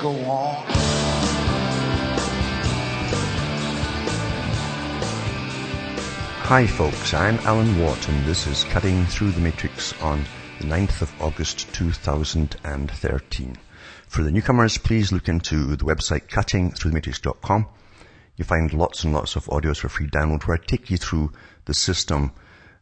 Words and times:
go 0.00 0.10
on. 0.30 0.64
Hi 6.46 6.66
folks, 6.66 7.12
I'm 7.12 7.38
Alan 7.40 7.78
Watt 7.78 8.08
and 8.08 8.24
this 8.24 8.46
is 8.46 8.64
Cutting 8.64 9.04
Through 9.04 9.32
the 9.32 9.40
Matrix 9.40 9.92
on 10.00 10.24
the 10.58 10.64
9th 10.64 11.02
of 11.02 11.22
August 11.22 11.72
2013. 11.74 13.56
For 14.08 14.22
the 14.22 14.32
newcomers, 14.32 14.78
please 14.78 15.12
look 15.12 15.28
into 15.28 15.76
the 15.76 15.84
website 15.84 16.28
cuttingthroughthematrix.com. 16.28 17.66
You 18.36 18.44
find 18.44 18.72
lots 18.72 19.04
and 19.04 19.12
lots 19.12 19.36
of 19.36 19.44
audios 19.46 19.80
for 19.80 19.90
free 19.90 20.08
download 20.08 20.46
where 20.46 20.56
I 20.56 20.64
take 20.64 20.90
you 20.90 20.96
through 20.96 21.32
the 21.66 21.74
system 21.74 22.32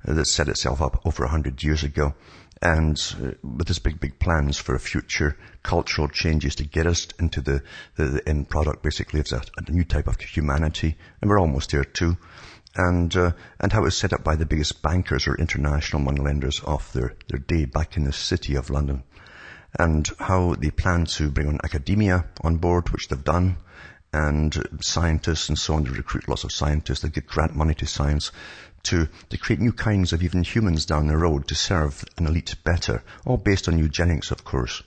uh, 0.06 0.14
that 0.14 0.26
set 0.26 0.48
itself 0.48 0.80
up 0.80 1.04
over 1.04 1.24
a 1.24 1.28
hundred 1.28 1.64
years 1.64 1.82
ago 1.82 2.14
and 2.60 3.14
uh, 3.22 3.30
with 3.42 3.68
this 3.68 3.78
big, 3.78 4.00
big 4.00 4.18
plans 4.18 4.56
for 4.58 4.78
future 4.78 5.36
cultural 5.62 6.08
changes 6.08 6.56
to 6.56 6.64
get 6.64 6.86
us 6.86 7.06
into 7.18 7.40
the, 7.40 7.62
the, 7.96 8.04
the 8.04 8.28
end 8.28 8.48
product 8.48 8.82
basically 8.82 9.20
of 9.20 9.32
a, 9.32 9.42
a 9.66 9.70
new 9.70 9.84
type 9.84 10.06
of 10.06 10.20
humanity 10.20 10.96
and 11.20 11.30
we're 11.30 11.40
almost 11.40 11.70
there 11.70 11.84
too 11.84 12.16
and 12.78 13.16
uh, 13.16 13.32
and 13.60 13.72
how 13.72 13.80
it 13.80 13.84
was 13.84 13.96
set 13.96 14.12
up 14.12 14.24
by 14.24 14.36
the 14.36 14.46
biggest 14.46 14.82
bankers 14.82 15.26
or 15.26 15.36
international 15.36 16.00
money 16.00 16.20
lenders 16.20 16.60
of 16.60 16.90
their, 16.92 17.14
their 17.28 17.40
day 17.40 17.64
back 17.64 17.96
in 17.96 18.04
the 18.04 18.12
city 18.12 18.54
of 18.54 18.70
London, 18.70 19.02
and 19.78 20.08
how 20.18 20.54
they 20.54 20.70
plan 20.70 21.04
to 21.04 21.30
bring 21.30 21.48
on 21.48 21.58
academia 21.64 22.24
on 22.42 22.56
board, 22.56 22.88
which 22.90 23.08
they've 23.08 23.24
done, 23.24 23.56
and 24.12 24.62
scientists 24.80 25.48
and 25.48 25.58
so 25.58 25.74
on. 25.74 25.84
They 25.84 25.90
recruit 25.90 26.28
lots 26.28 26.44
of 26.44 26.52
scientists. 26.52 27.00
They 27.00 27.08
get 27.08 27.26
grant 27.26 27.56
money 27.56 27.74
to 27.74 27.86
science 27.86 28.30
to, 28.84 29.08
to 29.30 29.36
create 29.36 29.60
new 29.60 29.72
kinds 29.72 30.12
of 30.12 30.22
even 30.22 30.42
humans 30.42 30.86
down 30.86 31.06
the 31.06 31.16
road 31.16 31.48
to 31.48 31.54
serve 31.54 32.04
an 32.16 32.26
elite 32.26 32.54
better, 32.64 33.02
all 33.26 33.36
based 33.36 33.68
on 33.68 33.78
eugenics, 33.78 34.30
of 34.30 34.44
course. 34.44 34.82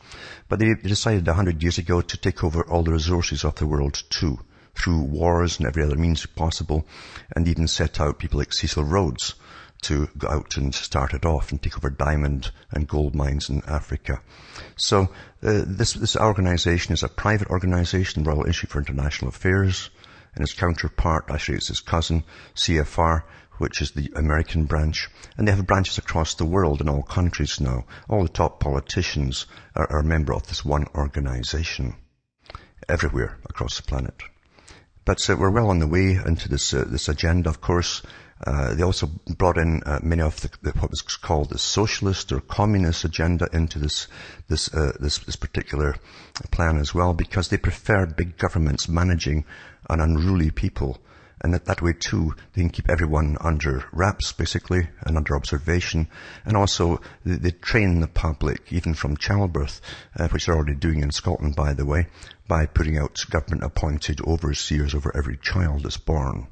But 0.50 0.59
they, 0.59 0.73
decided 0.73 1.28
a 1.28 1.33
hundred 1.33 1.61
years 1.61 1.78
ago 1.78 2.02
to 2.02 2.17
take 2.17 2.44
over 2.44 2.64
all 2.64 2.83
the 2.83 2.94
resources 2.94 3.44
of 3.44 3.56
the 3.56 3.67
world 3.67 4.02
too 4.09 4.39
through 4.75 5.02
wars 5.02 5.59
and 5.59 5.67
every 5.67 5.83
other 5.83 5.98
means 5.98 6.25
possible, 6.25 6.86
and 7.36 7.48
even 7.48 7.67
set 7.67 8.00
out 8.00 8.20
people 8.20 8.39
like 8.39 8.53
Cecil 8.53 8.83
Rhodes 8.83 9.36
to 9.81 10.08
go 10.17 10.28
out 10.28 10.58
and 10.58 10.73
start 10.73 11.14
it 11.14 11.26
off 11.26 11.52
and 11.52 11.61
take 11.61 11.76
over 11.76 11.89
diamond 11.89 12.52
and 12.72 12.88
gold 12.88 13.16
mines 13.16 13.50
in 13.50 13.61
Africa. 13.66 14.22
So 14.76 15.09
uh, 15.44 15.64
this 15.66 15.94
this 15.94 16.16
organization 16.16 16.94
is 16.94 17.03
a 17.03 17.09
private 17.09 17.50
organization, 17.50 18.23
Royal 18.23 18.45
Institute 18.45 18.70
for 18.70 18.80
International 18.80 19.30
Affairs, 19.30 19.89
and 20.36 20.44
its 20.44 20.53
counterpart, 20.53 21.26
actually 21.30 21.58
it's 21.58 21.67
his 21.67 21.80
cousin, 21.80 22.23
CFR, 22.55 23.23
which 23.62 23.81
is 23.81 23.92
the 23.92 24.12
American 24.16 24.66
branch. 24.66 25.08
And 25.38 25.48
they 25.48 25.52
have 25.52 25.67
branches 25.67 26.00
across 26.00 26.34
the 26.34 26.45
world 26.45 26.81
in 26.81 26.90
all 26.90 27.04
countries 27.04 27.62
now. 27.62 27.86
All 28.09 28.23
the 28.23 28.30
top 28.30 28.59
politicians 28.59 29.45
are, 29.76 29.90
are 29.92 30.00
a 30.00 30.04
member 30.04 30.34
of 30.34 30.48
this 30.48 30.66
one 30.66 30.88
organization 30.95 31.95
everywhere 32.89 33.38
across 33.45 33.78
the 33.78 33.84
planet. 33.84 34.16
But 35.06 35.30
uh, 35.30 35.36
we're 35.38 35.52
well 35.52 35.70
on 35.70 35.80
the 35.80 35.88
way 35.88 36.20
into 36.26 36.50
this 36.50 36.73
uh, 36.73 36.86
this 36.88 37.08
agenda. 37.08 37.50
Of 37.50 37.62
course, 37.62 38.02
uh, 38.45 38.73
they 38.73 38.84
also 38.84 39.08
brought 39.38 39.58
in 39.58 39.83
uh, 39.83 39.99
many 40.02 40.23
of 40.23 40.42
the, 40.42 40.49
the, 40.64 40.72
what 40.80 40.89
was 40.89 41.02
called 41.02 41.49
the 41.49 41.60
socialist 41.60 42.32
or 42.32 42.42
communist 42.42 43.05
agenda 43.05 43.48
into 43.54 43.78
this 43.78 44.08
this, 44.48 44.73
uh, 44.73 44.93
this 44.99 45.20
this 45.20 45.36
particular 45.36 45.95
plan 46.52 46.78
as 46.78 46.95
well, 46.95 47.14
because 47.14 47.49
they 47.49 47.58
prefer 47.58 48.08
big 48.08 48.38
governments 48.38 48.88
managing 48.88 49.45
an 49.89 50.02
unruly 50.02 50.49
people 50.49 50.99
and 51.44 51.54
that, 51.54 51.66
that 51.66 51.82
way 51.82 51.94
too, 51.94 52.36
they 52.54 52.62
can 52.62 52.70
keep 52.70 52.90
everyone 52.90 53.38
under 53.42 53.84
wraps, 53.92 54.32
basically, 54.32 54.88
and 55.02 55.18
under 55.18 55.36
observation. 55.36 56.08
And 56.46 56.56
also, 56.56 57.02
they, 57.26 57.36
they 57.36 57.52
train 57.52 58.00
the 58.00 58.08
public, 58.08 58.72
even 58.72 58.94
from 58.94 59.18
childbirth, 59.18 59.82
uh, 60.18 60.28
which 60.30 60.46
they're 60.46 60.56
already 60.56 60.76
doing 60.76 61.02
in 61.02 61.12
Scotland, 61.12 61.56
by 61.56 61.74
the 61.74 61.86
way, 61.86 62.08
by 62.48 62.68
putting 62.68 62.98
out 62.98 63.26
government-appointed 63.30 64.22
overseers 64.22 64.94
over 64.94 65.12
every 65.16 65.38
child 65.38 65.84
that's 65.84 65.98
born. 65.98 66.48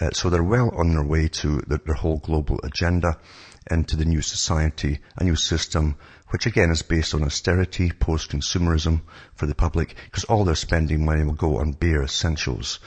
Uh, 0.00 0.10
so 0.12 0.30
they're 0.30 0.44
well 0.44 0.70
on 0.76 0.94
their 0.94 1.04
way 1.04 1.26
to 1.26 1.60
the, 1.66 1.80
their 1.84 1.94
whole 1.94 2.18
global 2.18 2.60
agenda 2.62 3.18
and 3.66 3.88
to 3.88 3.96
the 3.96 4.04
new 4.04 4.22
society, 4.22 5.00
a 5.16 5.24
new 5.24 5.36
system, 5.36 5.96
which 6.28 6.46
again 6.46 6.70
is 6.70 6.82
based 6.82 7.14
on 7.14 7.24
austerity, 7.24 7.90
post-consumerism 7.90 9.00
for 9.34 9.46
the 9.46 9.54
public, 9.54 9.94
because 10.04 10.24
all 10.24 10.44
their 10.44 10.54
spending 10.54 11.04
money 11.04 11.24
will 11.24 11.34
go 11.34 11.58
on 11.58 11.72
bare 11.72 12.02
essentials 12.02 12.78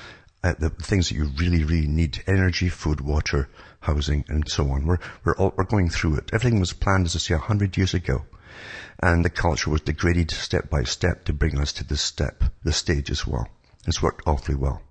uh, 0.44 0.54
the 0.58 0.70
things 0.70 1.10
that 1.10 1.16
you 1.16 1.26
really, 1.38 1.64
really 1.64 1.88
need, 1.88 2.24
energy, 2.28 2.70
food, 2.70 3.02
water, 3.02 3.50
housing, 3.82 4.26
and 4.28 4.50
so 4.50 4.70
on. 4.70 4.86
We're, 4.86 5.00
we're, 5.24 5.36
all, 5.36 5.54
we're 5.56 5.64
going 5.64 5.90
through 5.90 6.18
it. 6.18 6.32
Everything 6.34 6.60
was 6.60 6.74
planned, 6.74 7.06
as 7.06 7.16
I 7.16 7.20
say, 7.20 7.34
a 7.36 7.40
hundred 7.40 7.78
years 7.78 7.94
ago. 7.94 8.26
And 9.02 9.26
the 9.26 9.30
culture 9.30 9.70
was 9.70 9.82
degraded 9.82 10.32
step 10.32 10.70
by 10.70 10.84
step 10.84 11.26
to 11.26 11.34
bring 11.34 11.60
us 11.60 11.74
to 11.74 11.84
this 11.84 12.02
step, 12.02 12.44
this 12.64 12.78
stage 12.78 13.10
as 13.10 13.26
well. 13.26 13.48
It's 13.88 14.02
worked 14.02 14.28
awfully 14.28 14.56
well. 14.56 14.82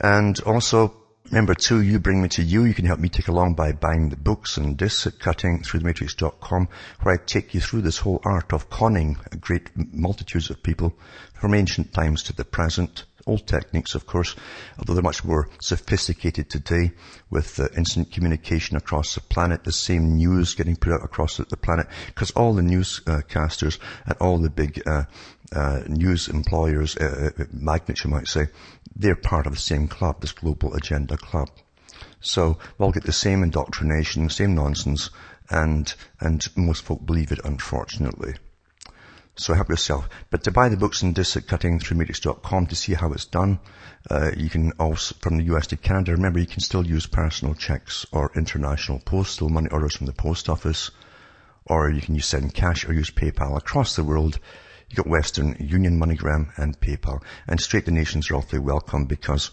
And 0.00 0.38
also, 0.40 0.94
Number 1.30 1.54
two, 1.54 1.80
you 1.80 1.98
bring 1.98 2.20
me 2.20 2.28
to 2.28 2.42
you. 2.42 2.64
You 2.64 2.74
can 2.74 2.84
help 2.84 3.00
me 3.00 3.08
take 3.08 3.28
along 3.28 3.54
by 3.54 3.72
buying 3.72 4.10
the 4.10 4.16
books 4.16 4.58
and 4.58 4.76
discs 4.76 5.06
at 5.06 5.18
cuttingthroughthematrix.com 5.18 6.68
where 7.00 7.14
I 7.14 7.24
take 7.24 7.54
you 7.54 7.62
through 7.62 7.80
this 7.80 7.96
whole 7.96 8.20
art 8.24 8.52
of 8.52 8.68
conning 8.68 9.16
great 9.40 9.70
multitudes 9.74 10.50
of 10.50 10.62
people 10.62 10.92
from 11.32 11.54
ancient 11.54 11.94
times 11.94 12.22
to 12.24 12.34
the 12.34 12.44
present 12.44 13.04
Old 13.26 13.46
techniques, 13.46 13.94
of 13.94 14.06
course, 14.06 14.36
although 14.78 14.92
they're 14.92 15.02
much 15.02 15.24
more 15.24 15.48
sophisticated 15.62 16.50
today 16.50 16.92
with 17.30 17.58
uh, 17.58 17.68
instant 17.74 18.12
communication 18.12 18.76
across 18.76 19.14
the 19.14 19.22
planet, 19.22 19.64
the 19.64 19.72
same 19.72 20.16
news 20.16 20.54
getting 20.54 20.76
put 20.76 20.92
out 20.92 21.02
across 21.02 21.38
the, 21.38 21.56
planet, 21.56 21.86
because 22.06 22.30
all 22.32 22.52
the 22.52 22.60
newscasters 22.60 23.78
and 24.04 24.16
all 24.20 24.36
the 24.36 24.50
big 24.50 24.82
uh, 24.86 25.04
uh, 25.52 25.80
news 25.86 26.28
employers, 26.28 26.98
uh, 26.98 27.30
uh, 27.38 27.44
magnets 27.50 28.04
you 28.04 28.10
might 28.10 28.28
say, 28.28 28.48
they're 28.94 29.16
part 29.16 29.46
of 29.46 29.54
the 29.54 29.58
same 29.58 29.88
club, 29.88 30.20
this 30.20 30.32
global 30.32 30.74
agenda 30.74 31.16
club. 31.16 31.48
So 32.20 32.58
we'll 32.76 32.92
get 32.92 33.04
the 33.04 33.12
same 33.12 33.42
indoctrination, 33.42 34.24
the 34.24 34.30
same 34.30 34.54
nonsense, 34.54 35.08
and 35.48 35.94
and 36.20 36.46
most 36.56 36.82
folk 36.84 37.04
believe 37.04 37.32
it, 37.32 37.40
unfortunately. 37.44 38.34
So 39.36 39.54
help 39.54 39.68
yourself. 39.68 40.08
But 40.30 40.44
to 40.44 40.52
buy 40.52 40.68
the 40.68 40.76
books 40.76 41.02
and 41.02 41.12
discs 41.12 41.36
at 41.36 41.46
cuttingthroughmatrix.com 41.46 42.66
to 42.68 42.76
see 42.76 42.94
how 42.94 43.12
it's 43.12 43.24
done, 43.24 43.58
uh, 44.08 44.30
you 44.36 44.48
can 44.48 44.70
also, 44.72 45.16
from 45.20 45.38
the 45.38 45.44
US 45.54 45.66
to 45.68 45.76
Canada, 45.76 46.12
remember 46.12 46.38
you 46.38 46.46
can 46.46 46.60
still 46.60 46.86
use 46.86 47.06
personal 47.06 47.54
checks 47.54 48.06
or 48.12 48.30
international 48.36 49.00
postal 49.00 49.48
money 49.48 49.68
orders 49.70 49.96
from 49.96 50.06
the 50.06 50.12
post 50.12 50.48
office, 50.48 50.92
or 51.66 51.90
you 51.90 52.00
can 52.00 52.14
use 52.14 52.26
send 52.26 52.54
cash 52.54 52.88
or 52.88 52.92
use 52.92 53.10
PayPal 53.10 53.56
across 53.56 53.96
the 53.96 54.04
world. 54.04 54.38
You've 54.88 54.98
got 54.98 55.08
Western 55.08 55.56
Union, 55.58 55.98
MoneyGram 55.98 56.56
and 56.56 56.78
PayPal. 56.78 57.20
And 57.48 57.60
straight 57.60 57.86
donations 57.86 58.30
are 58.30 58.36
awfully 58.36 58.60
welcome 58.60 59.06
because 59.06 59.50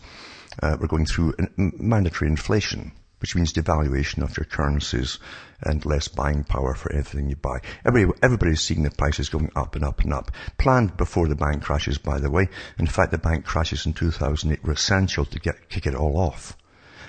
uh, 0.61 0.77
we're 0.79 0.87
going 0.87 1.07
through 1.07 1.33
mandatory 1.57 2.29
inflation 2.29 2.91
which 3.21 3.35
means 3.35 3.53
devaluation 3.53 4.23
of 4.23 4.35
your 4.35 4.45
currencies 4.45 5.19
and 5.61 5.85
less 5.85 6.07
buying 6.07 6.43
power 6.43 6.73
for 6.73 6.91
everything 6.91 7.29
you 7.29 7.35
buy. 7.35 7.59
Everybody, 7.85 8.19
everybody's 8.23 8.61
seeing 8.61 8.81
the 8.81 8.89
prices 8.89 9.29
going 9.29 9.51
up 9.55 9.75
and 9.75 9.85
up 9.85 10.01
and 10.01 10.11
up. 10.11 10.31
Planned 10.57 10.97
before 10.97 11.27
the 11.27 11.35
bank 11.35 11.61
crashes, 11.61 11.99
by 11.99 12.19
the 12.19 12.31
way. 12.31 12.49
In 12.79 12.87
fact, 12.87 13.11
the 13.11 13.19
bank 13.19 13.45
crashes 13.45 13.85
in 13.85 13.93
2008 13.93 14.63
were 14.63 14.73
essential 14.73 15.25
to 15.25 15.39
get, 15.39 15.69
kick 15.69 15.85
it 15.85 15.93
all 15.93 16.17
off. 16.17 16.57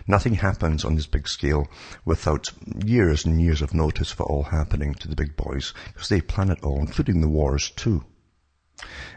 Nothing 0.06 0.34
happens 0.34 0.84
on 0.84 0.96
this 0.96 1.06
big 1.06 1.26
scale 1.28 1.66
without 2.04 2.50
years 2.84 3.25
and 3.25 3.40
years 3.40 3.62
of 3.62 3.72
notice 3.72 4.12
of 4.12 4.20
it 4.20 4.25
all 4.25 4.42
happening 4.42 4.94
to 4.94 5.08
the 5.08 5.16
big 5.16 5.34
boys, 5.37 5.72
because 5.87 6.10
they 6.10 6.20
plan 6.20 6.50
it 6.50 6.62
all, 6.62 6.81
including 6.81 7.22
the 7.22 7.28
wars 7.28 7.70
too. 7.70 8.04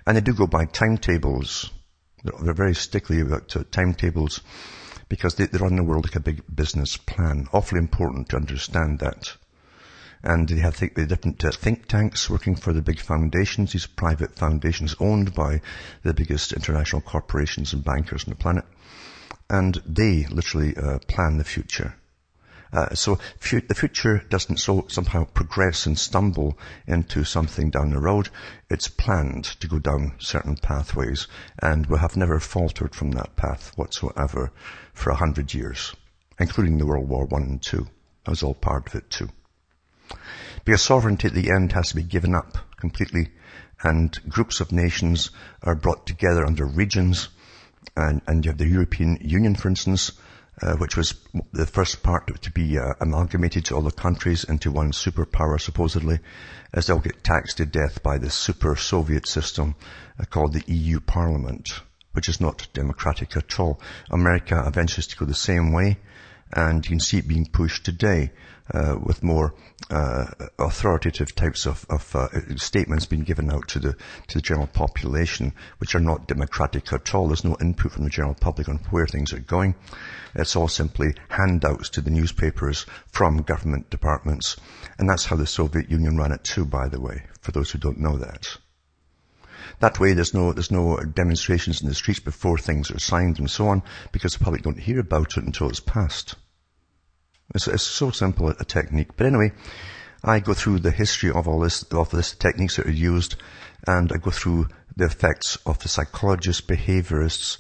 And 0.05 0.15
they 0.15 0.21
do 0.21 0.33
go 0.33 0.47
by 0.47 0.65
timetables. 0.65 1.71
They're, 2.23 2.39
they're 2.41 2.53
very 2.53 2.75
stickly 2.75 3.19
about 3.19 3.53
uh, 3.57 3.63
timetables 3.71 4.39
because 5.09 5.35
they, 5.35 5.45
they 5.45 5.57
run 5.57 5.75
the 5.75 5.83
world 5.83 6.05
like 6.05 6.15
a 6.15 6.19
big 6.19 6.43
business 6.53 6.97
plan. 6.97 7.47
Awfully 7.53 7.79
important 7.79 8.29
to 8.29 8.37
understand 8.37 8.99
that. 8.99 9.35
And 10.23 10.49
they 10.49 10.59
have 10.59 10.79
the 10.79 11.05
different 11.05 11.43
uh, 11.45 11.51
think 11.51 11.87
tanks 11.87 12.29
working 12.29 12.55
for 12.55 12.73
the 12.73 12.81
big 12.81 12.99
foundations, 12.99 13.73
these 13.73 13.85
private 13.85 14.35
foundations 14.35 14.95
owned 14.99 15.35
by 15.35 15.61
the 16.03 16.13
biggest 16.13 16.51
international 16.51 17.01
corporations 17.01 17.73
and 17.73 17.83
bankers 17.83 18.23
on 18.25 18.31
the 18.31 18.35
planet. 18.35 18.65
And 19.49 19.79
they 19.85 20.25
literally 20.25 20.75
uh, 20.75 20.99
plan 21.07 21.37
the 21.37 21.43
future. 21.43 21.95
Uh, 22.73 22.93
so 22.93 23.17
fu- 23.39 23.61
the 23.61 23.75
future 23.75 24.23
doesn't 24.29 24.57
so 24.57 24.85
somehow 24.89 25.23
progress 25.23 25.85
and 25.85 25.97
stumble 25.97 26.57
into 26.87 27.23
something 27.23 27.69
down 27.69 27.91
the 27.91 27.99
road. 27.99 28.29
It's 28.69 28.87
planned 28.87 29.45
to 29.45 29.67
go 29.67 29.79
down 29.79 30.13
certain 30.19 30.57
pathways 30.57 31.27
and 31.59 31.85
we 31.85 31.99
have 31.99 32.17
never 32.17 32.39
faltered 32.39 32.95
from 32.95 33.11
that 33.11 33.35
path 33.35 33.71
whatsoever 33.75 34.51
for 34.93 35.11
a 35.11 35.15
hundred 35.15 35.53
years, 35.53 35.95
including 36.39 36.77
the 36.77 36.85
World 36.85 37.07
War 37.07 37.25
One 37.25 37.43
and 37.43 37.61
Two. 37.61 37.87
I 38.25 38.31
was 38.31 38.43
all 38.43 38.55
part 38.55 38.87
of 38.87 38.95
it 38.95 39.09
too. 39.09 39.29
Because 40.63 40.81
sovereignty 40.81 41.27
at 41.27 41.33
the 41.33 41.51
end 41.51 41.71
has 41.73 41.89
to 41.89 41.95
be 41.95 42.03
given 42.03 42.33
up 42.33 42.57
completely 42.77 43.31
and 43.83 44.17
groups 44.29 44.59
of 44.59 44.71
nations 44.71 45.29
are 45.61 45.75
brought 45.75 46.07
together 46.07 46.45
under 46.45 46.65
regions 46.65 47.29
and, 47.95 48.21
and 48.27 48.43
you 48.43 48.51
have 48.51 48.57
the 48.57 48.67
European 48.67 49.17
Union, 49.21 49.55
for 49.55 49.69
instance, 49.69 50.11
uh, 50.61 50.75
which 50.75 50.95
was 50.95 51.15
the 51.51 51.65
first 51.65 52.01
part 52.01 52.41
to 52.41 52.51
be 52.51 52.77
uh, 52.77 52.93
amalgamated 53.01 53.65
to 53.65 53.75
all 53.75 53.81
the 53.81 53.91
countries 53.91 54.43
into 54.43 54.71
one 54.71 54.91
superpower, 54.91 55.59
supposedly, 55.59 56.19
as 56.73 56.87
they'll 56.87 56.99
get 56.99 57.23
taxed 57.23 57.57
to 57.57 57.65
death 57.65 58.01
by 58.01 58.17
the 58.17 58.29
super 58.29 58.75
Soviet 58.75 59.27
system 59.27 59.75
uh, 60.19 60.23
called 60.25 60.53
the 60.53 60.63
EU 60.67 60.99
Parliament, 60.99 61.81
which 62.13 62.29
is 62.29 62.39
not 62.39 62.67
democratic 62.73 63.35
at 63.35 63.59
all. 63.59 63.81
America 64.09 64.63
eventually 64.65 65.03
to 65.03 65.17
go 65.17 65.25
the 65.25 65.33
same 65.33 65.73
way, 65.73 65.97
and 66.55 66.85
you 66.85 66.89
can 66.89 66.99
see 66.99 67.17
it 67.17 67.27
being 67.27 67.45
pushed 67.45 67.85
today 67.85 68.31
uh, 68.73 68.97
with 68.99 69.21
more 69.21 69.53
uh, 69.91 70.25
authoritative 70.57 71.35
types 71.35 71.65
of, 71.65 71.85
of 71.89 72.15
uh, 72.15 72.27
statements 72.55 73.05
being 73.05 73.23
given 73.23 73.51
out 73.51 73.67
to 73.67 73.79
the 73.79 73.95
to 74.27 74.37
the 74.37 74.41
general 74.41 74.67
population, 74.67 75.53
which 75.77 75.93
are 75.93 75.99
not 75.99 76.27
democratic 76.27 76.91
at 76.91 77.13
all. 77.13 77.27
There's 77.27 77.43
no 77.43 77.57
input 77.61 77.91
from 77.91 78.05
the 78.05 78.09
general 78.09 78.33
public 78.33 78.69
on 78.69 78.77
where 78.89 79.05
things 79.05 79.33
are 79.33 79.39
going. 79.39 79.75
It's 80.33 80.55
all 80.55 80.67
simply 80.67 81.13
handouts 81.29 81.89
to 81.89 82.01
the 82.01 82.09
newspapers 82.09 82.85
from 83.11 83.43
government 83.43 83.89
departments, 83.89 84.55
and 84.97 85.09
that's 85.09 85.25
how 85.25 85.35
the 85.35 85.45
Soviet 85.45 85.91
Union 85.91 86.17
ran 86.17 86.31
it 86.31 86.43
too. 86.43 86.65
By 86.65 86.87
the 86.87 87.01
way, 87.01 87.23
for 87.41 87.51
those 87.51 87.69
who 87.71 87.77
don't 87.77 87.99
know 87.99 88.17
that. 88.17 88.57
That 89.79 89.99
way 89.99 90.13
there's 90.13 90.33
no, 90.33 90.53
there's 90.53 90.71
no 90.71 90.97
demonstrations 90.97 91.81
in 91.81 91.89
the 91.89 91.95
streets 91.95 92.19
before 92.19 92.57
things 92.57 92.89
are 92.91 92.99
signed 92.99 93.39
and 93.39 93.49
so 93.49 93.67
on, 93.67 93.83
because 94.11 94.33
the 94.33 94.43
public 94.43 94.61
don't 94.61 94.79
hear 94.79 94.99
about 94.99 95.37
it 95.37 95.43
until 95.43 95.69
it's 95.69 95.79
passed. 95.79 96.35
It's, 97.53 97.67
it's 97.67 97.83
so 97.83 98.11
simple 98.11 98.49
a 98.49 98.65
technique. 98.65 99.15
But 99.15 99.27
anyway, 99.27 99.51
I 100.23 100.39
go 100.39 100.53
through 100.53 100.79
the 100.79 100.91
history 100.91 101.31
of 101.31 101.47
all 101.47 101.59
this, 101.59 101.83
of 101.83 102.09
this 102.09 102.33
techniques 102.33 102.77
that 102.77 102.87
are 102.87 102.91
used, 102.91 103.35
and 103.85 104.11
I 104.11 104.17
go 104.17 104.31
through 104.31 104.69
the 104.95 105.05
effects 105.05 105.57
of 105.65 105.79
the 105.79 105.89
psychologists, 105.89 106.61
behaviorists, 106.61 107.57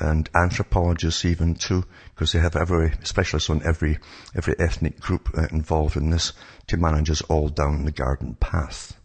and 0.00 0.28
anthropologists 0.34 1.24
even 1.24 1.54
too, 1.54 1.84
because 2.14 2.32
they 2.32 2.38
have 2.38 2.56
every 2.56 2.92
specialists 3.02 3.50
on 3.50 3.62
every 3.64 3.98
every 4.34 4.54
ethnic 4.58 4.98
group 4.98 5.28
uh, 5.36 5.46
involved 5.50 5.96
in 5.96 6.10
this 6.10 6.32
to 6.66 6.76
manage 6.76 7.10
us 7.10 7.22
all 7.22 7.48
down 7.48 7.84
the 7.84 7.92
garden 7.92 8.34
path 8.40 8.98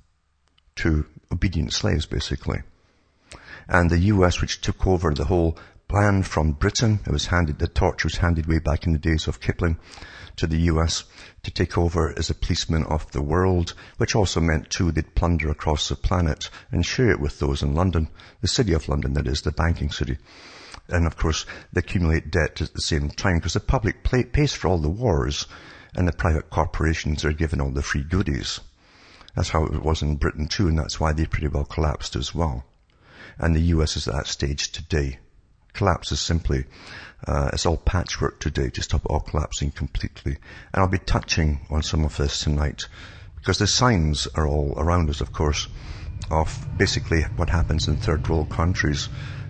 to 0.76 1.06
obedient 1.32 1.74
slaves, 1.74 2.06
basically. 2.06 2.62
And 3.68 3.90
the 3.90 4.00
U.S., 4.00 4.42
which 4.42 4.62
took 4.62 4.88
over 4.88 5.14
the 5.14 5.26
whole 5.26 5.58
plan 5.90 6.22
from 6.22 6.52
Britain, 6.52 7.00
it 7.08 7.12
was 7.12 7.26
handed 7.26 7.58
the 7.58 7.68
torch 7.68 8.04
was 8.04 8.18
handed 8.18 8.46
way 8.46 8.60
back 8.60 8.86
in 8.86 8.94
the 8.94 9.00
days 9.00 9.28
of 9.28 9.42
Kipling 9.42 9.76
to 10.36 10.46
the 10.46 10.60
US 10.74 11.04
to 11.42 11.50
take 11.50 11.80
over 11.80 12.14
as 12.16 12.30
a 12.30 12.36
policeman 12.36 12.84
of 12.84 13.12
the 13.12 13.24
world, 13.24 13.74
which 13.98 14.16
also 14.16 14.40
meant 14.40 14.70
too 14.70 14.92
they'd 14.92 15.16
plunder 15.16 15.50
across 15.50 15.90
the 15.90 15.96
planet 15.96 16.52
and 16.72 16.86
share 16.86 17.10
it 17.10 17.20
with 17.20 17.40
those 17.40 17.64
in 17.64 17.74
London, 17.74 18.08
the 18.42 18.48
city 18.48 18.72
of 18.72 18.88
London, 18.88 19.14
that 19.14 19.28
is, 19.28 19.42
the 19.42 19.52
banking 19.52 19.90
city. 19.90 20.20
And 20.90 21.08
of 21.08 21.18
course, 21.18 21.48
they 21.74 21.80
accumulate 21.80 22.30
debt 22.30 22.62
at 22.62 22.76
the 22.76 22.82
same 22.82 23.10
time 23.10 23.38
because 23.38 23.54
the 23.54 23.60
public 23.60 24.04
pay, 24.04 24.24
pays 24.24 24.54
for 24.54 24.68
all 24.68 24.78
the 24.78 24.90
wars 24.90 25.48
and 25.96 26.08
the 26.08 26.14
private 26.14 26.52
corporations 26.52 27.26
are 27.26 27.34
given 27.34 27.60
all 27.60 27.72
the 27.72 27.82
free 27.82 28.04
goodies. 28.04 28.60
That's 29.36 29.50
how 29.50 29.66
it 29.66 29.82
was 29.82 30.04
in 30.04 30.18
Britain 30.18 30.48
too, 30.48 30.68
and 30.68 30.78
that's 30.78 31.00
why 31.00 31.14
they 31.14 31.26
pretty 31.26 31.48
well 31.48 31.66
collapsed 31.66 32.16
as 32.16 32.36
well. 32.36 32.64
And 33.40 33.56
the 33.56 33.74
US 33.74 33.98
is 33.98 34.08
at 34.08 34.14
that 34.14 34.28
stage 34.28 34.72
today. 34.72 35.18
Collapse 35.80 36.12
is 36.12 36.20
simply 36.20 36.66
uh, 37.26 37.52
it's 37.54 37.66
all 37.66 37.78
patchwork 37.78 38.42
today 38.42 38.70
to 38.70 38.82
stop 38.82 39.02
all 39.06 39.22
collapsing 39.22 39.72
completely. 39.72 40.34
And 40.74 40.82
I'll 40.82 40.90
be 40.90 40.98
touching 40.98 41.62
on 41.70 41.84
some 41.84 42.04
of 42.04 42.18
this 42.18 42.42
tonight 42.42 42.84
because 43.38 43.60
the 43.60 43.68
signs 43.68 44.28
are 44.36 44.46
all 44.46 44.74
around 44.76 45.10
us, 45.10 45.22
of 45.22 45.32
course, 45.32 45.70
of 46.30 46.68
basically 46.78 47.22
what 47.38 47.50
happens 47.50 47.88
in 47.88 47.96
third 47.96 48.28
world 48.28 48.50
countries 48.50 49.08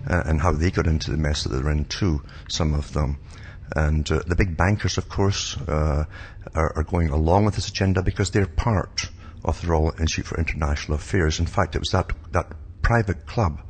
uh, 0.08 0.22
and 0.24 0.40
how 0.40 0.52
they 0.52 0.70
got 0.70 0.86
into 0.86 1.10
the 1.10 1.16
mess 1.16 1.42
that 1.42 1.48
they're 1.48 1.72
in 1.72 1.84
too, 1.86 2.22
some 2.48 2.74
of 2.74 2.92
them. 2.92 3.18
And 3.74 4.08
uh, 4.08 4.22
the 4.24 4.36
big 4.36 4.56
bankers, 4.56 4.98
of 4.98 5.08
course, 5.08 5.56
uh, 5.66 6.04
are, 6.54 6.72
are 6.76 6.84
going 6.84 7.10
along 7.10 7.44
with 7.44 7.56
this 7.56 7.68
agenda 7.68 8.02
because 8.02 8.30
they're 8.30 8.46
part 8.46 9.10
of 9.44 9.60
the 9.62 9.66
Royal 9.66 9.92
Institute 9.98 10.26
for 10.26 10.38
International 10.38 10.94
Affairs. 10.94 11.40
In 11.40 11.46
fact, 11.46 11.74
it 11.74 11.80
was 11.80 11.90
that, 11.90 12.12
that 12.30 12.52
private 12.82 13.26
club 13.26 13.62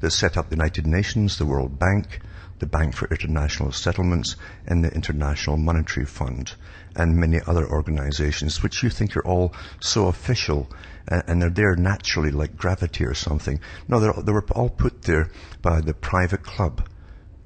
that 0.00 0.10
set 0.10 0.36
up 0.36 0.48
the 0.48 0.56
United 0.56 0.86
Nations, 0.86 1.38
the 1.38 1.46
World 1.46 1.78
Bank, 1.78 2.20
the 2.58 2.66
Bank 2.66 2.94
for 2.94 3.08
International 3.08 3.70
Settlements, 3.72 4.36
and 4.66 4.82
the 4.82 4.92
International 4.92 5.56
Monetary 5.56 6.06
Fund, 6.06 6.54
and 6.94 7.16
many 7.16 7.40
other 7.46 7.68
organizations, 7.68 8.62
which 8.62 8.82
you 8.82 8.90
think 8.90 9.16
are 9.16 9.26
all 9.26 9.52
so 9.80 10.08
official, 10.08 10.70
and 11.06 11.40
they're 11.42 11.50
there 11.50 11.76
naturally 11.76 12.30
like 12.30 12.56
gravity 12.56 13.04
or 13.04 13.14
something. 13.14 13.60
No, 13.88 14.00
they 14.00 14.32
were 14.32 14.44
all 14.52 14.70
put 14.70 15.02
there 15.02 15.30
by 15.60 15.80
the 15.80 15.94
private 15.94 16.42
club 16.42 16.88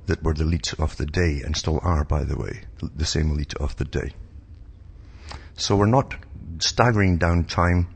that 0.06 0.22
were 0.22 0.34
the 0.34 0.44
elite 0.44 0.74
of 0.78 0.96
the 0.96 1.06
day, 1.06 1.42
and 1.44 1.56
still 1.56 1.80
are, 1.82 2.04
by 2.04 2.24
the 2.24 2.36
way, 2.36 2.62
the 2.80 3.04
same 3.04 3.30
elite 3.30 3.54
of 3.54 3.76
the 3.76 3.84
day. 3.84 4.12
So 5.54 5.76
we're 5.76 5.86
not 5.86 6.14
staggering 6.58 7.18
down 7.18 7.44
time, 7.44 7.88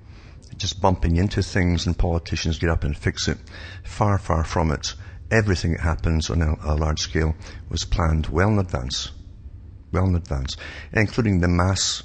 just 0.57 0.81
bumping 0.81 1.17
into 1.17 1.43
things 1.43 1.87
and 1.87 1.97
politicians 1.97 2.59
get 2.59 2.71
up 2.71 2.85
and 2.85 2.97
fix 2.97 3.29
it. 3.29 3.39
Far, 3.85 4.19
far 4.19 4.45
from 4.45 4.71
it 4.71 4.95
everything 5.31 5.73
that 5.73 5.81
happens 5.81 6.31
on 6.31 6.43
a, 6.43 6.75
large 6.75 7.01
scale 7.01 7.35
was 7.69 7.85
planned 7.85 8.27
well 8.29 8.51
in 8.51 8.59
advance. 8.59 9.11
Well 9.93 10.07
in 10.07 10.15
advance. 10.15 10.57
Including 10.93 11.41
the 11.41 11.49
mass 11.49 12.03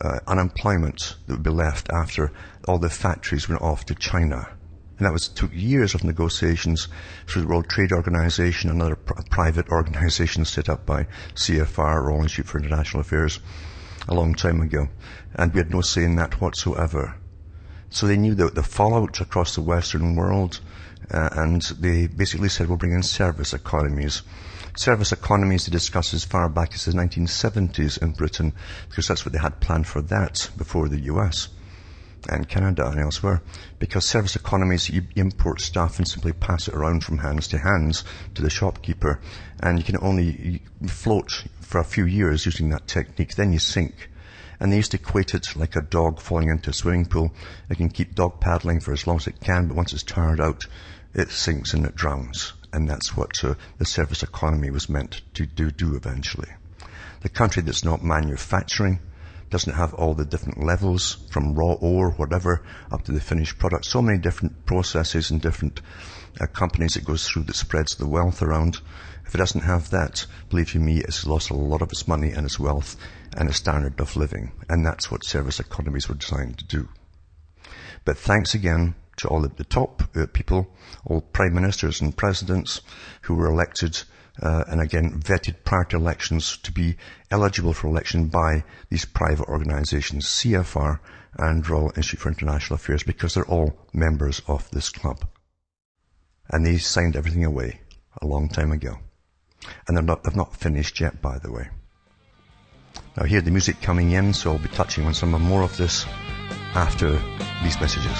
uh, 0.00 0.18
unemployment 0.26 1.16
that 1.26 1.34
would 1.34 1.42
be 1.42 1.50
left 1.50 1.90
after 1.90 2.32
all 2.66 2.78
the 2.78 2.90
factories 2.90 3.48
went 3.48 3.62
off 3.62 3.84
to 3.86 3.94
China. 3.94 4.48
And 4.98 5.06
that 5.06 5.12
was, 5.12 5.28
took 5.28 5.50
years 5.52 5.94
of 5.94 6.04
negotiations 6.04 6.88
through 7.26 7.42
the 7.42 7.48
World 7.48 7.68
Trade 7.68 7.92
Organization, 7.92 8.70
another 8.70 8.96
pr- 8.96 9.22
private 9.30 9.68
organization 9.68 10.44
set 10.44 10.68
up 10.68 10.86
by 10.86 11.06
CFR, 11.34 12.04
Royal 12.04 12.22
Institute 12.22 12.46
for 12.46 12.58
International 12.58 13.00
Affairs, 13.00 13.40
a 14.08 14.14
long 14.14 14.34
time 14.34 14.60
ago. 14.60 14.88
And 15.34 15.52
we 15.52 15.58
had 15.58 15.70
no 15.70 15.80
say 15.80 16.04
in 16.04 16.16
that 16.16 16.40
whatsoever. 16.40 17.16
So 17.92 18.06
they 18.06 18.16
knew 18.16 18.34
that 18.34 18.54
the 18.54 18.62
fallout 18.62 19.20
across 19.20 19.54
the 19.54 19.60
Western 19.60 20.16
world 20.16 20.60
uh, 21.10 21.28
and 21.32 21.62
they 21.78 22.06
basically 22.06 22.48
said 22.48 22.68
we'll 22.68 22.78
bring 22.78 22.92
in 22.92 23.02
service 23.02 23.52
economies. 23.52 24.22
Service 24.76 25.12
economies 25.12 25.66
they 25.66 25.72
discussed 25.72 26.14
as 26.14 26.24
far 26.24 26.48
back 26.48 26.72
as 26.74 26.86
the 26.86 26.92
1970s 26.92 28.00
in 28.00 28.12
Britain, 28.12 28.54
because 28.88 29.08
that's 29.08 29.26
what 29.26 29.32
they 29.32 29.38
had 29.38 29.60
planned 29.60 29.86
for 29.86 30.00
that 30.00 30.48
before 30.56 30.88
the 30.88 31.00
US 31.00 31.48
and 32.30 32.48
Canada 32.48 32.88
and 32.88 32.98
elsewhere. 32.98 33.42
Because 33.78 34.06
service 34.06 34.36
economies, 34.36 34.88
you 34.88 35.02
import 35.16 35.60
stuff 35.60 35.98
and 35.98 36.08
simply 36.08 36.32
pass 36.32 36.68
it 36.68 36.74
around 36.74 37.04
from 37.04 37.18
hands 37.18 37.48
to 37.48 37.58
hands 37.58 38.04
to 38.34 38.40
the 38.40 38.48
shopkeeper, 38.48 39.20
and 39.60 39.78
you 39.78 39.84
can 39.84 39.98
only 40.00 40.62
float 40.86 41.44
for 41.60 41.78
a 41.78 41.84
few 41.84 42.06
years 42.06 42.46
using 42.46 42.70
that 42.70 42.86
technique, 42.86 43.34
then 43.34 43.52
you 43.52 43.58
sink. 43.58 44.08
And 44.60 44.72
they 44.72 44.76
used 44.76 44.92
to 44.92 44.98
equate 44.98 45.34
it 45.34 45.56
like 45.56 45.76
a 45.76 45.82
dog 45.82 46.20
falling 46.20 46.48
into 46.48 46.70
a 46.70 46.72
swimming 46.72 47.06
pool. 47.06 47.32
It 47.68 47.76
can 47.76 47.88
keep 47.88 48.14
dog 48.14 48.40
paddling 48.40 48.80
for 48.80 48.92
as 48.92 49.06
long 49.06 49.16
as 49.16 49.26
it 49.26 49.40
can, 49.40 49.68
but 49.68 49.76
once 49.76 49.92
it's 49.92 50.02
tired 50.02 50.40
out, 50.40 50.66
it 51.14 51.30
sinks 51.30 51.74
and 51.74 51.84
it 51.84 51.94
drowns. 51.94 52.52
And 52.72 52.88
that's 52.88 53.16
what 53.16 53.44
uh, 53.44 53.54
the 53.78 53.84
service 53.84 54.22
economy 54.22 54.70
was 54.70 54.88
meant 54.88 55.20
to 55.34 55.46
do, 55.46 55.70
do 55.70 55.94
eventually. 55.94 56.48
The 57.20 57.28
country 57.28 57.62
that's 57.62 57.84
not 57.84 58.02
manufacturing 58.02 59.00
doesn't 59.50 59.74
have 59.74 59.92
all 59.94 60.14
the 60.14 60.24
different 60.24 60.64
levels 60.64 61.18
from 61.30 61.54
raw 61.54 61.74
ore, 61.74 62.10
whatever, 62.12 62.62
up 62.90 63.02
to 63.04 63.12
the 63.12 63.20
finished 63.20 63.58
product. 63.58 63.84
So 63.84 64.00
many 64.00 64.18
different 64.18 64.64
processes 64.64 65.30
and 65.30 65.42
different 65.42 65.82
companies 66.52 66.96
it 66.96 67.04
goes 67.04 67.26
through 67.28 67.44
that 67.44 67.56
spreads 67.56 67.94
the 67.94 68.06
wealth 68.06 68.42
around. 68.42 68.78
If 69.26 69.34
it 69.34 69.38
doesn't 69.38 69.62
have 69.62 69.90
that, 69.90 70.26
believe 70.48 70.74
you 70.74 70.80
me, 70.80 70.98
it's 70.98 71.26
lost 71.26 71.50
a 71.50 71.54
lot 71.54 71.82
of 71.82 71.90
its 71.90 72.08
money 72.08 72.32
and 72.32 72.44
its 72.44 72.58
wealth 72.58 72.96
and 73.36 73.48
its 73.48 73.58
standard 73.58 74.00
of 74.00 74.16
living. 74.16 74.52
And 74.68 74.84
that's 74.84 75.10
what 75.10 75.24
service 75.24 75.60
economies 75.60 76.08
were 76.08 76.14
designed 76.14 76.58
to 76.58 76.64
do. 76.64 76.88
But 78.04 78.18
thanks 78.18 78.54
again 78.54 78.94
to 79.18 79.28
all 79.28 79.44
of 79.44 79.56
the 79.56 79.64
top 79.64 80.02
uh, 80.16 80.26
people, 80.32 80.68
all 81.04 81.20
prime 81.20 81.54
ministers 81.54 82.00
and 82.00 82.16
presidents 82.16 82.80
who 83.22 83.34
were 83.34 83.46
elected 83.46 84.02
uh, 84.40 84.64
and 84.66 84.80
again 84.80 85.20
vetted 85.20 85.62
prior 85.64 85.84
to 85.84 85.96
elections 85.96 86.56
to 86.58 86.72
be 86.72 86.96
eligible 87.30 87.72
for 87.72 87.88
election 87.88 88.26
by 88.26 88.64
these 88.88 89.04
private 89.04 89.48
organizations, 89.48 90.26
CFR 90.26 90.98
and 91.38 91.68
Royal 91.68 91.92
Institute 91.96 92.20
for 92.20 92.28
International 92.28 92.74
Affairs, 92.74 93.02
because 93.02 93.34
they're 93.34 93.44
all 93.44 93.78
members 93.92 94.42
of 94.48 94.70
this 94.70 94.88
club. 94.88 95.24
And 96.52 96.66
they 96.66 96.76
signed 96.76 97.16
everything 97.16 97.46
away 97.46 97.80
a 98.20 98.26
long 98.26 98.50
time 98.50 98.72
ago. 98.72 98.98
And 99.88 99.96
they're 99.96 100.04
not, 100.04 100.22
they've 100.22 100.36
not 100.36 100.54
finished 100.54 101.00
yet, 101.00 101.22
by 101.22 101.38
the 101.38 101.50
way. 101.50 101.70
Now 103.16 103.24
hear 103.24 103.40
the 103.40 103.50
music 103.50 103.80
coming 103.80 104.10
in, 104.10 104.34
so 104.34 104.52
I'll 104.52 104.58
be 104.58 104.68
touching 104.68 105.06
on 105.06 105.14
some 105.14 105.30
more 105.30 105.62
of 105.62 105.76
this 105.78 106.04
after 106.74 107.12
these 107.62 107.80
messages. 107.80 108.16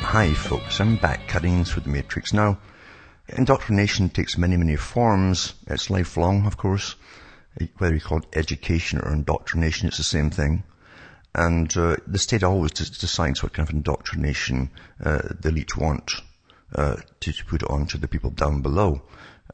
Hi 0.00 0.32
folks, 0.32 0.80
I'm 0.80 0.96
back 0.96 1.26
cutting 1.28 1.64
through 1.64 1.82
the 1.82 1.90
matrix. 1.90 2.32
Now, 2.32 2.58
indoctrination 3.28 4.08
takes 4.10 4.38
many, 4.38 4.56
many 4.56 4.76
forms. 4.76 5.54
It's 5.66 5.90
lifelong, 5.90 6.46
of 6.46 6.56
course. 6.56 6.94
Whether 7.78 7.94
you 7.94 8.00
call 8.00 8.18
it 8.18 8.26
education 8.34 9.00
or 9.00 9.12
indoctrination, 9.12 9.88
it's 9.88 9.96
the 9.96 10.04
same 10.04 10.30
thing. 10.30 10.64
And 11.34 11.74
uh, 11.76 11.96
the 12.06 12.18
state 12.18 12.42
always 12.42 12.72
decides 12.72 13.42
what 13.42 13.52
kind 13.52 13.68
of 13.68 13.74
indoctrination 13.74 14.70
uh, 15.04 15.22
the 15.40 15.50
elite 15.50 15.76
want 15.76 16.12
uh, 16.74 16.96
to, 17.20 17.32
to 17.32 17.44
put 17.44 17.62
on 17.64 17.86
to 17.88 17.98
the 17.98 18.08
people 18.08 18.30
down 18.30 18.62
below. 18.62 19.02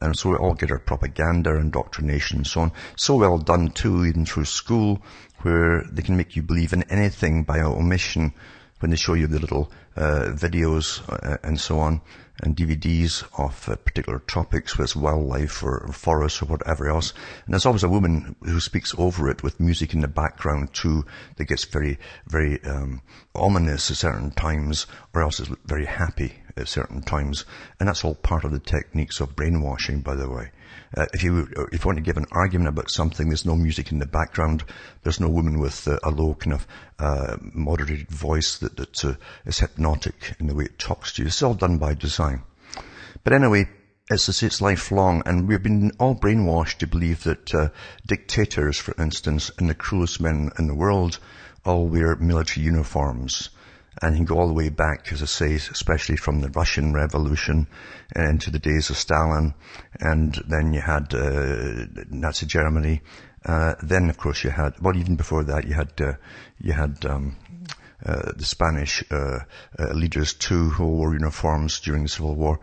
And 0.01 0.17
so 0.17 0.29
we 0.29 0.37
all 0.37 0.53
get 0.53 0.71
our 0.71 0.79
propaganda, 0.79 1.55
indoctrination 1.55 2.37
and 2.37 2.47
so 2.47 2.61
on. 2.61 2.71
So 2.95 3.15
well 3.15 3.37
done 3.37 3.69
too, 3.71 4.05
even 4.05 4.25
through 4.25 4.45
school, 4.45 5.01
where 5.41 5.83
they 5.91 6.01
can 6.01 6.17
make 6.17 6.35
you 6.35 6.41
believe 6.41 6.73
in 6.73 6.83
anything 6.83 7.43
by 7.43 7.59
omission 7.59 8.33
when 8.79 8.91
they 8.91 8.97
show 8.97 9.13
you 9.13 9.27
the 9.27 9.39
little 9.39 9.71
uh, 9.95 10.31
videos 10.33 11.01
uh, 11.09 11.37
and 11.43 11.59
so 11.59 11.79
on 11.79 12.01
and 12.41 12.55
DVDs 12.55 13.23
of 13.37 13.69
uh, 13.69 13.75
particular 13.75 14.19
topics, 14.19 14.77
whether 14.77 14.85
it's 14.85 14.95
wildlife 14.95 15.61
or, 15.63 15.85
or 15.87 15.93
forests 15.93 16.41
or 16.41 16.45
whatever 16.45 16.89
else. 16.89 17.13
And 17.45 17.53
there's 17.53 17.65
always 17.65 17.83
a 17.83 17.89
woman 17.89 18.35
who 18.43 18.59
speaks 18.59 18.93
over 18.97 19.29
it 19.29 19.43
with 19.43 19.59
music 19.59 19.93
in 19.93 20.01
the 20.01 20.07
background 20.07 20.73
too 20.73 21.05
that 21.35 21.45
gets 21.45 21.65
very, 21.65 21.99
very 22.27 22.63
um, 22.63 23.01
ominous 23.35 23.91
at 23.91 23.97
certain 23.97 24.31
times 24.31 24.87
or 25.13 25.21
else 25.21 25.39
is 25.39 25.49
very 25.65 25.85
happy 25.85 26.33
at 26.57 26.67
certain 26.67 27.01
times. 27.01 27.45
And 27.79 27.87
that's 27.87 28.03
all 28.03 28.15
part 28.15 28.43
of 28.43 28.51
the 28.51 28.59
techniques 28.59 29.19
of 29.19 29.35
brainwashing, 29.35 30.01
by 30.01 30.15
the 30.15 30.29
way. 30.29 30.51
Uh, 30.95 31.05
if 31.13 31.23
you 31.23 31.47
if 31.71 31.83
you 31.83 31.87
want 31.87 31.97
to 31.97 32.03
give 32.03 32.17
an 32.17 32.25
argument 32.31 32.69
about 32.69 32.89
something, 32.89 33.27
there's 33.27 33.45
no 33.45 33.55
music 33.55 33.91
in 33.91 33.99
the 33.99 34.05
background. 34.05 34.63
There's 35.01 35.19
no 35.19 35.29
woman 35.29 35.59
with 35.59 35.87
uh, 35.87 35.97
a 36.03 36.11
low 36.11 36.35
kind 36.35 36.53
of 36.53 36.67
uh, 36.99 37.37
moderated 37.41 38.09
voice 38.09 38.57
that 38.59 38.77
that 38.77 39.05
uh, 39.05 39.15
is 39.45 39.59
hypnotic 39.59 40.35
in 40.39 40.47
the 40.47 40.55
way 40.55 40.65
it 40.65 40.79
talks 40.79 41.13
to 41.13 41.21
you. 41.21 41.27
It's 41.27 41.41
all 41.41 41.55
done 41.55 41.77
by 41.77 41.93
design. 41.93 42.43
But 43.23 43.33
anyway, 43.33 43.69
it's 44.09 44.43
it's 44.43 44.61
lifelong, 44.61 45.23
and 45.25 45.47
we've 45.47 45.63
been 45.63 45.91
all 45.99 46.15
brainwashed 46.15 46.77
to 46.79 46.87
believe 46.87 47.23
that 47.23 47.53
uh, 47.53 47.69
dictators, 48.05 48.77
for 48.77 48.93
instance, 49.01 49.51
and 49.57 49.69
the 49.69 49.75
cruelest 49.75 50.21
men 50.21 50.51
in 50.59 50.67
the 50.67 50.75
world, 50.75 51.19
all 51.65 51.87
wear 51.87 52.15
military 52.15 52.65
uniforms 52.65 53.49
and 54.01 54.17
you 54.17 54.25
go 54.25 54.39
all 54.39 54.47
the 54.47 54.53
way 54.53 54.69
back, 54.69 55.11
as 55.11 55.21
I 55.21 55.25
say, 55.25 55.53
especially 55.55 56.17
from 56.17 56.41
the 56.41 56.49
Russian 56.49 56.93
Revolution 56.93 57.67
and 58.15 58.29
into 58.29 58.51
the 58.51 58.59
days 58.59 58.89
of 58.89 58.97
Stalin, 58.97 59.53
and 59.99 60.35
then 60.47 60.73
you 60.73 60.81
had 60.81 61.13
uh, 61.13 61.85
Nazi 62.09 62.45
Germany. 62.45 63.01
Uh, 63.45 63.75
then, 63.83 64.09
of 64.09 64.17
course, 64.17 64.43
you 64.43 64.49
had 64.49 64.79
well, 64.79 64.95
even 64.95 65.15
before 65.15 65.43
that, 65.43 65.67
you 65.67 65.73
had 65.73 65.91
uh, 65.99 66.13
you 66.59 66.73
had 66.73 67.05
um, 67.05 67.35
uh, 68.05 68.31
the 68.35 68.45
Spanish 68.45 69.03
uh, 69.11 69.39
uh, 69.79 69.93
leaders 69.93 70.33
too, 70.33 70.69
who 70.69 70.85
wore 70.85 71.13
uniforms 71.13 71.79
during 71.79 72.03
the 72.03 72.09
Civil 72.09 72.35
War. 72.35 72.59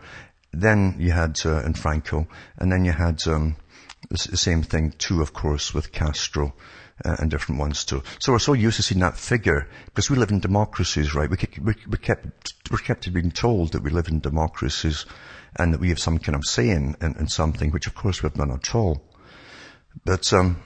Then 0.53 0.95
you 0.99 1.11
had 1.11 1.39
and 1.45 1.77
Franco, 1.77 2.27
and 2.57 2.71
then 2.71 2.83
you 2.83 2.91
had 2.91 3.25
um, 3.27 3.55
same 4.15 4.63
thing 4.63 4.91
too, 4.97 5.21
of 5.21 5.33
course, 5.33 5.73
with 5.73 5.91
Castro 5.91 6.53
uh, 7.03 7.15
and 7.19 7.31
different 7.31 7.59
ones 7.59 7.85
too. 7.85 8.03
So 8.19 8.31
we're 8.31 8.39
so 8.39 8.53
used 8.53 8.77
to 8.77 8.83
seeing 8.83 9.01
that 9.01 9.17
figure 9.17 9.67
because 9.85 10.09
we 10.09 10.17
live 10.17 10.31
in 10.31 10.39
democracies, 10.39 11.15
right? 11.15 11.29
We, 11.29 11.37
we, 11.61 11.75
we 11.87 11.97
kept 11.97 12.53
we're 12.71 12.77
kept 12.77 13.11
being 13.13 13.31
told 13.31 13.73
that 13.73 13.83
we 13.83 13.89
live 13.89 14.07
in 14.07 14.19
democracies 14.19 15.05
and 15.57 15.73
that 15.73 15.79
we 15.79 15.89
have 15.89 15.99
some 15.99 16.19
kind 16.19 16.35
of 16.35 16.45
say 16.45 16.69
in, 16.69 16.95
in, 17.01 17.15
in 17.17 17.27
something, 17.27 17.71
which 17.71 17.87
of 17.87 17.95
course 17.95 18.21
we 18.21 18.27
have 18.27 18.37
none 18.37 18.51
at 18.51 18.73
all. 18.73 19.01
But 20.05 20.31
um, 20.33 20.61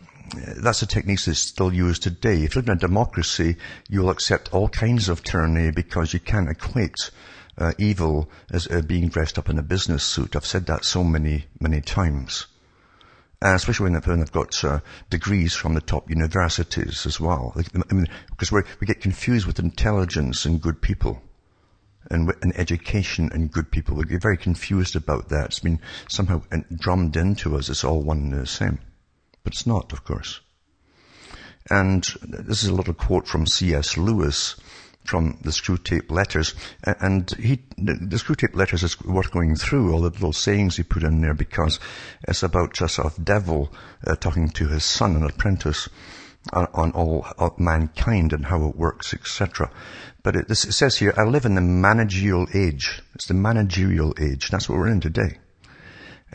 that's 0.57 0.81
a 0.81 0.87
technique 0.87 1.23
that's 1.23 1.39
still 1.39 1.73
used 1.73 2.03
today. 2.03 2.43
If 2.43 2.55
you 2.55 2.61
live 2.61 2.69
in 2.69 2.77
a 2.77 2.79
democracy, 2.79 3.57
you'll 3.89 4.09
accept 4.09 4.53
all 4.53 4.69
kinds 4.69 5.09
of 5.09 5.23
tyranny 5.23 5.71
because 5.71 6.13
you 6.13 6.19
can't 6.19 6.49
equate 6.49 7.11
uh, 7.57 7.73
evil 7.77 8.29
as 8.51 8.67
uh, 8.67 8.81
being 8.81 9.09
dressed 9.09 9.39
up 9.39 9.49
in 9.49 9.57
a 9.57 9.63
business 9.63 10.03
suit. 10.03 10.35
I've 10.35 10.45
said 10.45 10.65
that 10.67 10.85
so 10.85 11.03
many, 11.03 11.45
many 11.59 11.81
times 11.81 12.47
uh, 13.41 13.53
especially 13.53 13.91
when 13.91 13.93
they've, 13.93 14.31
got 14.31 14.63
uh, 14.63 14.79
degrees 15.09 15.53
from 15.53 15.73
the 15.73 15.81
top 15.81 16.09
universities 16.09 17.05
as 17.05 17.19
well. 17.19 17.53
I 17.55 17.93
mean, 17.93 18.07
because 18.29 18.51
we 18.51 18.61
we 18.79 18.87
get 18.87 19.01
confused 19.01 19.45
with 19.45 19.59
intelligence 19.59 20.45
and 20.45 20.61
good 20.61 20.81
people. 20.81 21.21
And, 22.11 22.31
and 22.43 22.55
education 22.55 23.31
and 23.33 23.51
good 23.51 23.71
people. 23.71 23.95
We 23.95 24.05
get 24.05 24.21
very 24.21 24.37
confused 24.37 24.95
about 24.95 25.29
that. 25.29 25.45
It's 25.45 25.59
been 25.59 25.79
somehow 26.07 26.43
drummed 26.71 27.17
into 27.17 27.57
us. 27.57 27.67
It's 27.67 27.83
all 27.83 28.03
one 28.03 28.19
and 28.19 28.33
the 28.33 28.45
same. 28.45 28.77
But 29.43 29.53
it's 29.53 29.65
not, 29.65 29.91
of 29.91 30.03
course. 30.03 30.39
And 31.71 32.03
this 32.21 32.61
is 32.61 32.69
a 32.69 32.75
little 32.75 32.93
quote 32.93 33.27
from 33.27 33.47
C.S. 33.47 33.97
Lewis 33.97 34.55
from 35.05 35.37
the 35.41 35.51
Screwtape 35.51 36.11
Letters. 36.11 36.55
And 36.83 37.29
he, 37.31 37.59
the 37.77 38.17
Screwtape 38.17 38.55
Letters 38.55 38.83
is 38.83 38.99
worth 39.01 39.31
going 39.31 39.55
through 39.55 39.93
all 39.93 40.01
the 40.01 40.09
little 40.09 40.33
sayings 40.33 40.77
he 40.77 40.83
put 40.83 41.03
in 41.03 41.21
there 41.21 41.33
because 41.33 41.79
it's 42.27 42.43
about 42.43 42.73
just 42.73 42.99
a 42.99 43.11
devil 43.23 43.71
uh, 44.05 44.15
talking 44.15 44.49
to 44.49 44.67
his 44.67 44.83
son, 44.83 45.15
an 45.15 45.23
apprentice, 45.23 45.89
on, 46.53 46.67
on 46.73 46.91
all 46.91 47.25
of 47.37 47.59
mankind 47.59 48.33
and 48.33 48.45
how 48.45 48.67
it 48.67 48.75
works, 48.75 49.13
etc. 49.13 49.71
But 50.23 50.35
it, 50.35 50.49
it 50.49 50.55
says 50.55 50.97
here, 50.97 51.13
I 51.17 51.23
live 51.23 51.45
in 51.45 51.55
the 51.55 51.61
managerial 51.61 52.47
age. 52.53 53.01
It's 53.15 53.27
the 53.27 53.33
managerial 53.33 54.13
age. 54.19 54.49
That's 54.49 54.69
what 54.69 54.77
we're 54.77 54.89
in 54.89 55.01
today 55.01 55.39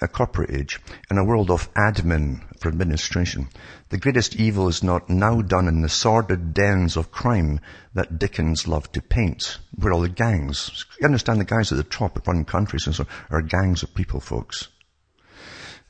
a 0.03 0.09
corporate 0.09 0.51
age, 0.51 0.81
in 1.11 1.19
a 1.19 1.25
world 1.25 1.51
of 1.51 1.73
admin 1.75 2.41
for 2.59 2.69
administration. 2.69 3.49
The 3.91 3.99
greatest 3.99 4.37
evil 4.37 4.69
is 4.69 4.83
not 4.83 5.11
now 5.11 5.43
done 5.43 5.69
in 5.69 5.83
the 5.83 5.89
sordid 5.89 6.55
dens 6.55 6.97
of 6.97 7.11
crime 7.11 7.61
that 7.95 8.19
Dickens 8.19 8.69
loved 8.69 8.95
to 8.95 9.03
paint, 9.03 9.59
where 9.75 9.93
all 9.93 10.01
the 10.01 10.09
gangs, 10.09 10.87
you 11.01 11.07
understand 11.07 11.41
the 11.41 11.45
guys 11.45 11.73
at 11.73 11.79
the 11.79 11.85
top 11.85 12.17
of 12.17 12.27
run 12.27 12.45
countries 12.45 12.87
and 12.87 12.95
so 12.95 13.07
are 13.31 13.43
gangs 13.43 13.83
of 13.83 13.95
people, 13.95 14.21
folks. 14.21 14.69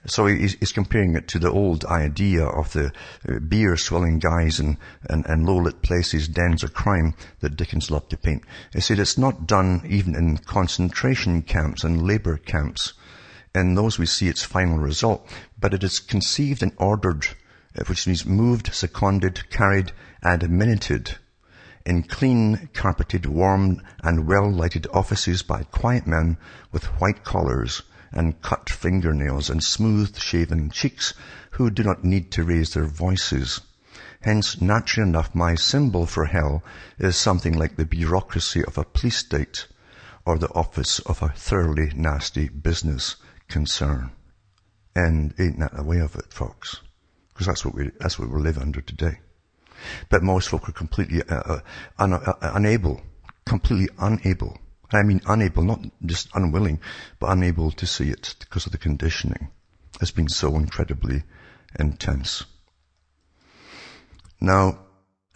So 0.06 0.26
he's, 0.26 0.72
comparing 0.72 1.14
it 1.14 1.28
to 1.28 1.38
the 1.38 1.50
old 1.50 1.84
idea 1.84 2.44
of 2.44 2.72
the 2.72 2.90
uh, 3.28 3.38
beer 3.38 3.76
swilling 3.76 4.18
guys 4.18 4.58
and, 4.58 4.78
and, 5.10 5.26
and 5.26 5.44
low-lit 5.44 5.82
places, 5.82 6.26
dens 6.26 6.62
of 6.62 6.72
crime 6.72 7.14
that 7.40 7.56
Dickens 7.56 7.90
loved 7.90 8.08
to 8.10 8.16
paint. 8.16 8.42
He 8.72 8.80
said 8.80 8.98
it's 8.98 9.18
not 9.18 9.46
done 9.46 9.82
even 9.86 10.14
in 10.14 10.38
concentration 10.38 11.42
camps 11.42 11.84
and 11.84 12.06
labor 12.06 12.38
camps 12.38 12.94
in 13.54 13.74
those 13.74 13.98
we 13.98 14.06
see 14.06 14.28
its 14.28 14.44
final 14.44 14.78
result, 14.78 15.26
but 15.58 15.74
it 15.74 15.82
is 15.82 15.98
conceived 15.98 16.62
and 16.62 16.72
ordered, 16.76 17.26
uh, 17.78 17.84
which 17.86 18.06
means 18.06 18.24
moved, 18.24 18.72
seconded, 18.72 19.50
carried, 19.50 19.92
and 20.22 20.48
minuted 20.50 21.16
in 21.86 22.02
clean, 22.02 22.68
carpeted, 22.74 23.24
warm, 23.26 23.80
and 24.02 24.26
well-lighted 24.26 24.86
offices 24.92 25.42
by 25.42 25.62
quiet 25.64 26.06
men 26.06 26.36
with 26.70 26.84
white 27.00 27.24
collars 27.24 27.82
and 28.12 28.42
cut 28.42 28.68
fingernails 28.68 29.48
and 29.48 29.64
smooth-shaven 29.64 30.70
cheeks 30.70 31.14
who 31.52 31.70
do 31.70 31.82
not 31.82 32.04
need 32.04 32.30
to 32.30 32.44
raise 32.44 32.74
their 32.74 32.84
voices. 32.84 33.62
Hence, 34.20 34.60
naturally 34.60 35.08
enough, 35.08 35.34
my 35.34 35.54
symbol 35.54 36.04
for 36.04 36.26
hell 36.26 36.62
is 36.98 37.16
something 37.16 37.58
like 37.58 37.76
the 37.76 37.86
bureaucracy 37.86 38.62
of 38.64 38.76
a 38.76 38.84
police 38.84 39.16
state 39.16 39.66
or 40.26 40.38
the 40.38 40.52
office 40.52 40.98
of 41.00 41.22
a 41.22 41.30
thoroughly 41.30 41.90
nasty 41.96 42.48
business 42.48 43.16
concern. 43.50 44.12
And 44.94 45.34
ain't 45.38 45.58
that 45.60 45.76
the 45.76 45.84
way 45.84 45.98
of 45.98 46.16
it, 46.16 46.32
folks? 46.32 46.80
Because 47.28 47.46
that's 47.46 47.64
what 47.64 47.74
we, 47.74 47.90
that's 48.00 48.18
what 48.18 48.30
we 48.30 48.40
live 48.40 48.58
under 48.58 48.80
today. 48.80 49.18
But 50.08 50.22
most 50.22 50.48
folk 50.48 50.68
are 50.68 50.72
completely 50.72 51.22
uh, 51.22 51.34
uh, 51.34 51.60
un, 51.98 52.12
uh, 52.14 52.34
unable, 52.42 53.00
completely 53.46 53.88
unable. 53.98 54.58
I 54.92 55.02
mean 55.02 55.20
unable, 55.26 55.62
not 55.62 55.84
just 56.04 56.28
unwilling, 56.34 56.80
but 57.18 57.30
unable 57.30 57.70
to 57.72 57.86
see 57.86 58.10
it 58.10 58.34
because 58.40 58.66
of 58.66 58.72
the 58.72 58.78
conditioning. 58.78 59.48
It's 60.00 60.10
been 60.10 60.28
so 60.28 60.56
incredibly 60.56 61.22
intense. 61.78 62.44
Now, 64.40 64.78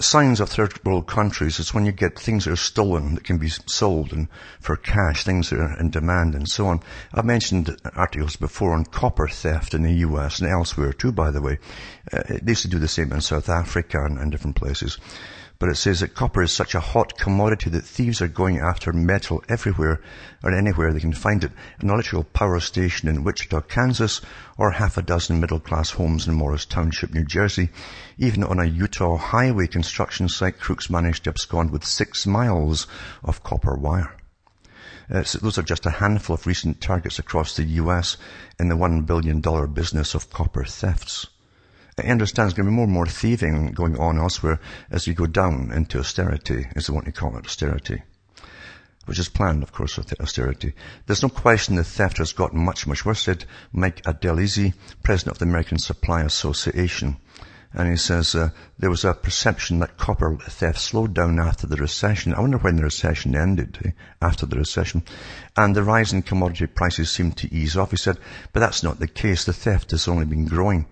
signs 0.01 0.41
of 0.41 0.49
third 0.49 0.85
world 0.85 1.07
countries 1.07 1.61
is 1.61 1.73
when 1.73 1.87
you 1.87 1.93
get 1.93 2.19
things 2.19 2.45
that 2.45 2.53
are 2.53 2.57
stolen 2.57 3.15
that 3.15 3.25
can 3.25 3.39
be 3.39 3.49
sold 3.49 4.13
and 4.13 4.29
for 4.61 4.77
cash, 4.77 5.25
things 5.25 5.51
that 5.51 5.61
are 5.61 5.79
in 5.79 5.91
demand 5.91 6.35
and 6.35 6.49
so 6.49 6.67
on. 6.67 6.81
I've 7.13 7.25
mentioned 7.25 7.77
articles 7.95 8.37
before 8.37 8.75
on 8.75 8.85
copper 8.87 9.29
theft 9.29 9.73
in 9.73 9.83
the 9.83 9.95
US 10.09 10.41
and 10.41 10.51
elsewhere 10.51 10.93
too, 10.93 11.13
by 11.13 11.31
the 11.31 11.41
way. 11.41 11.59
Uh, 12.13 12.23
they 12.43 12.53
used 12.53 12.63
to 12.63 12.69
do 12.69 12.79
the 12.79 12.89
same 12.89 13.13
in 13.13 13.21
South 13.21 13.49
Africa 13.49 14.05
and, 14.05 14.19
and 14.19 14.33
different 14.33 14.57
places. 14.57 14.99
But 15.65 15.71
it 15.71 15.77
says 15.77 16.01
that 16.01 16.15
copper 16.15 16.43
is 16.43 16.53
such 16.53 16.75
a 16.75 16.81
hot 16.81 17.17
commodity 17.17 17.71
that 17.71 17.87
thieves 17.87 18.21
are 18.21 18.29
going 18.29 18.59
after 18.59 18.93
metal 18.93 19.43
everywhere 19.49 20.03
or 20.43 20.53
anywhere 20.53 20.93
they 20.93 21.01
can 21.01 21.15
find 21.15 21.43
it. 21.43 21.53
An 21.81 21.89
electrical 21.89 22.25
power 22.25 22.61
station 22.61 23.09
in 23.09 23.25
Wichita, 23.25 23.63
Kansas, 23.63 24.21
or 24.59 24.73
half 24.73 24.99
a 24.99 25.03
dozen 25.03 25.41
middle 25.41 25.61
class 25.61 25.93
homes 25.93 26.29
in 26.29 26.35
Morris 26.35 26.67
Township, 26.67 27.15
New 27.15 27.25
Jersey. 27.25 27.71
Even 28.19 28.45
on 28.45 28.61
a 28.61 28.67
Utah 28.67 29.17
highway 29.17 29.67
construction 29.67 30.29
site, 30.29 30.61
crooks 30.61 30.91
managed 30.91 31.25
to 31.25 31.31
abscond 31.31 31.71
with 31.71 31.87
six 31.87 32.27
miles 32.27 32.87
of 33.23 33.43
copper 33.43 33.75
wire. 33.75 34.15
Uh, 35.11 35.23
so 35.23 35.39
those 35.39 35.57
are 35.57 35.63
just 35.63 35.87
a 35.87 35.93
handful 35.93 36.35
of 36.35 36.47
recent 36.47 36.83
targets 36.83 37.19
across 37.19 37.57
the 37.57 37.65
US 37.65 38.19
in 38.61 38.69
the 38.69 38.77
$1 38.77 39.07
billion 39.07 39.41
business 39.73 40.15
of 40.15 40.29
copper 40.29 40.65
thefts. 40.65 41.27
I 41.97 42.09
understand 42.09 42.47
there's 42.47 42.55
going 42.55 42.67
to 42.67 42.71
be 42.71 42.77
more 42.77 42.87
and 42.87 42.93
more 42.93 43.07
thieving 43.07 43.71
going 43.73 43.97
on 43.99 44.19
elsewhere 44.19 44.59
as 44.91 45.07
we 45.07 45.15
go 45.15 45.27
down 45.27 45.71
into 45.73 46.01
austerity, 46.01 46.67
they 46.75 46.93
want 46.93 47.07
to 47.07 47.13
call 47.13 47.37
it, 47.37 47.47
austerity. 47.47 48.03
Which 49.05 49.21
is 49.21 49.29
planned, 49.29 49.63
of 49.63 49.71
course, 49.71 49.97
with 49.97 50.19
austerity. 50.21 50.75
There's 51.07 51.23
no 51.23 51.29
question 51.29 51.77
the 51.77 51.85
theft 51.85 52.19
has 52.19 52.33
gotten 52.33 52.65
much, 52.65 52.87
much 52.87 53.05
worse, 53.05 53.21
said 53.21 53.45
Mike 53.73 54.03
Adelizzi, 54.03 54.75
president 55.05 55.37
of 55.37 55.39
the 55.39 55.45
American 55.45 55.79
Supply 55.79 56.23
Association. 56.23 57.19
And 57.73 57.89
he 57.89 57.97
says 57.97 58.35
uh, 58.35 58.51
there 58.79 58.91
was 58.91 59.05
a 59.05 59.15
perception 59.15 59.79
that 59.81 59.97
copper 59.97 60.37
theft 60.37 60.81
slowed 60.81 61.15
down 61.15 61.39
after 61.39 61.67
the 61.67 61.77
recession. 61.77 62.35
I 62.35 62.41
wonder 62.41 62.59
when 62.59 62.77
the 62.77 62.85
recession 62.85 63.37
ended, 63.37 63.79
eh? 63.85 63.91
after 64.23 64.47
the 64.47 64.57
recession. 64.57 65.05
And 65.57 65.77
the 65.77 65.83
rise 65.83 66.13
in 66.13 66.23
commodity 66.23 66.67
prices 66.67 67.11
seemed 67.11 67.37
to 67.39 67.55
ease 67.55 67.77
off. 67.77 67.91
He 67.91 67.97
said, 67.97 68.19
but 68.53 68.61
that's 68.61 68.83
not 68.83 69.01
the 69.01 69.09
case. 69.09 69.45
The 69.45 69.53
theft 69.53 69.93
has 69.93 70.09
only 70.09 70.25
been 70.25 70.47
growing. 70.47 70.87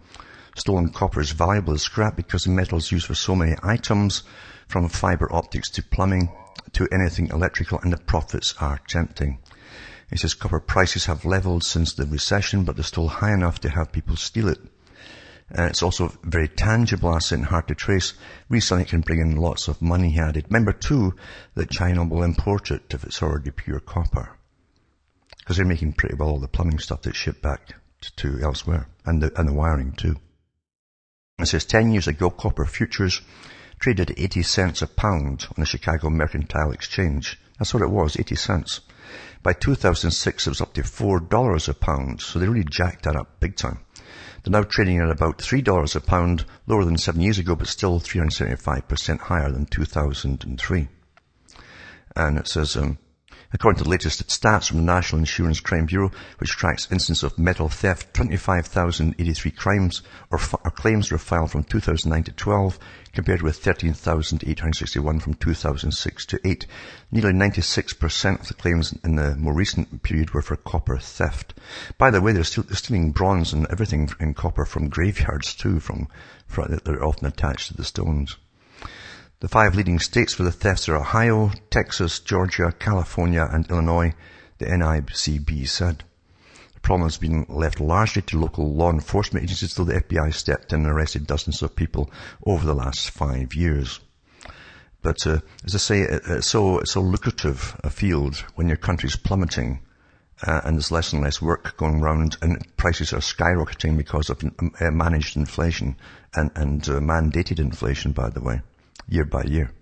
Stolen 0.54 0.90
copper 0.90 1.20
is 1.20 1.32
valuable 1.32 1.72
as 1.72 1.82
scrap 1.82 2.14
because 2.14 2.44
the 2.44 2.50
metal 2.50 2.78
is 2.78 2.92
used 2.92 3.06
for 3.06 3.14
so 3.14 3.34
many 3.34 3.56
items, 3.62 4.22
from 4.68 4.88
fiber 4.88 5.32
optics 5.32 5.70
to 5.70 5.82
plumbing 5.82 6.30
to 6.72 6.88
anything 6.92 7.28
electrical, 7.28 7.78
and 7.82 7.92
the 7.92 7.96
profits 7.96 8.54
are 8.60 8.80
tempting. 8.88 9.38
He 10.10 10.18
says 10.18 10.34
copper 10.34 10.60
prices 10.60 11.06
have 11.06 11.24
leveled 11.24 11.64
since 11.64 11.94
the 11.94 12.04
recession, 12.04 12.64
but 12.64 12.76
they're 12.76 12.84
still 12.84 13.08
high 13.08 13.32
enough 13.32 13.60
to 13.60 13.70
have 13.70 13.92
people 13.92 14.16
steal 14.16 14.48
it. 14.48 14.58
Uh, 15.56 15.64
it's 15.64 15.82
also 15.82 16.06
a 16.06 16.12
very 16.22 16.48
tangible 16.48 17.14
asset 17.14 17.38
and 17.38 17.46
hard 17.46 17.68
to 17.68 17.74
trace. 17.74 18.14
Reselling 18.48 18.84
it 18.84 18.88
can 18.88 19.00
bring 19.00 19.20
in 19.20 19.36
lots 19.36 19.68
of 19.68 19.80
money, 19.82 20.10
he 20.10 20.18
added. 20.18 20.46
Remember 20.48 20.72
too 20.72 21.14
that 21.54 21.70
China 21.70 22.04
will 22.04 22.22
import 22.22 22.70
it 22.70 22.82
if 22.92 23.04
it's 23.04 23.22
already 23.22 23.50
pure 23.50 23.80
copper. 23.80 24.36
Because 25.38 25.56
they're 25.56 25.66
making 25.66 25.94
pretty 25.94 26.14
well 26.14 26.28
all 26.28 26.38
the 26.38 26.48
plumbing 26.48 26.78
stuff 26.78 27.02
that's 27.02 27.16
shipped 27.16 27.42
back 27.42 27.74
to, 28.00 28.16
to 28.16 28.42
elsewhere. 28.42 28.88
And 29.04 29.22
the, 29.22 29.38
and 29.38 29.48
the 29.48 29.52
wiring 29.52 29.92
too. 29.92 30.16
It 31.38 31.46
says 31.46 31.64
10 31.64 31.90
years 31.90 32.06
ago, 32.06 32.30
copper 32.30 32.64
futures 32.66 33.20
traded 33.80 34.12
at 34.12 34.18
80 34.18 34.42
cents 34.42 34.82
a 34.82 34.86
pound 34.86 35.46
on 35.48 35.56
the 35.58 35.66
Chicago 35.66 36.08
Mercantile 36.08 36.70
Exchange. 36.70 37.40
That's 37.58 37.74
what 37.74 37.82
it 37.82 37.90
was, 37.90 38.16
80 38.16 38.36
cents. 38.36 38.80
By 39.42 39.54
2006, 39.54 40.46
it 40.46 40.50
was 40.50 40.60
up 40.60 40.72
to 40.74 40.82
$4 40.82 41.68
a 41.68 41.74
pound, 41.74 42.20
so 42.20 42.38
they 42.38 42.46
really 42.46 42.62
jacked 42.62 43.04
that 43.04 43.16
up 43.16 43.40
big 43.40 43.56
time. 43.56 43.80
They're 44.44 44.52
now 44.52 44.62
trading 44.62 45.00
at 45.00 45.10
about 45.10 45.38
$3 45.38 45.96
a 45.96 46.00
pound, 46.00 46.44
lower 46.68 46.84
than 46.84 46.96
seven 46.96 47.20
years 47.20 47.38
ago, 47.38 47.56
but 47.56 47.66
still 47.66 47.98
375% 47.98 49.18
higher 49.18 49.50
than 49.50 49.66
2003. 49.66 50.88
And 52.14 52.38
it 52.38 52.46
says, 52.46 52.76
um, 52.76 52.98
According 53.54 53.78
to 53.78 53.84
the 53.84 53.90
latest 53.90 54.26
stats 54.28 54.68
from 54.68 54.78
the 54.78 54.82
National 54.82 55.18
Insurance 55.18 55.60
Crime 55.60 55.84
Bureau, 55.84 56.10
which 56.38 56.56
tracks 56.56 56.90
instances 56.90 57.22
of 57.22 57.38
metal 57.38 57.68
theft, 57.68 58.14
25,083 58.14 59.50
crimes 59.50 60.00
or, 60.30 60.40
or, 60.64 60.70
claims 60.70 61.10
were 61.10 61.18
filed 61.18 61.50
from 61.50 61.64
2009 61.64 62.24
to 62.24 62.32
12, 62.32 62.78
compared 63.12 63.42
with 63.42 63.58
13,861 63.58 65.20
from 65.20 65.34
2006 65.34 66.26
to 66.26 66.40
8. 66.42 66.66
Nearly 67.10 67.32
96% 67.32 68.40
of 68.40 68.48
the 68.48 68.54
claims 68.54 68.94
in 69.04 69.16
the 69.16 69.36
more 69.36 69.52
recent 69.52 70.02
period 70.02 70.32
were 70.32 70.40
for 70.40 70.56
copper 70.56 70.96
theft. 70.96 71.52
By 71.98 72.10
the 72.10 72.22
way, 72.22 72.32
they're, 72.32 72.44
still, 72.44 72.64
they're 72.64 72.76
stealing 72.76 73.12
bronze 73.12 73.52
and 73.52 73.66
everything 73.70 74.08
in 74.18 74.32
copper 74.32 74.64
from 74.64 74.88
graveyards 74.88 75.54
too, 75.54 75.78
from, 75.78 76.08
from 76.46 76.70
that 76.70 76.88
are 76.88 77.04
often 77.04 77.26
attached 77.26 77.68
to 77.68 77.74
the 77.74 77.84
stones. 77.84 78.38
The 79.42 79.48
five 79.48 79.74
leading 79.74 79.98
states 79.98 80.32
for 80.32 80.44
the 80.44 80.52
thefts 80.52 80.88
are 80.88 80.94
Ohio, 80.94 81.50
Texas, 81.68 82.20
Georgia, 82.20 82.72
California, 82.78 83.48
and 83.50 83.68
Illinois, 83.68 84.14
the 84.58 84.66
NICB 84.66 85.66
said. 85.66 86.04
The 86.74 86.80
problem 86.80 87.08
has 87.08 87.16
been 87.16 87.46
left 87.48 87.80
largely 87.80 88.22
to 88.22 88.38
local 88.38 88.72
law 88.72 88.92
enforcement 88.92 89.42
agencies, 89.42 89.74
though 89.74 89.82
the 89.82 90.00
FBI 90.00 90.32
stepped 90.32 90.72
in 90.72 90.82
and 90.82 90.88
arrested 90.88 91.26
dozens 91.26 91.60
of 91.60 91.74
people 91.74 92.08
over 92.46 92.64
the 92.64 92.72
last 92.72 93.10
five 93.10 93.52
years. 93.52 93.98
But 95.02 95.26
uh, 95.26 95.40
as 95.64 95.74
I 95.74 95.78
say, 95.78 96.02
it's 96.02 96.46
so, 96.46 96.78
it's 96.78 96.92
so 96.92 97.00
lucrative 97.00 97.80
a 97.82 97.90
field 97.90 98.36
when 98.54 98.68
your 98.68 98.76
country's 98.76 99.16
plummeting 99.16 99.80
uh, 100.46 100.60
and 100.62 100.76
there's 100.76 100.92
less 100.92 101.12
and 101.12 101.20
less 101.20 101.42
work 101.42 101.76
going 101.76 102.00
around 102.00 102.36
and 102.42 102.64
prices 102.76 103.12
are 103.12 103.16
skyrocketing 103.16 103.96
because 103.96 104.30
of 104.30 104.40
uh, 104.44 104.92
managed 104.92 105.36
inflation 105.36 105.96
and, 106.32 106.52
and 106.54 106.88
uh, 106.88 107.00
mandated 107.00 107.58
inflation, 107.58 108.12
by 108.12 108.30
the 108.30 108.40
way 108.40 108.62
year 109.08 109.24
by 109.24 109.44
year. 109.44 109.72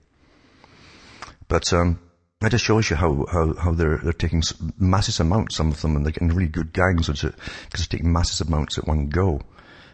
But 1.48 1.72
um, 1.72 1.98
that 2.40 2.52
just 2.52 2.64
shows 2.64 2.88
you 2.88 2.96
how, 2.96 3.26
how, 3.30 3.54
how 3.54 3.72
they're, 3.72 3.98
they're 3.98 4.12
taking 4.12 4.42
massive 4.78 5.20
amounts, 5.20 5.56
some 5.56 5.68
of 5.68 5.80
them, 5.82 5.96
and 5.96 6.04
they're 6.04 6.12
getting 6.12 6.28
really 6.28 6.48
good 6.48 6.72
gangs 6.72 7.08
because 7.08 7.32
they're 7.32 7.86
taking 7.88 8.12
massive 8.12 8.48
amounts 8.48 8.78
at 8.78 8.86
one 8.86 9.08
go. 9.08 9.42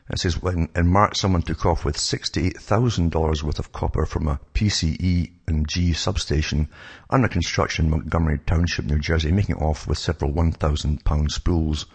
It 0.08 0.20
says, 0.20 0.40
when, 0.40 0.68
in 0.76 0.86
March, 0.86 1.16
someone 1.16 1.42
took 1.42 1.66
off 1.66 1.84
with 1.84 1.96
$68,000 1.96 3.42
worth 3.42 3.58
of 3.58 3.72
copper 3.72 4.06
from 4.06 4.28
a 4.28 4.38
PSE 4.54 5.32
and 5.48 5.66
G 5.66 5.92
substation 5.92 6.68
under 7.10 7.26
construction 7.26 7.86
in 7.86 7.90
Montgomery 7.90 8.38
Township, 8.46 8.84
New 8.84 9.00
Jersey, 9.00 9.32
making 9.32 9.56
off 9.56 9.88
with 9.88 9.98
several 9.98 10.30
1,000 10.30 11.04
pound 11.04 11.32
spools 11.32 11.86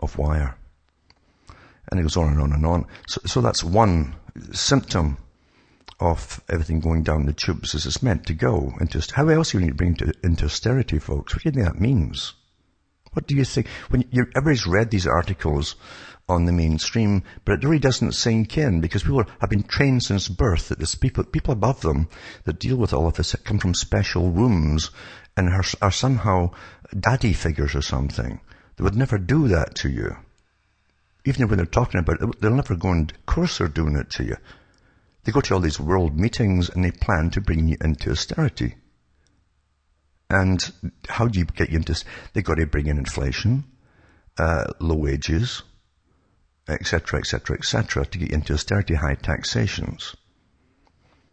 of 0.00 0.18
wire. 0.18 0.56
And 1.90 2.00
it 2.00 2.02
goes 2.02 2.16
on 2.16 2.32
and 2.32 2.40
on 2.40 2.52
and 2.52 2.66
on. 2.66 2.86
So, 3.06 3.20
so 3.26 3.40
that's 3.40 3.62
one 3.62 4.16
symptom 4.50 5.18
of 6.00 6.42
everything 6.48 6.80
going 6.80 7.02
down 7.02 7.26
the 7.26 7.32
tubes 7.32 7.74
as 7.74 7.86
it's 7.86 8.02
meant 8.02 8.26
to 8.26 8.34
go. 8.34 8.72
And 8.80 8.90
just 8.90 9.12
how 9.12 9.28
else 9.28 9.54
are 9.54 9.58
you 9.58 9.66
going 9.66 9.72
to 9.72 9.76
bring 9.76 10.08
it 10.08 10.16
into 10.24 10.46
austerity, 10.46 10.98
folks? 10.98 11.34
What 11.34 11.42
do 11.42 11.48
you 11.48 11.52
think 11.52 11.66
that 11.66 11.80
means? 11.80 12.32
What 13.12 13.26
do 13.26 13.36
you 13.36 13.44
think? 13.44 13.66
When 13.90 14.04
you, 14.10 14.26
everybody's 14.34 14.66
read 14.66 14.90
these 14.90 15.06
articles 15.06 15.76
on 16.28 16.44
the 16.44 16.52
mainstream, 16.52 17.24
but 17.44 17.54
it 17.54 17.64
really 17.64 17.80
doesn't 17.80 18.12
sink 18.12 18.56
in 18.56 18.80
because 18.80 19.02
people 19.02 19.24
have 19.40 19.50
been 19.50 19.64
trained 19.64 20.02
since 20.02 20.28
birth 20.28 20.68
that 20.68 20.78
there's 20.78 20.94
people, 20.94 21.24
people 21.24 21.52
above 21.52 21.80
them 21.80 22.08
that 22.44 22.60
deal 22.60 22.76
with 22.76 22.92
all 22.92 23.08
of 23.08 23.14
this 23.14 23.32
that 23.32 23.44
come 23.44 23.58
from 23.58 23.74
special 23.74 24.30
rooms 24.30 24.90
and 25.36 25.48
are, 25.48 25.64
are 25.82 25.90
somehow 25.90 26.50
daddy 26.98 27.32
figures 27.32 27.74
or 27.74 27.82
something. 27.82 28.40
They 28.76 28.84
would 28.84 28.96
never 28.96 29.18
do 29.18 29.48
that 29.48 29.74
to 29.76 29.90
you. 29.90 30.16
Even 31.24 31.48
when 31.48 31.58
they're 31.58 31.66
talking 31.66 32.00
about 32.00 32.22
it, 32.22 32.40
they'll 32.40 32.54
never 32.54 32.76
go 32.76 32.92
and, 32.92 33.12
course 33.26 33.58
they're 33.58 33.68
doing 33.68 33.96
it 33.96 34.10
to 34.10 34.24
you. 34.24 34.36
They 35.24 35.32
go 35.32 35.40
to 35.40 35.54
all 35.54 35.60
these 35.60 35.80
world 35.80 36.18
meetings 36.18 36.70
and 36.70 36.84
they 36.84 36.90
plan 36.90 37.30
to 37.30 37.40
bring 37.40 37.68
you 37.68 37.76
into 37.80 38.10
austerity. 38.10 38.76
And 40.30 40.72
how 41.08 41.26
do 41.26 41.38
you 41.38 41.44
get 41.44 41.70
you 41.70 41.76
into, 41.76 42.02
they've 42.32 42.44
got 42.44 42.54
to 42.54 42.66
bring 42.66 42.86
in 42.86 42.98
inflation, 42.98 43.64
uh, 44.38 44.64
low 44.78 44.94
wages, 44.94 45.62
etc., 46.68 47.18
etc., 47.18 47.56
etc., 47.56 48.06
to 48.06 48.18
get 48.18 48.30
into 48.30 48.54
austerity, 48.54 48.94
high 48.94 49.16
taxations. 49.16 50.14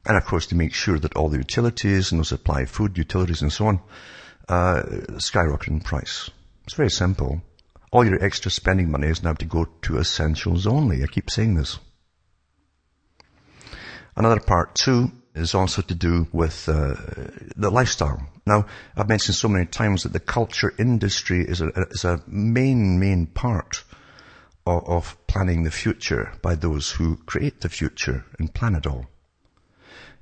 And 0.06 0.18
of 0.18 0.26
course 0.26 0.48
to 0.48 0.56
make 0.56 0.74
sure 0.74 0.98
that 1.00 1.16
all 1.16 1.30
the 1.30 1.38
utilities 1.38 2.12
and 2.12 2.22
the 2.22 2.26
supply 2.26 2.62
of 2.62 2.70
food, 2.70 2.98
utilities 2.98 3.42
and 3.42 3.54
so 3.54 3.68
on, 3.68 3.82
uh, 4.50 4.84
skyrocket 5.20 5.68
in 5.68 5.80
price. 5.82 6.30
It's 6.64 6.76
very 6.76 6.90
simple. 6.90 7.42
All 7.92 8.06
your 8.06 8.24
extra 8.24 8.52
spending 8.52 8.92
money 8.92 9.08
is 9.08 9.24
now 9.24 9.34
to 9.34 9.46
go 9.46 9.66
to 9.84 10.00
essentials 10.00 10.66
only. 10.66 11.04
I 11.04 11.08
keep 11.08 11.30
saying 11.30 11.56
this. 11.56 11.80
Another 14.18 14.40
part 14.40 14.74
too 14.74 15.12
is 15.36 15.54
also 15.54 15.84
to 15.84 15.94
do 15.94 16.28
with 16.34 16.68
uh, 16.68 16.96
the 17.56 17.70
lifestyle. 17.70 18.20
Now, 18.48 18.66
I've 18.96 19.08
mentioned 19.08 19.36
so 19.36 19.48
many 19.48 19.68
times 19.68 20.04
that 20.04 20.14
the 20.14 20.20
culture 20.20 20.74
industry 20.80 21.46
is 21.48 21.62
a, 21.62 21.68
is 21.92 22.04
a 22.04 22.24
main, 22.26 23.00
main 23.00 23.28
part 23.28 23.84
of, 24.66 24.84
of 24.88 25.28
planning 25.28 25.64
the 25.64 25.72
future 25.72 26.34
by 26.42 26.56
those 26.56 26.90
who 26.90 27.18
create 27.28 27.62
the 27.62 27.70
future 27.70 28.26
and 28.40 28.52
plan 28.52 28.74
it 28.74 28.88
all 28.88 29.06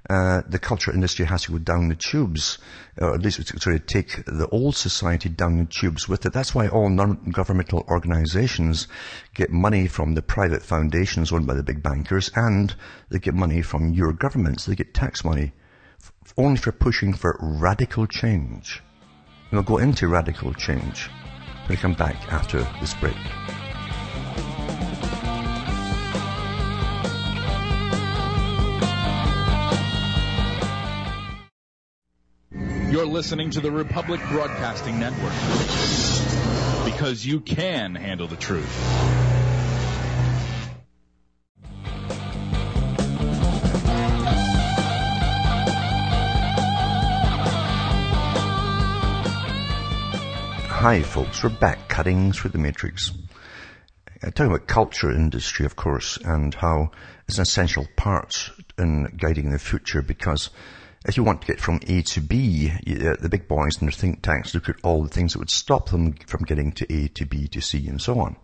uh, 0.10 0.42
the 0.48 0.60
culture 0.60 0.94
industry 0.94 1.26
has 1.26 1.44
to 1.44 1.54
go 1.54 1.58
down 1.58 1.90
the 1.90 1.96
tubes, 1.96 2.60
or 2.98 3.16
at 3.16 3.22
least 3.22 3.38
sort 3.60 3.76
of 3.76 3.86
take 3.88 4.24
the 4.26 4.48
old 4.52 4.76
society 4.76 5.30
down 5.30 5.58
the 5.58 5.66
tubes 5.66 6.08
with 6.08 6.26
it. 6.26 6.34
That's 6.34 6.54
why 6.54 6.68
all 6.68 6.90
non-governmental 6.90 7.86
organizations 7.90 8.88
get 9.34 9.50
money 9.50 9.88
from 9.88 10.14
the 10.14 10.22
private 10.22 10.62
foundations 10.62 11.32
owned 11.32 11.48
by 11.48 11.56
the 11.56 11.64
big 11.64 11.82
bankers, 11.82 12.30
and 12.36 12.76
they 13.10 13.20
get 13.20 13.34
money 13.34 13.62
from 13.62 13.94
your 13.94 14.14
governments. 14.14 14.66
They 14.66 14.76
get 14.76 14.94
tax 14.94 15.24
money 15.24 15.54
only 16.38 16.58
for 16.58 16.72
pushing 16.72 17.14
for 17.14 17.38
radical 17.40 18.06
change. 18.06 18.84
And 19.50 19.54
we'll 19.54 19.64
go 19.64 19.78
into 19.78 20.08
radical 20.08 20.54
change 20.54 21.08
when 21.08 21.70
we 21.70 21.78
come 21.78 21.94
back 21.94 22.32
after 22.32 22.60
this 22.80 22.94
break. 22.96 23.16
Listening 33.16 33.50
to 33.50 33.62
the 33.62 33.72
Republic 33.72 34.20
Broadcasting 34.28 35.00
Network. 35.00 35.32
Because 36.84 37.26
you 37.26 37.40
can 37.40 37.96
handle 37.96 38.28
the 38.28 38.36
truth. 38.36 38.70
Hi 50.68 51.02
folks, 51.02 51.42
we're 51.42 51.52
back 51.52 51.88
cutting 51.88 52.34
through 52.34 52.52
the 52.52 52.58
matrix. 52.58 53.14
Uh, 54.22 54.30
talking 54.32 54.48
about 54.48 54.68
culture 54.68 55.10
industry, 55.10 55.66
of 55.66 55.78
course, 55.78 56.18
and 56.18 56.54
how 56.54 56.92
it's 57.30 57.38
an 57.38 57.44
essential 57.44 57.88
part 57.96 58.52
in 58.78 59.06
guiding 59.16 59.52
the 59.52 59.60
future 59.60 60.02
because 60.02 60.50
if 61.08 61.18
you 61.18 61.24
want 61.24 61.42
to 61.42 61.48
get 61.48 61.60
from 61.60 61.80
A 61.88 62.02
to 62.02 62.22
B, 62.22 62.72
uh, 62.72 63.16
the 63.20 63.30
big 63.30 63.48
boys 63.48 63.78
and 63.80 63.88
their 63.88 63.96
think 63.96 64.22
tanks 64.22 64.54
look 64.54 64.70
at 64.70 64.78
all 64.84 65.04
the 65.04 65.10
things 65.10 65.34
that 65.34 65.40
would 65.40 65.52
stop 65.52 65.90
them 65.90 66.14
from 66.26 66.44
getting 66.44 66.72
to 66.74 66.94
A 66.94 67.08
to 67.10 67.26
B 67.26 67.48
to 67.50 67.62
C 67.62 67.88
and 67.88 68.02
so 68.02 68.20
on. 68.20 68.36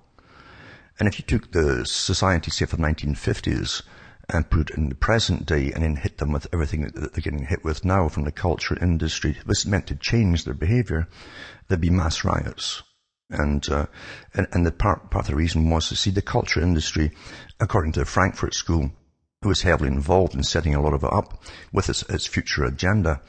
And 1.00 1.08
if 1.08 1.17
you 1.17 1.26
took 1.26 1.52
the 1.52 1.86
society, 1.86 2.52
say, 2.52 2.65
for 2.65 2.78
the 2.78 2.84
1950s 2.84 3.82
and 4.30 4.50
put 4.50 4.69
it 4.69 4.78
in 4.78 4.89
the 4.89 4.95
present 4.95 5.47
day 5.47 5.71
and 5.71 5.84
then 5.84 5.95
hit 5.95 6.19
them 6.19 6.32
with 6.32 6.47
everything 6.54 6.84
that 6.84 7.13
they're 7.13 7.21
getting 7.21 7.45
hit 7.45 7.63
with 7.63 7.84
now 7.84 8.08
from 8.08 8.24
the 8.24 8.32
culture 8.32 8.78
industry, 8.80 9.38
this 9.45 9.65
meant 9.65 9.88
to 9.88 9.95
change 9.95 10.43
their 10.43 10.54
behavior, 10.54 11.08
there'd 11.67 11.82
be 11.82 11.89
mass 11.89 12.24
riots. 12.24 12.84
And, 13.32 13.67
uh, 13.69 13.88
and, 14.36 14.47
and 14.52 14.65
the 14.65 14.71
part, 14.71 15.10
part 15.10 15.26
of 15.26 15.32
the 15.32 15.36
reason 15.36 15.69
was 15.69 15.89
to 15.89 15.95
see 15.95 16.12
the 16.12 16.21
culture 16.21 16.62
industry, 16.62 17.12
according 17.60 17.93
to 17.93 18.02
the 18.02 18.06
Frankfurt 18.06 18.54
School, 18.54 18.91
who 19.41 19.49
was 19.49 19.63
heavily 19.63 19.89
involved 19.89 20.36
in 20.36 20.43
setting 20.43 20.75
a 20.75 20.82
lot 20.82 20.93
of 20.93 21.04
it 21.04 21.12
up 21.12 21.43
with 21.73 21.89
its, 21.89 22.04
its 22.04 22.27
future 22.27 22.63
agenda, 22.63 23.19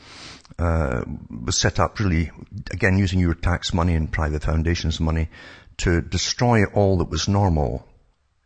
uh, 0.58 1.02
was 1.30 1.56
set 1.56 1.80
up 1.80 1.98
really, 1.98 2.30
again, 2.70 2.98
using 2.98 3.18
your 3.18 3.32
tax 3.34 3.72
money 3.72 3.94
and 3.94 4.12
private 4.12 4.42
foundations 4.42 5.00
money 5.00 5.30
to 5.78 6.02
destroy 6.02 6.64
all 6.66 6.98
that 6.98 7.08
was 7.08 7.28
normal 7.28 7.88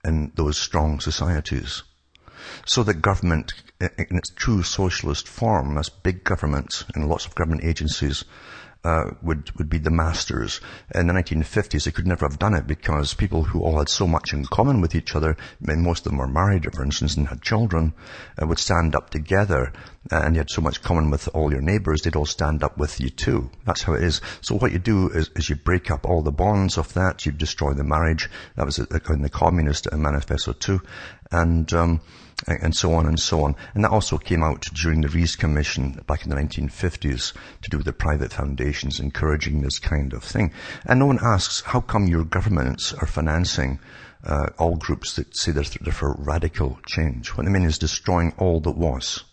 in 0.04 0.30
those 0.36 0.56
strong 0.56 1.00
societies. 1.00 1.82
So 2.66 2.84
that 2.84 3.02
government, 3.02 3.52
in 3.80 4.16
its 4.16 4.30
true 4.30 4.62
socialist 4.62 5.26
form, 5.26 5.76
as 5.76 5.88
big 5.88 6.22
government 6.22 6.84
and 6.94 7.08
lots 7.08 7.26
of 7.26 7.34
government 7.34 7.64
agencies, 7.64 8.24
uh, 8.86 9.10
would 9.20 9.50
would 9.58 9.68
be 9.68 9.78
the 9.78 9.90
masters. 9.90 10.60
In 10.94 11.08
the 11.08 11.12
1950s, 11.12 11.84
they 11.84 11.90
could 11.90 12.06
never 12.06 12.24
have 12.24 12.38
done 12.38 12.54
it 12.54 12.68
because 12.68 13.14
people 13.14 13.42
who 13.42 13.60
all 13.60 13.78
had 13.78 13.88
so 13.88 14.06
much 14.06 14.32
in 14.32 14.44
common 14.44 14.80
with 14.80 14.94
each 14.94 15.16
other, 15.16 15.36
and 15.66 15.82
most 15.82 16.06
of 16.06 16.12
them 16.12 16.18
were 16.18 16.28
married, 16.28 16.72
for 16.72 16.84
instance, 16.84 17.16
and 17.16 17.26
had 17.26 17.42
children, 17.42 17.94
uh, 18.40 18.46
would 18.46 18.60
stand 18.60 18.94
up 18.94 19.10
together. 19.10 19.72
Uh, 20.12 20.20
and 20.22 20.36
you 20.36 20.38
had 20.38 20.50
so 20.50 20.62
much 20.62 20.82
common 20.82 21.10
with 21.10 21.28
all 21.34 21.50
your 21.50 21.60
neighbours, 21.60 22.02
they'd 22.02 22.14
all 22.14 22.24
stand 22.26 22.62
up 22.62 22.78
with 22.78 23.00
you 23.00 23.10
too. 23.10 23.50
That's 23.64 23.82
how 23.82 23.94
it 23.94 24.04
is. 24.04 24.20
So 24.40 24.54
what 24.54 24.70
you 24.70 24.78
do 24.78 25.08
is, 25.08 25.30
is 25.34 25.50
you 25.50 25.56
break 25.56 25.90
up 25.90 26.06
all 26.06 26.22
the 26.22 26.30
bonds 26.30 26.78
of 26.78 26.94
that. 26.94 27.26
You 27.26 27.32
destroy 27.32 27.72
the 27.72 27.82
marriage. 27.82 28.30
That 28.54 28.66
was 28.66 28.78
in 28.78 29.22
the 29.22 29.30
Communist 29.30 29.92
Manifesto 29.92 30.52
too, 30.52 30.80
and. 31.32 31.72
Um, 31.72 32.00
and 32.46 32.76
so 32.76 32.92
on 32.92 33.06
and 33.06 33.18
so 33.18 33.42
on. 33.44 33.56
And 33.74 33.84
that 33.84 33.90
also 33.90 34.18
came 34.18 34.42
out 34.42 34.62
during 34.74 35.00
the 35.00 35.08
Reece 35.08 35.36
Commission 35.36 36.00
back 36.06 36.24
in 36.24 36.30
the 36.30 36.36
1950s 36.36 37.32
to 37.62 37.70
do 37.70 37.78
with 37.78 37.86
the 37.86 37.92
private 37.92 38.32
foundations 38.32 39.00
encouraging 39.00 39.60
this 39.60 39.78
kind 39.78 40.12
of 40.12 40.22
thing. 40.22 40.52
And 40.84 41.00
no 41.00 41.06
one 41.06 41.18
asks, 41.22 41.62
how 41.62 41.80
come 41.80 42.06
your 42.06 42.24
governments 42.24 42.92
are 42.92 43.06
financing 43.06 43.78
uh, 44.24 44.48
all 44.58 44.76
groups 44.76 45.16
that 45.16 45.36
say 45.36 45.52
they're, 45.52 45.64
they're 45.80 45.92
for 45.92 46.14
radical 46.18 46.78
change? 46.86 47.28
What 47.30 47.46
they 47.46 47.52
mean 47.52 47.64
is 47.64 47.78
destroying 47.78 48.34
all 48.38 48.60
that 48.60 48.76
was. 48.76 49.24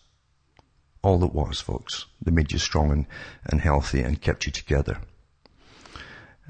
All 1.01 1.19
that 1.19 1.33
was, 1.33 1.59
folks. 1.59 2.05
They 2.21 2.31
made 2.31 2.53
you 2.53 2.59
strong 2.59 2.91
and, 2.91 3.05
and 3.45 3.59
healthy 3.59 4.01
and 4.01 4.21
kept 4.21 4.45
you 4.45 4.53
together 4.53 4.99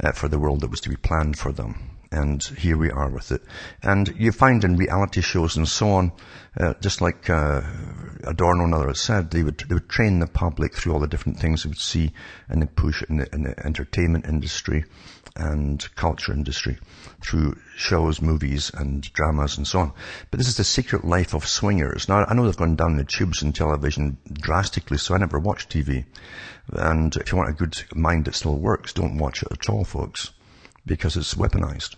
uh, 0.04 0.12
for 0.12 0.28
the 0.28 0.38
world 0.38 0.62
that 0.62 0.70
was 0.70 0.82
to 0.82 0.90
be 0.90 0.96
planned 0.96 1.40
for 1.40 1.52
them 1.52 1.90
and 2.14 2.44
here 2.44 2.78
we 2.78 2.92
are 2.92 3.10
with 3.10 3.32
it. 3.32 3.42
And 3.82 4.14
you 4.18 4.32
find 4.32 4.64
in 4.64 4.78
reality 4.78 5.22
shows 5.22 5.58
and 5.58 5.68
so 5.68 5.90
on, 5.90 6.12
uh, 6.60 6.76
just 6.80 7.02
like 7.02 7.30
uh, 7.30 7.62
Adorno 8.24 8.66
and 8.66 8.76
others 8.76 9.02
said, 9.02 9.32
they 9.32 9.42
would 9.42 9.58
they 9.68 9.74
would 9.74 9.90
train 9.90 10.20
the 10.20 10.28
public 10.28 10.76
through 10.76 10.94
all 10.94 11.00
the 11.00 11.08
different 11.08 11.40
things 11.40 11.64
they 11.64 11.70
would 11.70 11.80
see 11.80 12.14
and 12.48 12.62
they 12.62 12.68
push 12.68 13.02
in 13.10 13.18
the, 13.18 13.34
in 13.34 13.44
the 13.44 13.66
entertainment 13.66 14.26
industry 14.26 14.86
and 15.36 15.90
culture 15.96 16.32
industry 16.32 16.78
through 17.22 17.58
shows, 17.76 18.22
movies 18.22 18.70
and 18.76 19.12
dramas 19.14 19.58
and 19.58 19.68
so 19.68 19.80
on. 19.80 19.94
But 20.30 20.38
this 20.38 20.48
is 20.48 20.58
the 20.58 20.64
secret 20.64 21.04
life 21.04 21.34
of 21.34 21.48
swingers. 21.48 22.08
Now 22.08 22.26
I 22.26 22.36
know 22.36 22.46
they've 22.46 22.56
gone 22.56 22.76
down 22.76 22.98
the 22.98 23.04
tubes 23.04 23.42
in 23.42 23.54
television 23.54 24.18
drastically, 24.32 25.00
so 25.00 25.16
I 25.16 25.18
never 25.18 25.40
watch 25.40 25.68
TV. 25.68 26.06
And 26.72 27.16
if 27.16 27.32
you 27.32 27.38
want 27.38 27.50
a 27.50 27.54
good 27.54 27.84
mind 27.96 28.26
that 28.26 28.36
still 28.36 28.58
works, 28.58 28.94
don't 28.94 29.18
watch 29.18 29.42
it 29.42 29.52
at 29.52 29.70
all, 29.70 29.84
folks, 29.84 30.30
because 30.86 31.18
it's 31.18 31.34
weaponized. 31.34 31.96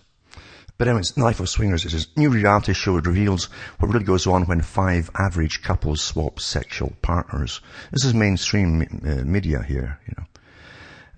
But 0.78 0.88
anyways, 0.88 1.16
Life 1.16 1.40
of 1.40 1.48
Swingers 1.48 1.86
is 1.86 1.92
this 1.92 2.16
new 2.16 2.28
reality 2.28 2.74
show 2.74 2.96
that 2.96 3.06
reveals 3.06 3.46
what 3.78 3.90
really 3.90 4.04
goes 4.04 4.26
on 4.26 4.44
when 4.44 4.60
five 4.60 5.10
average 5.14 5.62
couples 5.62 6.02
swap 6.02 6.38
sexual 6.38 6.92
partners. 7.00 7.62
This 7.92 8.04
is 8.04 8.12
mainstream 8.12 8.82
uh, 8.82 9.24
media 9.24 9.62
here, 9.62 9.98
you 10.06 10.14
know. 10.18 10.24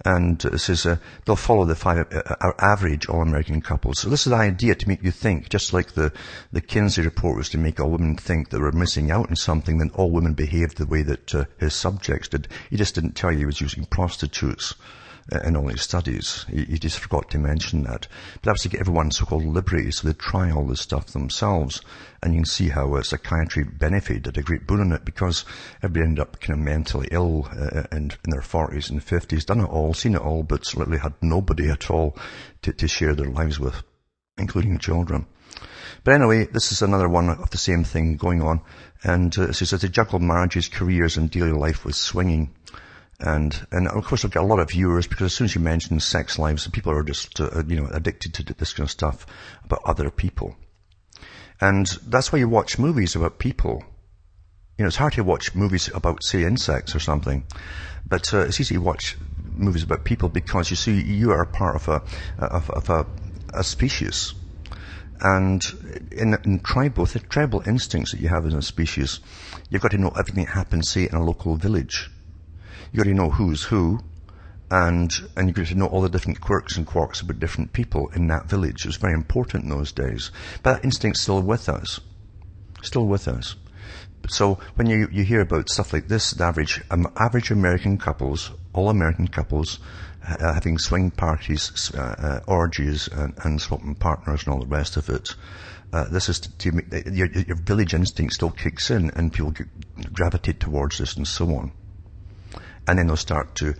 And 0.05 0.47
uh, 0.47 0.51
this 0.51 0.69
is, 0.69 0.87
uh, 0.87 0.99
they'll 1.25 1.35
follow 1.35 1.65
the 1.65 1.75
five, 1.75 2.07
uh, 2.13 2.23
uh 2.41 2.53
average 2.61 3.09
all-American 3.09 3.61
couples. 3.61 3.99
So 3.99 4.09
this 4.09 4.29
is 4.29 4.31
the 4.31 4.37
idea 4.37 4.77
to 4.77 4.89
make 4.89 5.03
you 5.03 5.11
think, 5.11 5.49
just 5.49 5.73
like 5.73 5.91
the, 5.93 6.13
the 6.53 6.61
Kinsey 6.61 7.03
report 7.03 7.37
was 7.37 7.49
to 7.49 7.59
make 7.59 7.81
all 7.81 7.91
women 7.91 8.17
think 8.17 8.51
that 8.51 8.61
we're 8.61 8.71
missing 8.71 9.11
out 9.11 9.29
on 9.29 9.35
something, 9.35 9.79
then 9.79 9.91
all 9.95 10.13
women 10.13 10.35
behaved 10.35 10.79
the 10.79 10.87
way 10.87 11.03
that 11.03 11.35
uh, 11.35 11.45
his 11.59 11.75
subjects 11.75 12.29
did. 12.29 12.47
He 12.71 12.77
just 12.77 12.95
didn't 12.95 13.17
tell 13.17 13.33
you 13.33 13.39
he 13.39 13.45
was 13.45 13.61
using 13.61 13.87
prostitutes 13.87 14.77
in 15.45 15.57
all 15.57 15.69
his 15.69 15.83
studies. 15.83 16.47
He, 16.49 16.65
he, 16.65 16.79
just 16.79 16.99
forgot 16.99 17.31
to 17.31 17.39
mention 17.39 17.83
that. 17.83 18.09
Perhaps 18.43 18.63
to 18.63 18.69
get 18.71 18.81
everyone 18.81 19.11
so-called 19.11 19.45
liberated, 19.45 19.95
so 19.95 20.09
they 20.09 20.15
try 20.15 20.51
all 20.51 20.67
this 20.67 20.81
stuff 20.81 21.09
themselves. 21.09 21.83
And 22.23 22.33
you 22.33 22.41
can 22.41 22.47
see 22.47 22.71
how 22.71 22.95
uh, 22.95 23.03
psychiatry 23.03 23.65
benefited 23.65 24.39
a 24.39 24.43
great 24.43 24.67
boon 24.67 24.81
in 24.81 24.93
it 24.93 25.05
because 25.05 25.45
everybody 25.83 26.05
ended 26.05 26.23
up 26.23 26.41
kind 26.41 26.59
of 26.59 26.65
mentally 26.65 27.09
ill 27.11 27.47
uh, 27.53 27.85
in, 27.93 28.11
in 28.25 28.31
their 28.31 28.41
40s 28.41 28.91
and 28.91 29.05
50s, 29.05 29.45
done 29.45 29.61
it 29.61 29.69
all, 29.69 29.93
seen 29.93 30.15
it 30.15 30.23
all, 30.23 30.43
but 30.43 30.75
literally 30.75 30.99
had 30.99 31.15
nobody 31.21 31.69
at 31.69 31.91
all 31.91 32.17
to, 32.63 32.73
to 32.73 32.89
share 32.89 33.15
their 33.15 33.29
lives 33.29 33.61
with, 33.61 33.83
including 34.39 34.79
children. 34.79 35.27
But 36.05 36.15
anyway, 36.15 36.47
this 36.47 36.73
is 36.73 36.81
another 36.81 37.09
one 37.09 37.29
of 37.29 37.51
the 37.51 37.59
same 37.59 37.85
thing 37.85 38.17
going 38.17 38.41
on. 38.41 38.63
And 39.03 39.37
uh, 39.39 39.49
it 39.49 39.55
says 39.55 39.71
they 39.73 39.89
juggle 39.89 40.19
marriages, 40.19 40.69
careers, 40.69 41.17
and 41.17 41.31
daily 41.31 41.53
life 41.53 41.85
with 41.85 41.97
swinging. 41.97 42.55
And, 43.21 43.67
and 43.73 43.89
of 43.89 44.05
course 44.05 44.25
I've 44.25 44.31
got 44.31 44.45
a 44.45 44.47
lot 44.47 44.61
of 44.61 44.71
viewers 44.71 45.09
because 45.09 45.27
as 45.27 45.35
soon 45.35 45.47
as 45.47 45.55
you 45.55 45.61
mention 45.61 45.99
sex 45.99 46.39
lives, 46.39 46.69
people 46.69 46.93
are 46.93 47.03
just, 47.03 47.41
uh, 47.41 47.65
you 47.67 47.81
know, 47.81 47.89
addicted 47.93 48.35
to 48.35 48.55
this 48.55 48.73
kind 48.73 48.87
of 48.87 48.91
stuff 48.91 49.27
about 49.65 49.83
other 49.85 50.11
people. 50.11 50.57
And 51.61 51.87
that's 52.07 52.33
why 52.33 52.39
you 52.39 52.49
watch 52.49 52.79
movies 52.79 53.17
about 53.17 53.41
people. 53.41 53.83
You 54.77 54.85
know, 54.85 54.87
it's 54.87 54.97
hard 54.97 55.15
to 55.15 55.25
watch 55.25 55.57
movies 55.57 55.91
about, 55.93 56.23
say, 56.23 56.45
insects 56.45 56.95
or 56.95 57.01
something, 57.01 57.45
but 58.07 58.33
uh, 58.33 58.43
it's 58.43 58.61
easy 58.61 58.77
to 58.77 58.81
watch 58.81 59.17
movies 59.57 59.83
about 59.83 60.05
people 60.05 60.29
because 60.29 60.71
you 60.71 60.77
see 60.77 61.03
you 61.03 61.33
are 61.33 61.45
part 61.45 61.75
of 61.75 61.89
a, 61.89 62.03
of, 62.45 62.71
of 62.71 62.89
a, 62.89 63.07
a 63.53 63.65
species. 63.65 64.35
And 65.21 65.65
in, 66.13 66.39
in 66.45 66.61
tribal, 66.61 67.07
the 67.07 67.19
tribal 67.19 67.65
instincts 67.67 68.13
that 68.13 68.21
you 68.21 68.29
have 68.29 68.47
as 68.47 68.55
a 68.55 68.63
species, 68.63 69.19
you've 69.69 69.83
got 69.83 69.91
to 69.91 69.99
know 69.99 70.11
everything 70.11 70.45
that 70.45 70.53
happens, 70.53 70.89
say, 70.89 71.09
in 71.09 71.17
a 71.17 71.25
local 71.25 71.57
village 71.57 72.09
you 72.93 72.99
already 72.99 73.15
know 73.15 73.31
who's 73.31 73.65
who, 73.65 74.01
and 74.71 75.13
and 75.37 75.49
you 75.49 75.55
get 75.55 75.69
to 75.69 75.75
know 75.75 75.87
all 75.87 76.03
the 76.03 76.09
different 76.09 76.41
quirks 76.41 76.77
and 76.77 76.87
quarks 76.87 77.23
about 77.23 77.39
different 77.39 77.73
people 77.73 78.09
in 78.15 78.27
that 78.29 78.47
village. 78.47 78.85
It 78.85 78.89
was 78.89 78.97
very 78.97 79.15
important 79.15 79.65
in 79.65 79.71
those 79.71 79.93
days. 79.93 80.31
But 80.63 80.75
that 80.75 80.85
instinct's 80.85 81.23
still 81.23 81.41
with 81.43 81.69
us, 81.69 82.01
still 82.83 83.07
with 83.07 83.29
us. 83.29 83.57
So 84.29 84.59
when 84.75 84.89
you, 84.89 85.09
you 85.11 85.25
hear 85.25 85.41
about 85.41 85.71
stuff 85.71 85.93
like 85.93 86.09
this, 86.09 86.33
the 86.33 86.45
average 86.45 86.83
um, 86.91 87.11
average 87.17 87.51
American 87.51 87.99
couples, 87.99 88.51
all 88.73 88.91
American 88.91 89.29
couples, 89.29 89.79
uh, 90.27 90.53
having 90.53 90.79
swing 90.79 91.11
parties, 91.11 91.91
uh, 91.95 92.01
uh, 92.01 92.41
orgies, 92.47 93.09
and, 93.09 93.35
and, 93.45 93.61
swapping 93.61 93.95
partners 93.95 94.45
and 94.45 94.53
all 94.53 94.61
the 94.61 94.67
rest 94.67 94.97
of 94.97 95.09
it. 95.09 95.35
Uh, 95.93 96.05
this 96.11 96.29
is 96.29 96.41
to, 96.41 96.59
to 96.59 97.11
your, 97.11 97.29
your, 97.29 97.57
village 97.57 97.95
instinct 97.95 98.35
still 98.35 98.51
kicks 98.51 98.91
in, 98.91 99.11
and 99.11 99.33
people 99.33 99.55
gravitate 100.13 100.61
towards 100.61 100.99
this 100.99 101.17
and 101.17 101.27
so 101.27 101.47
on 101.55 101.73
and 102.89 102.99
then 102.99 103.07
they'll 103.07 103.17
start 103.17 103.55
to 103.57 103.75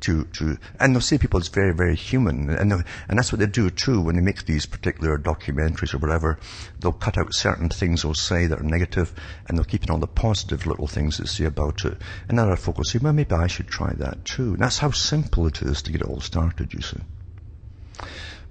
to, 0.00 0.24
to, 0.24 0.58
and 0.78 0.94
they'll 0.94 1.00
see 1.00 1.16
people 1.16 1.40
as 1.40 1.48
very, 1.48 1.72
very 1.72 1.96
human. 1.96 2.50
And, 2.50 2.72
and 3.08 3.18
that's 3.18 3.32
what 3.32 3.38
they 3.38 3.46
do 3.46 3.70
too 3.70 4.02
when 4.02 4.16
they 4.16 4.20
make 4.20 4.44
these 4.44 4.66
particular 4.66 5.16
documentaries 5.16 5.94
or 5.94 5.98
whatever. 5.98 6.38
They'll 6.78 6.92
cut 6.92 7.16
out 7.16 7.34
certain 7.34 7.70
things 7.70 8.02
they'll 8.02 8.12
say 8.12 8.46
that 8.46 8.60
are 8.60 8.64
negative 8.64 9.14
and 9.48 9.56
they'll 9.56 9.64
keep 9.64 9.82
in 9.82 9.90
all 9.90 9.98
the 9.98 10.06
positive 10.06 10.66
little 10.66 10.86
things 10.86 11.16
they 11.16 11.24
say 11.24 11.44
about 11.46 11.86
it. 11.86 11.96
And 12.28 12.38
other 12.38 12.56
folk 12.56 12.76
will 12.76 12.84
say, 12.84 12.98
well, 12.98 13.14
maybe 13.14 13.34
I 13.34 13.46
should 13.46 13.68
try 13.68 13.94
that 13.94 14.26
too. 14.26 14.52
And 14.52 14.58
that's 14.58 14.78
how 14.78 14.90
simple 14.90 15.46
it 15.46 15.62
is 15.62 15.80
to 15.82 15.92
get 15.92 16.02
it 16.02 16.08
all 16.08 16.20
started, 16.20 16.74
you 16.74 16.82
see. 16.82 17.00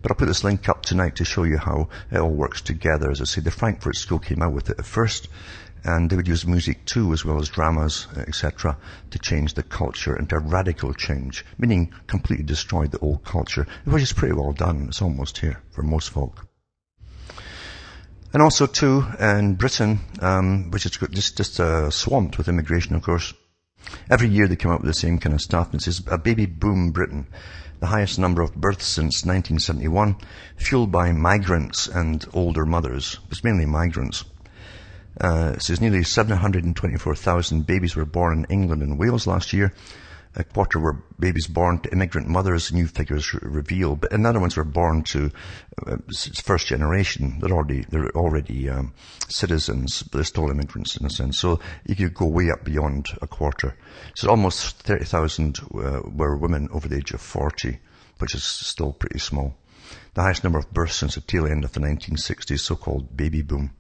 But 0.02 0.12
I'll 0.12 0.18
put 0.18 0.28
this 0.28 0.44
link 0.44 0.68
up 0.68 0.82
tonight 0.82 1.16
to 1.18 1.26
show 1.26 1.44
you 1.44 1.58
how 1.58 1.88
it 2.12 2.18
all 2.18 2.30
works 2.30 2.62
together. 2.62 3.10
As 3.10 3.22
I 3.22 3.24
say, 3.24 3.42
the 3.42 3.52
Frankfurt 3.52 3.96
School 3.96 4.20
came 4.20 4.42
out 4.42 4.52
with 4.52 4.70
it 4.70 4.80
at 4.80 4.86
first, 4.86 5.30
and 5.84 6.10
they 6.10 6.16
would 6.16 6.28
use 6.28 6.46
music 6.46 6.86
too, 6.86 7.12
as 7.14 7.26
well 7.26 7.40
as 7.40 7.50
dramas, 7.50 8.08
etc., 8.16 8.78
to 9.12 9.20
change 9.20 9.54
the 9.54 9.64
culture 9.64 10.16
into 10.16 10.36
a 10.36 10.40
radical 10.40 10.94
change, 10.94 11.46
meaning 11.58 11.94
completely 12.08 12.46
destroy 12.46 12.88
the 12.88 13.00
old 13.00 13.24
culture, 13.24 13.68
which 13.86 14.04
is 14.04 14.14
pretty 14.14 14.34
well 14.34 14.54
done. 14.54 14.86
It's 14.88 15.02
almost 15.02 15.38
here 15.38 15.62
for 15.72 15.84
most 15.84 16.10
folk. 16.10 16.48
And 18.34 18.42
also 18.42 18.66
too, 18.66 19.06
in 19.20 19.56
Britain, 19.56 20.00
um, 20.20 20.72
which 20.72 20.86
is 20.86 20.92
just, 20.92 21.38
just 21.38 21.60
uh, 21.60 21.92
swamped 21.92 22.38
with 22.38 22.48
immigration, 22.48 22.96
of 22.96 23.04
course, 23.04 23.34
every 24.10 24.30
year 24.30 24.48
they 24.48 24.56
come 24.56 24.72
up 24.72 24.82
with 24.82 24.88
the 24.88 24.94
same 24.94 25.20
kind 25.20 25.36
of 25.36 25.42
stuff. 25.42 25.74
It 25.74 25.82
says, 25.82 26.02
a 26.08 26.18
baby 26.18 26.46
boom 26.46 26.92
Britain 26.92 27.28
the 27.84 27.88
highest 27.88 28.18
number 28.18 28.42
of 28.42 28.56
births 28.56 28.86
since 28.86 29.26
1971, 29.26 30.16
fueled 30.56 30.90
by 30.90 31.12
migrants 31.12 31.86
and 31.86 32.26
older 32.34 32.66
mothers. 32.66 33.20
It's 33.30 33.44
mainly 33.44 33.66
migrants. 33.66 34.24
Uh, 35.20 35.54
it 35.56 35.62
says 35.62 35.80
nearly 35.80 36.04
724,000 36.04 37.66
babies 37.66 37.96
were 37.96 38.06
born 38.06 38.40
in 38.40 38.46
England 38.46 38.82
and 38.82 38.98
Wales 38.98 39.28
last 39.28 39.54
year, 39.54 39.74
a 40.36 40.44
quarter 40.44 40.80
were 40.80 41.04
babies 41.20 41.46
born 41.46 41.80
to 41.80 41.92
immigrant 41.92 42.28
mothers, 42.28 42.74
new 42.74 42.88
figures 42.88 43.34
reveal, 43.36 43.96
but 43.96 44.12
another 44.12 44.40
ones 44.40 44.58
were 44.58 44.64
born 44.64 45.04
to 45.04 45.32
uh, 45.86 45.98
first 46.44 46.68
generation. 46.68 47.38
They're 47.40 47.52
already, 47.52 47.86
they're 47.88 48.10
already 48.12 48.68
um, 48.70 48.94
citizens, 49.28 50.02
but 50.02 50.18
they're 50.18 50.24
still 50.24 50.50
immigrants 50.50 50.98
in 50.98 51.06
a 51.06 51.10
sense. 51.10 51.38
So 51.38 51.60
you 51.86 51.96
could 51.96 52.16
go 52.16 52.26
way 52.26 52.50
up 52.50 52.64
beyond 52.64 53.10
a 53.22 53.28
quarter. 53.28 53.78
So 54.16 54.30
almost 54.30 54.78
30,000 54.80 55.60
uh, 55.60 56.02
were 56.06 56.36
women 56.36 56.68
over 56.72 56.88
the 56.88 56.98
age 56.98 57.12
of 57.12 57.22
40, 57.22 57.78
which 58.18 58.34
is 58.34 58.44
still 58.44 58.92
pretty 58.92 59.20
small. 59.20 59.56
The 60.16 60.24
highest 60.24 60.44
number 60.44 60.58
of 60.58 60.74
births 60.74 60.96
since 60.96 61.16
the 61.16 61.22
tail 61.22 61.46
end 61.46 61.64
of 61.64 61.74
the 61.74 61.80
1960s, 61.80 62.60
so-called 62.60 63.16
baby 63.16 63.44
boom. 63.44 63.72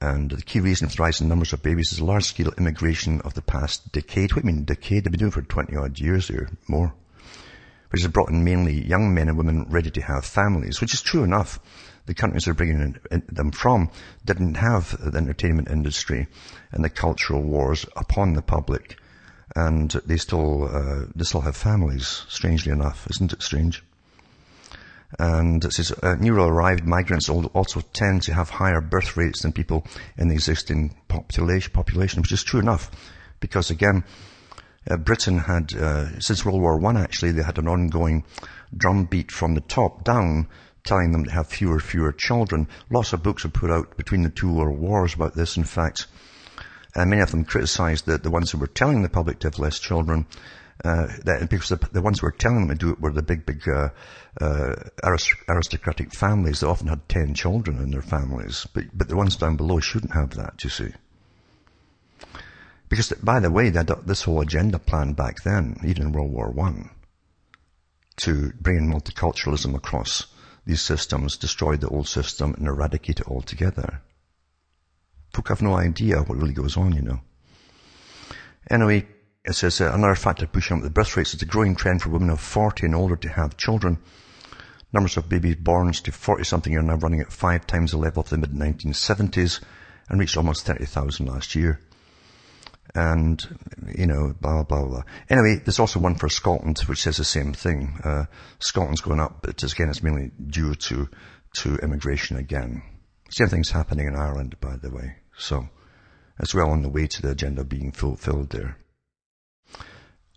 And 0.00 0.30
the 0.30 0.42
key 0.42 0.60
reason 0.60 0.88
for 0.88 0.96
the 0.96 1.02
rise 1.02 1.20
in 1.20 1.28
numbers 1.28 1.52
of 1.52 1.62
babies 1.62 1.92
is 1.92 2.00
large-scale 2.00 2.54
immigration 2.56 3.20
of 3.22 3.34
the 3.34 3.42
past 3.42 3.92
decade. 3.92 4.32
What 4.32 4.42
do 4.42 4.48
you 4.48 4.54
mean 4.54 4.64
decade? 4.64 5.04
They've 5.04 5.12
been 5.12 5.18
doing 5.18 5.32
it 5.32 5.34
for 5.34 5.42
20 5.42 5.76
odd 5.76 5.98
years 5.98 6.30
or 6.30 6.48
more. 6.68 6.94
Which 7.90 8.02
has 8.02 8.10
brought 8.10 8.30
in 8.30 8.44
mainly 8.44 8.86
young 8.86 9.14
men 9.14 9.28
and 9.28 9.36
women 9.36 9.66
ready 9.68 9.90
to 9.90 10.02
have 10.02 10.24
families, 10.24 10.80
which 10.80 10.94
is 10.94 11.02
true 11.02 11.24
enough. 11.24 11.58
The 12.06 12.14
countries 12.14 12.44
they're 12.44 12.54
bringing 12.54 12.98
them 13.10 13.50
from 13.50 13.90
didn't 14.24 14.54
have 14.54 14.96
the 14.98 15.18
entertainment 15.18 15.68
industry 15.68 16.28
and 16.72 16.84
the 16.84 16.90
cultural 16.90 17.42
wars 17.42 17.84
upon 17.96 18.34
the 18.34 18.42
public. 18.42 18.96
And 19.56 19.90
they 19.90 20.16
still, 20.16 20.64
uh, 20.64 21.06
they 21.14 21.24
still 21.24 21.40
have 21.40 21.56
families, 21.56 22.24
strangely 22.28 22.72
enough. 22.72 23.06
Isn't 23.10 23.32
it 23.32 23.42
strange? 23.42 23.82
And 25.18 25.64
it 25.64 25.72
says 25.72 25.92
uh, 26.02 26.14
newly 26.20 26.42
arrived 26.42 26.86
migrants 26.86 27.28
also 27.28 27.80
tend 27.92 28.22
to 28.22 28.34
have 28.34 28.50
higher 28.50 28.80
birth 28.80 29.16
rates 29.16 29.42
than 29.42 29.52
people 29.52 29.84
in 30.16 30.28
the 30.28 30.34
existing 30.34 30.94
population, 31.08 31.72
population 31.72 32.22
which 32.22 32.32
is 32.32 32.44
true 32.44 32.60
enough. 32.60 32.90
Because 33.40 33.70
again, 33.70 34.04
uh, 34.88 34.96
Britain 34.96 35.38
had, 35.38 35.74
uh, 35.74 36.20
since 36.20 36.44
World 36.44 36.60
War 36.60 36.78
One 36.78 36.96
actually, 36.96 37.32
they 37.32 37.42
had 37.42 37.58
an 37.58 37.68
ongoing 37.68 38.24
drumbeat 38.76 39.32
from 39.32 39.54
the 39.54 39.60
top 39.62 40.04
down 40.04 40.46
telling 40.84 41.12
them 41.12 41.24
to 41.24 41.30
have 41.30 41.48
fewer, 41.48 41.80
fewer 41.80 42.12
children. 42.12 42.68
Lots 42.88 43.12
of 43.12 43.22
books 43.22 43.44
were 43.44 43.50
put 43.50 43.70
out 43.70 43.96
between 43.96 44.22
the 44.22 44.30
two 44.30 44.52
world 44.52 44.78
wars 44.78 45.14
about 45.14 45.34
this, 45.34 45.56
in 45.56 45.64
fact. 45.64 46.06
And 46.94 47.10
many 47.10 47.22
of 47.22 47.30
them 47.30 47.44
criticized 47.44 48.06
the, 48.06 48.18
the 48.18 48.30
ones 48.30 48.50
who 48.50 48.58
were 48.58 48.66
telling 48.66 49.02
the 49.02 49.08
public 49.08 49.40
to 49.40 49.48
have 49.48 49.58
less 49.58 49.78
children 49.78 50.26
uh, 50.84 51.08
that, 51.24 51.50
because 51.50 51.68
the, 51.68 51.88
the, 51.92 52.00
ones 52.00 52.20
who 52.20 52.26
were 52.26 52.32
telling 52.32 52.66
them 52.66 52.78
to 52.78 52.86
do 52.86 52.92
it 52.92 53.00
were 53.00 53.12
the 53.12 53.22
big, 53.22 53.44
big 53.44 53.68
uh, 53.68 53.90
uh, 54.40 54.74
aristocratic 55.48 56.14
families 56.14 56.60
that 56.60 56.68
often 56.68 56.88
had 56.88 57.06
ten 57.08 57.34
children 57.34 57.78
in 57.78 57.90
their 57.90 58.02
families. 58.02 58.66
But, 58.72 58.84
but 58.94 59.08
the 59.08 59.16
ones 59.16 59.36
down 59.36 59.56
below 59.56 59.80
shouldn't 59.80 60.14
have 60.14 60.30
that, 60.36 60.64
you 60.64 60.70
see. 60.70 60.92
Because, 62.88 63.12
by 63.22 63.40
the 63.40 63.50
way, 63.50 63.68
they 63.68 63.78
had 63.78 64.06
this 64.06 64.22
whole 64.22 64.40
agenda 64.40 64.78
planned 64.78 65.16
back 65.16 65.42
then, 65.42 65.76
even 65.84 66.04
in 66.04 66.12
World 66.12 66.32
War 66.32 66.50
One, 66.50 66.90
to 68.16 68.52
bring 68.60 68.78
in 68.78 68.90
multiculturalism 68.90 69.74
across 69.74 70.26
these 70.66 70.80
systems, 70.80 71.36
destroy 71.36 71.76
the 71.76 71.88
old 71.88 72.08
system, 72.08 72.54
and 72.54 72.66
eradicate 72.66 73.20
it 73.20 73.28
altogether. 73.28 74.02
Folk 75.32 75.48
have 75.48 75.62
no 75.62 75.74
idea 75.74 76.20
what 76.22 76.38
really 76.38 76.54
goes 76.54 76.76
on, 76.76 76.92
you 76.92 77.02
know. 77.02 77.20
Anyway, 78.68 79.06
it 79.44 79.54
says 79.54 79.80
uh, 79.80 79.90
another 79.92 80.14
factor 80.14 80.46
pushing 80.46 80.76
up 80.76 80.82
the 80.82 80.90
birth 80.90 81.16
rates 81.16 81.32
is 81.32 81.40
the 81.40 81.46
growing 81.46 81.74
trend 81.74 82.02
for 82.02 82.10
women 82.10 82.30
of 82.30 82.40
40 82.40 82.86
and 82.86 82.94
older 82.94 83.16
to 83.16 83.28
have 83.28 83.56
children. 83.56 83.98
Numbers 84.92 85.16
of 85.16 85.28
babies 85.28 85.56
born 85.56 85.92
to 85.92 86.12
40 86.12 86.44
something 86.44 86.76
are 86.76 86.82
now 86.82 86.96
running 86.96 87.20
at 87.20 87.32
five 87.32 87.66
times 87.66 87.92
the 87.92 87.96
level 87.96 88.22
of 88.22 88.28
the 88.28 88.36
mid 88.36 88.50
1970s 88.50 89.60
and 90.08 90.20
reached 90.20 90.36
almost 90.36 90.66
30,000 90.66 91.26
last 91.26 91.54
year. 91.54 91.80
And, 92.92 93.40
you 93.96 94.06
know, 94.06 94.34
blah, 94.40 94.64
blah, 94.64 94.84
blah. 94.84 95.02
Anyway, 95.28 95.62
there's 95.64 95.78
also 95.78 96.00
one 96.00 96.16
for 96.16 96.28
Scotland, 96.28 96.80
which 96.80 97.02
says 97.02 97.18
the 97.18 97.24
same 97.24 97.52
thing. 97.52 98.00
Uh, 98.02 98.24
Scotland's 98.58 99.00
going 99.00 99.20
up, 99.20 99.42
but 99.42 99.62
again, 99.62 99.88
it's 99.88 100.02
mainly 100.02 100.32
due 100.48 100.74
to, 100.74 101.08
to 101.54 101.76
immigration 101.76 102.36
again. 102.36 102.82
Same 103.30 103.46
thing's 103.46 103.70
happening 103.70 104.08
in 104.08 104.16
Ireland, 104.16 104.56
by 104.60 104.76
the 104.76 104.90
way. 104.90 105.18
So, 105.38 105.68
as 106.40 106.52
well 106.52 106.70
on 106.70 106.82
the 106.82 106.88
way 106.88 107.06
to 107.06 107.22
the 107.22 107.30
agenda 107.30 107.62
being 107.62 107.92
fulfilled 107.92 108.50
there. 108.50 108.76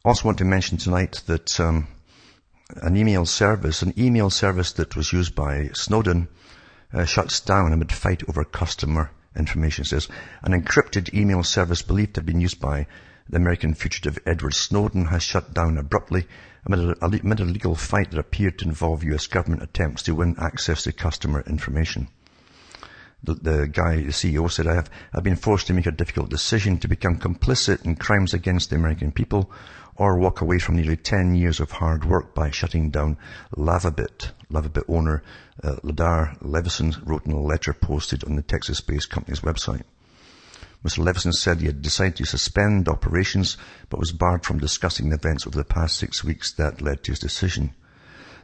Also 0.05 0.25
want 0.25 0.37
to 0.37 0.43
mention 0.43 0.77
tonight 0.77 1.21
that 1.27 1.57
um, 1.61 1.87
an 2.81 2.97
email 2.97 3.25
service, 3.25 3.81
an 3.81 3.93
email 3.97 4.29
service 4.29 4.73
that 4.73 4.97
was 4.97 5.13
used 5.13 5.33
by 5.33 5.69
Snowden, 5.73 6.27
uh, 6.93 7.05
shuts 7.05 7.39
down 7.39 7.71
amid 7.71 7.89
fight 7.89 8.21
over 8.27 8.43
customer 8.43 9.11
information. 9.33 9.83
It 9.83 9.87
says 9.87 10.09
an 10.41 10.51
encrypted 10.51 11.13
email 11.13 11.41
service 11.41 11.81
believed 11.81 12.15
to 12.15 12.19
have 12.19 12.25
been 12.25 12.41
used 12.41 12.59
by 12.59 12.85
the 13.29 13.37
American 13.37 13.75
fugitive 13.75 14.19
Edward 14.25 14.55
Snowden 14.55 15.05
has 15.05 15.23
shut 15.23 15.53
down 15.53 15.77
abruptly 15.77 16.27
amid 16.65 16.79
a, 16.79 17.05
amid 17.05 17.39
a 17.39 17.45
legal 17.45 17.73
fight 17.73 18.11
that 18.11 18.19
appeared 18.19 18.59
to 18.59 18.65
involve 18.65 19.05
U.S. 19.05 19.27
government 19.27 19.63
attempts 19.63 20.03
to 20.03 20.15
win 20.15 20.35
access 20.37 20.83
to 20.83 20.91
customer 20.91 21.45
information. 21.47 22.09
The, 23.23 23.35
the, 23.35 23.67
guy, 23.69 24.01
the 24.01 24.11
CEO 24.11 24.51
said, 24.51 24.67
I 24.67 24.73
have, 24.73 24.89
I've 25.13 25.23
been 25.23 25.37
forced 25.37 25.67
to 25.67 25.73
make 25.73 25.85
a 25.85 25.91
difficult 25.91 26.29
decision 26.29 26.77
to 26.79 26.89
become 26.89 27.19
complicit 27.19 27.85
in 27.85 27.95
crimes 27.95 28.33
against 28.33 28.69
the 28.69 28.75
American 28.75 29.13
people 29.13 29.49
or 29.95 30.17
walk 30.17 30.41
away 30.41 30.59
from 30.59 30.75
nearly 30.75 30.97
10 30.97 31.35
years 31.35 31.59
of 31.59 31.71
hard 31.71 32.05
work 32.05 32.33
by 32.33 32.49
shutting 32.49 32.89
down 32.89 33.17
Lavabit. 33.55 34.31
Lavabit 34.51 34.83
owner 34.87 35.23
uh, 35.63 35.75
Ladar 35.83 36.35
Levison 36.41 36.95
wrote 37.03 37.25
in 37.25 37.31
a 37.31 37.39
letter 37.39 37.73
posted 37.73 38.23
on 38.23 38.35
the 38.35 38.41
Texas-based 38.41 39.09
company's 39.09 39.41
website. 39.41 39.83
Mr. 40.83 40.97
Levison 40.97 41.31
said 41.31 41.59
he 41.59 41.67
had 41.67 41.81
decided 41.81 42.17
to 42.17 42.25
suspend 42.25 42.89
operations, 42.89 43.55
but 43.89 43.99
was 43.99 44.11
barred 44.11 44.43
from 44.43 44.59
discussing 44.59 45.09
the 45.09 45.15
events 45.15 45.47
over 45.47 45.57
the 45.57 45.63
past 45.63 45.97
six 45.97 46.23
weeks 46.23 46.51
that 46.51 46.81
led 46.81 47.03
to 47.03 47.11
his 47.11 47.19
decision. 47.19 47.73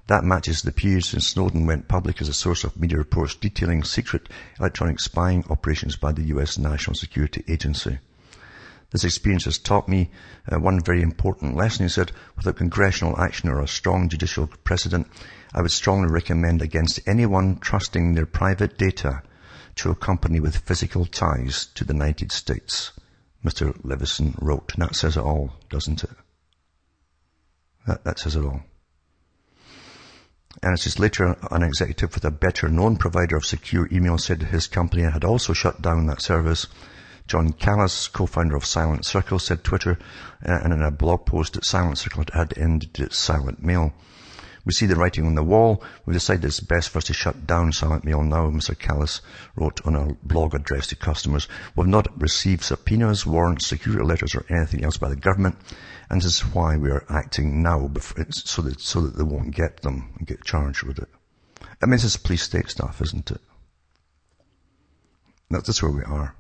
That 0.08 0.24
matches 0.24 0.62
the 0.62 0.72
period 0.72 1.04
since 1.04 1.28
Snowden 1.28 1.66
went 1.66 1.88
public 1.88 2.22
as 2.22 2.30
a 2.30 2.34
source 2.34 2.64
of 2.64 2.80
media 2.80 2.98
reports 2.98 3.36
detailing 3.36 3.84
secret 3.84 4.30
electronic 4.60 5.00
spying 5.00 5.44
operations 5.50 5.98
by 5.98 6.14
the 6.14 6.24
US 6.36 6.58
National 6.58 6.96
Security 6.96 7.44
Agency. 7.48 8.00
This 8.92 9.04
experience 9.04 9.46
has 9.46 9.60
taught 9.60 9.88
me 9.88 10.10
uh, 10.52 10.60
one 10.60 10.82
very 10.82 11.04
important 11.04 11.56
lesson. 11.56 11.86
He 11.86 11.90
said, 11.90 12.12
without 12.36 12.56
congressional 12.56 13.20
action 13.20 13.50
or 13.50 13.62
a 13.62 13.68
strong 13.68 14.10
judicial 14.10 14.48
precedent, 14.64 15.08
I 15.54 15.62
would 15.62 15.72
strongly 15.72 16.12
recommend 16.12 16.62
against 16.62 17.08
anyone 17.08 17.60
trusting 17.60 18.16
their 18.16 18.26
private 18.26 18.78
data 18.78 19.22
to 19.76 19.92
a 19.92 19.96
company 19.96 20.40
with 20.40 20.58
physical 20.58 21.06
ties 21.06 21.68
to 21.76 21.86
the 21.86 21.94
United 21.94 22.32
States. 22.32 22.92
Mr. 23.46 23.78
Levison 23.84 24.36
wrote. 24.42 24.74
And 24.74 24.84
that 24.84 24.96
says 24.96 25.18
it 25.18 25.24
all, 25.24 25.54
doesn't 25.70 26.04
it? 26.04 26.10
That, 27.86 28.04
that 28.04 28.20
says 28.20 28.36
it 28.36 28.44
all. 28.44 28.62
And 30.64 30.74
it 30.74 30.82
says 30.82 31.00
later 31.00 31.38
an 31.52 31.64
executive 31.64 32.16
with 32.16 32.26
a 32.26 32.32
better 32.32 32.68
known 32.68 32.98
provider 32.98 33.38
of 33.38 33.46
secure 33.46 33.88
email 33.92 34.18
said 34.18 34.42
his 34.42 34.68
company 34.68 35.04
had 35.04 35.24
also 35.24 35.54
shut 35.54 35.82
down 35.82 36.08
that 36.08 36.22
service 36.22 36.68
Jon 37.30 37.54
Callas, 37.54 38.08
co-founder 38.08 38.56
of 38.56 38.66
Silent 38.66 39.06
Circle, 39.06 39.38
said 39.38 39.64
Twitter, 39.64 40.00
uh, 40.44 40.62
and 40.64 40.74
in 40.74 40.82
a 40.82 40.90
blog 40.90 41.28
post 41.28 41.54
that 41.54 41.64
Silent 41.64 42.00
Circle 42.00 42.26
had 42.34 42.58
ended 42.58 43.00
its 43.00 43.20
silent 43.20 43.62
mail. 43.62 43.94
We 44.66 44.74
see 44.74 44.88
the 44.88 44.96
writing 44.96 45.28
on 45.28 45.36
the 45.36 45.44
wall. 45.44 45.84
We 46.08 46.14
decided 46.14 46.44
it's 46.44 46.60
best 46.60 46.90
for 46.90 46.98
us 46.98 47.04
to 47.04 47.14
shut 47.14 47.46
down 47.46 47.72
Silent 47.72 48.04
Mail 48.04 48.24
now, 48.24 48.50
Mr. 48.50 48.78
Callas 48.78 49.22
wrote 49.56 49.80
on 49.86 49.96
a 49.96 50.16
blog 50.24 50.56
address 50.56 50.88
to 50.88 50.96
customers. 50.96 51.48
We've 51.76 51.86
not 51.86 52.20
received 52.20 52.64
subpoenas, 52.64 53.28
warrants, 53.28 53.68
security 53.68 54.04
letters, 54.04 54.34
or 54.34 54.44
anything 54.50 54.84
else 54.84 54.98
by 54.98 55.10
the 55.10 55.16
government, 55.16 55.56
and 56.10 56.20
this 56.20 56.42
is 56.42 56.54
why 56.54 56.78
we 56.78 56.90
are 56.90 57.06
acting 57.10 57.62
now, 57.62 57.92
so 58.32 58.64
that, 58.64 58.82
so 58.82 59.02
that 59.02 59.18
they 59.18 59.24
won't 59.24 59.54
get 59.54 59.84
them 59.84 60.14
and 60.18 60.26
get 60.26 60.44
charged 60.44 60.82
with 60.82 60.98
it. 60.98 61.10
I 61.80 61.86
mean, 61.86 61.92
this 61.92 62.06
is 62.06 62.18
police 62.18 62.42
state 62.42 62.70
stuff, 62.72 63.04
isn't 63.04 63.30
it? 63.30 63.42
That's 65.52 65.84
where 65.84 65.92
we 65.92 66.04
are. 66.04 66.36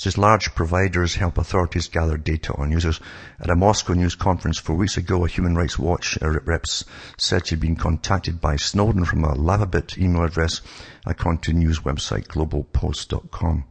Says 0.00 0.16
large 0.16 0.54
providers 0.54 1.16
help 1.16 1.36
authorities 1.36 1.88
gather 1.88 2.16
data 2.16 2.54
on 2.54 2.70
users. 2.70 3.00
At 3.38 3.50
a 3.50 3.54
Moscow 3.54 3.92
news 3.92 4.14
conference 4.14 4.56
four 4.56 4.76
weeks 4.76 4.96
ago, 4.96 5.26
a 5.26 5.28
Human 5.28 5.54
Rights 5.54 5.78
Watch 5.78 6.16
uh, 6.22 6.40
reps 6.46 6.86
said 7.18 7.46
she'd 7.46 7.60
been 7.60 7.76
contacted 7.76 8.40
by 8.40 8.56
Snowden 8.56 9.04
from 9.04 9.24
a 9.24 9.34
Lavabit 9.34 9.98
email 9.98 10.24
address, 10.24 10.62
according 11.04 11.42
to 11.42 11.52
news 11.52 11.80
website 11.80 12.28
globalpost.com. 12.28 13.64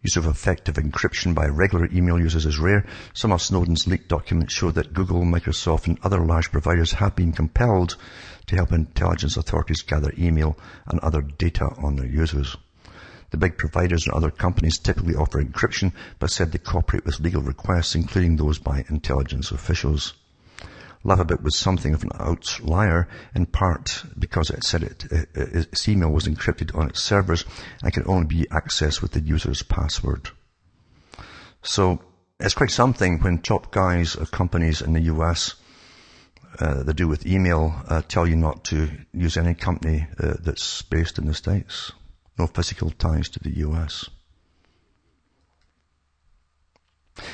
Use 0.00 0.16
of 0.16 0.24
effective 0.24 0.76
encryption 0.76 1.34
by 1.34 1.44
regular 1.44 1.86
email 1.92 2.18
users 2.18 2.46
is 2.46 2.58
rare. 2.58 2.86
Some 3.12 3.30
of 3.30 3.42
Snowden's 3.42 3.86
leaked 3.86 4.08
documents 4.08 4.54
show 4.54 4.70
that 4.70 4.94
Google, 4.94 5.20
Microsoft 5.24 5.86
and 5.86 5.98
other 6.02 6.24
large 6.24 6.50
providers 6.50 6.92
have 6.92 7.14
been 7.14 7.34
compelled 7.34 7.98
to 8.46 8.56
help 8.56 8.72
intelligence 8.72 9.36
authorities 9.36 9.82
gather 9.82 10.14
email 10.16 10.56
and 10.86 10.98
other 11.00 11.20
data 11.20 11.66
on 11.82 11.96
their 11.96 12.06
users. 12.06 12.56
The 13.30 13.36
big 13.36 13.58
providers 13.58 14.06
and 14.06 14.14
other 14.14 14.30
companies 14.30 14.78
typically 14.78 15.14
offer 15.14 15.42
encryption, 15.42 15.92
but 16.18 16.30
said 16.30 16.52
they 16.52 16.58
cooperate 16.58 17.04
with 17.04 17.20
legal 17.20 17.42
requests, 17.42 17.94
including 17.94 18.36
those 18.36 18.58
by 18.58 18.84
intelligence 18.88 19.50
officials. 19.50 20.14
Lavabit 21.04 21.42
was 21.42 21.56
something 21.56 21.94
of 21.94 22.02
an 22.02 22.10
outlier, 22.18 23.08
in 23.34 23.46
part 23.46 24.02
because 24.18 24.50
it 24.50 24.64
said 24.64 24.82
it, 24.82 25.04
it, 25.10 25.28
its 25.34 25.88
email 25.88 26.10
was 26.10 26.26
encrypted 26.26 26.74
on 26.76 26.88
its 26.88 27.02
servers 27.02 27.44
and 27.82 27.92
could 27.92 28.06
only 28.06 28.26
be 28.26 28.46
accessed 28.50 29.00
with 29.00 29.12
the 29.12 29.20
user's 29.20 29.62
password. 29.62 30.30
So 31.62 32.00
it's 32.40 32.54
quite 32.54 32.70
something 32.70 33.20
when 33.20 33.38
top 33.38 33.70
guys 33.70 34.16
of 34.16 34.30
companies 34.30 34.80
in 34.80 34.92
the 34.92 35.02
US 35.02 35.54
uh, 36.60 36.82
that 36.82 36.94
do 36.94 37.06
with 37.06 37.26
email 37.26 37.74
uh, 37.88 38.02
tell 38.02 38.26
you 38.26 38.36
not 38.36 38.64
to 38.64 38.90
use 39.12 39.36
any 39.36 39.54
company 39.54 40.06
uh, 40.18 40.34
that's 40.40 40.82
based 40.82 41.18
in 41.18 41.26
the 41.26 41.34
States. 41.34 41.92
No 42.38 42.46
physical 42.46 42.90
ties 42.90 43.28
to 43.30 43.40
the 43.40 43.58
US. 43.58 44.08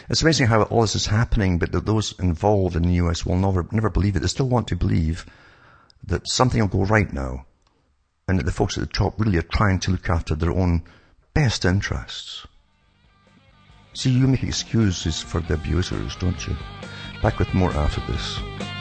It's 0.09 0.23
amazing 0.23 0.47
how 0.47 0.62
all 0.62 0.81
this 0.81 0.97
is 0.97 1.07
happening, 1.07 1.59
but 1.59 1.73
that 1.73 1.85
those 1.85 2.19
involved 2.19 2.75
in 2.75 2.85
the 2.85 2.95
US 3.05 3.27
will 3.27 3.37
never, 3.37 3.67
never 3.71 3.90
believe 3.90 4.17
it. 4.17 4.21
They 4.21 4.29
still 4.29 4.49
want 4.49 4.69
to 4.69 4.77
believe 4.77 5.27
that 6.07 6.29
something 6.29 6.61
will 6.61 6.69
go 6.69 6.85
right 6.85 7.12
now 7.12 7.47
and 8.27 8.38
that 8.38 8.45
the 8.45 8.53
folks 8.53 8.79
at 8.79 8.81
the 8.81 8.93
top 8.93 9.21
really 9.21 9.38
are 9.38 9.43
trying 9.43 9.79
to 9.81 9.90
look 9.90 10.09
after 10.09 10.35
their 10.35 10.53
own 10.53 10.83
best 11.35 11.64
interests. 11.64 12.47
See, 13.93 14.11
you 14.11 14.27
make 14.27 14.43
excuses 14.43 15.21
for 15.21 15.40
the 15.40 15.55
abusers, 15.55 16.17
don't 16.17 16.47
you? 16.47 16.57
Back 17.23 17.38
with 17.38 17.53
more 17.55 17.73
after 17.73 18.01
this. 18.11 18.73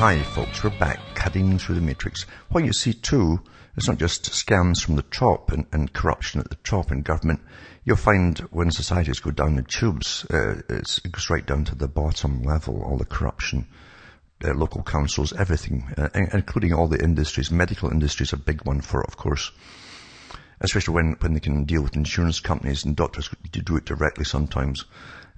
Hi 0.00 0.22
folks, 0.22 0.64
we're 0.64 0.70
back 0.70 0.98
cutting 1.14 1.58
through 1.58 1.74
the 1.74 1.82
matrix. 1.82 2.22
What 2.48 2.64
you 2.64 2.72
see 2.72 2.94
too 2.94 3.38
is 3.76 3.86
not 3.86 3.98
just 3.98 4.30
scams 4.30 4.82
from 4.82 4.96
the 4.96 5.02
top 5.02 5.52
and, 5.52 5.66
and 5.72 5.92
corruption 5.92 6.40
at 6.40 6.48
the 6.48 6.56
top 6.64 6.90
in 6.90 7.02
government. 7.02 7.42
You'll 7.84 7.98
find 7.98 8.38
when 8.50 8.70
societies 8.70 9.20
go 9.20 9.30
down 9.30 9.56
the 9.56 9.62
tubes, 9.62 10.24
uh, 10.30 10.62
it 10.70 11.12
goes 11.12 11.28
right 11.28 11.44
down 11.44 11.66
to 11.66 11.74
the 11.74 11.86
bottom 11.86 12.42
level, 12.42 12.82
all 12.82 12.96
the 12.96 13.04
corruption. 13.04 13.66
Uh, 14.42 14.54
local 14.54 14.82
councils, 14.82 15.34
everything, 15.34 15.92
uh, 15.98 16.08
including 16.32 16.72
all 16.72 16.88
the 16.88 17.04
industries. 17.04 17.50
Medical 17.50 17.90
industry 17.90 18.24
is 18.24 18.32
a 18.32 18.38
big 18.38 18.64
one 18.64 18.80
for 18.80 19.02
it, 19.02 19.06
of 19.06 19.18
course. 19.18 19.52
Especially 20.62 20.94
when, 20.94 21.16
when 21.20 21.34
they 21.34 21.40
can 21.40 21.64
deal 21.64 21.82
with 21.82 21.94
insurance 21.94 22.40
companies 22.40 22.86
and 22.86 22.96
doctors 22.96 23.28
do 23.50 23.76
it 23.76 23.84
directly 23.84 24.24
sometimes. 24.24 24.86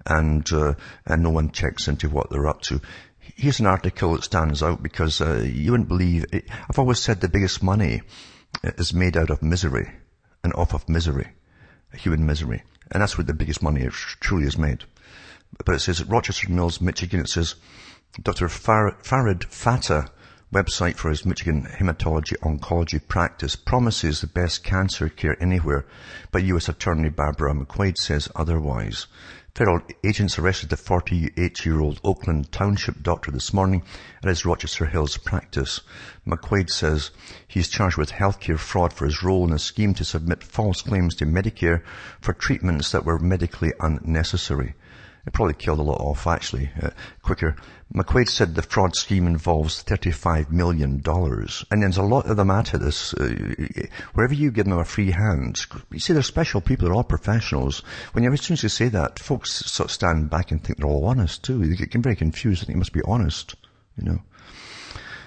And, 0.06 0.52
uh, 0.52 0.74
and 1.06 1.22
no 1.22 1.30
one 1.30 1.50
checks 1.50 1.86
into 1.86 2.08
what 2.08 2.30
they're 2.30 2.48
up 2.48 2.62
to. 2.62 2.80
Here's 3.22 3.60
an 3.60 3.66
article 3.66 4.14
that 4.14 4.24
stands 4.24 4.62
out 4.62 4.82
because 4.82 5.20
uh, 5.20 5.44
you 5.46 5.70
wouldn't 5.70 5.88
believe 5.88 6.26
it. 6.32 6.44
I've 6.68 6.78
always 6.78 6.98
said 6.98 7.20
the 7.20 7.28
biggest 7.28 7.62
money 7.62 8.02
is 8.64 8.92
made 8.92 9.16
out 9.16 9.30
of 9.30 9.42
misery 9.42 9.90
and 10.42 10.52
off 10.54 10.74
of 10.74 10.88
misery, 10.88 11.28
human 11.94 12.26
misery. 12.26 12.62
And 12.90 13.00
that's 13.00 13.16
where 13.16 13.24
the 13.24 13.32
biggest 13.32 13.62
money 13.62 13.86
truly 13.90 14.46
is 14.46 14.58
made. 14.58 14.84
But 15.64 15.76
it 15.76 15.80
says 15.80 16.00
at 16.00 16.08
Rochester 16.08 16.50
Mills, 16.50 16.80
Michigan, 16.80 17.20
it 17.20 17.28
says 17.28 17.54
Dr. 18.20 18.48
Far- 18.48 18.98
Farid 19.02 19.44
Fata, 19.44 20.10
website 20.52 20.96
for 20.96 21.08
his 21.08 21.24
Michigan 21.24 21.66
hematology 21.78 22.36
oncology 22.40 23.00
practice, 23.06 23.56
promises 23.56 24.20
the 24.20 24.26
best 24.26 24.62
cancer 24.62 25.08
care 25.08 25.40
anywhere, 25.42 25.86
but 26.30 26.42
U.S. 26.44 26.68
Attorney 26.68 27.08
Barbara 27.08 27.54
McQuade 27.54 27.96
says 27.96 28.28
otherwise. 28.36 29.06
Federal 29.54 29.82
agents 30.02 30.38
arrested 30.38 30.70
the 30.70 30.76
48-year-old 30.76 32.00
Oakland 32.02 32.50
Township 32.52 33.02
doctor 33.02 33.30
this 33.30 33.52
morning 33.52 33.82
at 34.22 34.28
his 34.30 34.46
Rochester 34.46 34.86
Hills 34.86 35.18
practice. 35.18 35.82
McQuade 36.26 36.70
says 36.70 37.10
he's 37.46 37.68
charged 37.68 37.98
with 37.98 38.12
healthcare 38.12 38.58
fraud 38.58 38.94
for 38.94 39.04
his 39.04 39.22
role 39.22 39.46
in 39.46 39.52
a 39.52 39.58
scheme 39.58 39.92
to 39.92 40.06
submit 40.06 40.42
false 40.42 40.80
claims 40.80 41.14
to 41.16 41.26
Medicare 41.26 41.82
for 42.22 42.32
treatments 42.32 42.92
that 42.92 43.04
were 43.04 43.18
medically 43.18 43.74
unnecessary. 43.78 44.72
It 45.26 45.34
probably 45.34 45.52
killed 45.54 45.80
a 45.80 45.82
lot 45.82 46.00
off, 46.00 46.26
actually, 46.26 46.70
uh, 46.82 46.88
quicker. 47.20 47.54
McQuade 47.94 48.28
said 48.28 48.54
the 48.54 48.62
fraud 48.62 48.96
scheme 48.96 49.26
involves 49.26 49.84
$35 49.84 50.50
million. 50.50 51.02
And 51.70 51.82
there's 51.82 51.98
a 51.98 52.02
lot 52.02 52.24
of 52.24 52.38
them 52.38 52.50
at 52.50 52.72
this. 52.72 53.12
Uh, 53.12 53.34
wherever 54.14 54.32
you 54.32 54.50
give 54.50 54.64
them 54.64 54.78
a 54.78 54.84
free 54.84 55.10
hand, 55.10 55.66
you 55.90 55.98
see 55.98 56.14
they're 56.14 56.22
special 56.22 56.62
people, 56.62 56.86
they're 56.86 56.94
all 56.94 57.04
professionals. 57.04 57.80
When 58.12 58.24
you, 58.24 58.32
as 58.32 58.40
soon 58.40 58.54
as 58.54 58.62
you 58.62 58.70
say 58.70 58.88
that, 58.88 59.18
folks 59.18 59.50
sort 59.50 59.90
of 59.90 59.92
stand 59.92 60.30
back 60.30 60.50
and 60.50 60.64
think 60.64 60.78
they're 60.78 60.88
all 60.88 61.04
honest 61.04 61.44
too. 61.44 61.66
They 61.66 61.76
get 61.76 62.02
very 62.02 62.16
confused 62.16 62.66
they 62.66 62.74
must 62.74 62.94
be 62.94 63.02
honest, 63.06 63.56
you 63.98 64.04
know. 64.04 64.22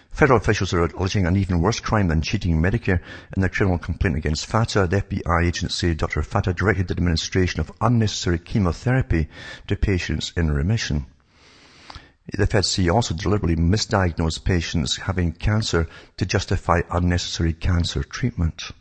Federal 0.10 0.40
officials 0.40 0.74
are 0.74 0.86
alleging 0.86 1.28
an 1.28 1.36
even 1.36 1.62
worse 1.62 1.80
crime 1.80 2.08
than 2.08 2.22
cheating 2.22 2.60
Medicare 2.60 3.02
in 3.36 3.42
their 3.42 3.50
criminal 3.50 3.78
complaint 3.78 4.16
against 4.18 4.48
Fata. 4.48 4.88
The 4.88 5.02
FBI 5.02 5.46
agency, 5.46 5.94
Dr. 5.94 6.24
Fata, 6.24 6.54
directed 6.54 6.88
the 6.88 6.94
administration 6.94 7.60
of 7.60 7.72
unnecessary 7.82 8.40
chemotherapy 8.40 9.28
to 9.68 9.76
patients 9.76 10.32
in 10.36 10.52
remission. 10.52 11.06
The 12.34 12.48
FEDC 12.48 12.92
also 12.92 13.14
deliberately 13.14 13.56
misdiagnosed 13.56 14.44
patients 14.44 14.98
having 14.98 15.32
cancer 15.34 15.88
to 16.18 16.26
justify 16.26 16.82
unnecessary 16.90 17.54
cancer 17.54 18.04
treatment. 18.04 18.72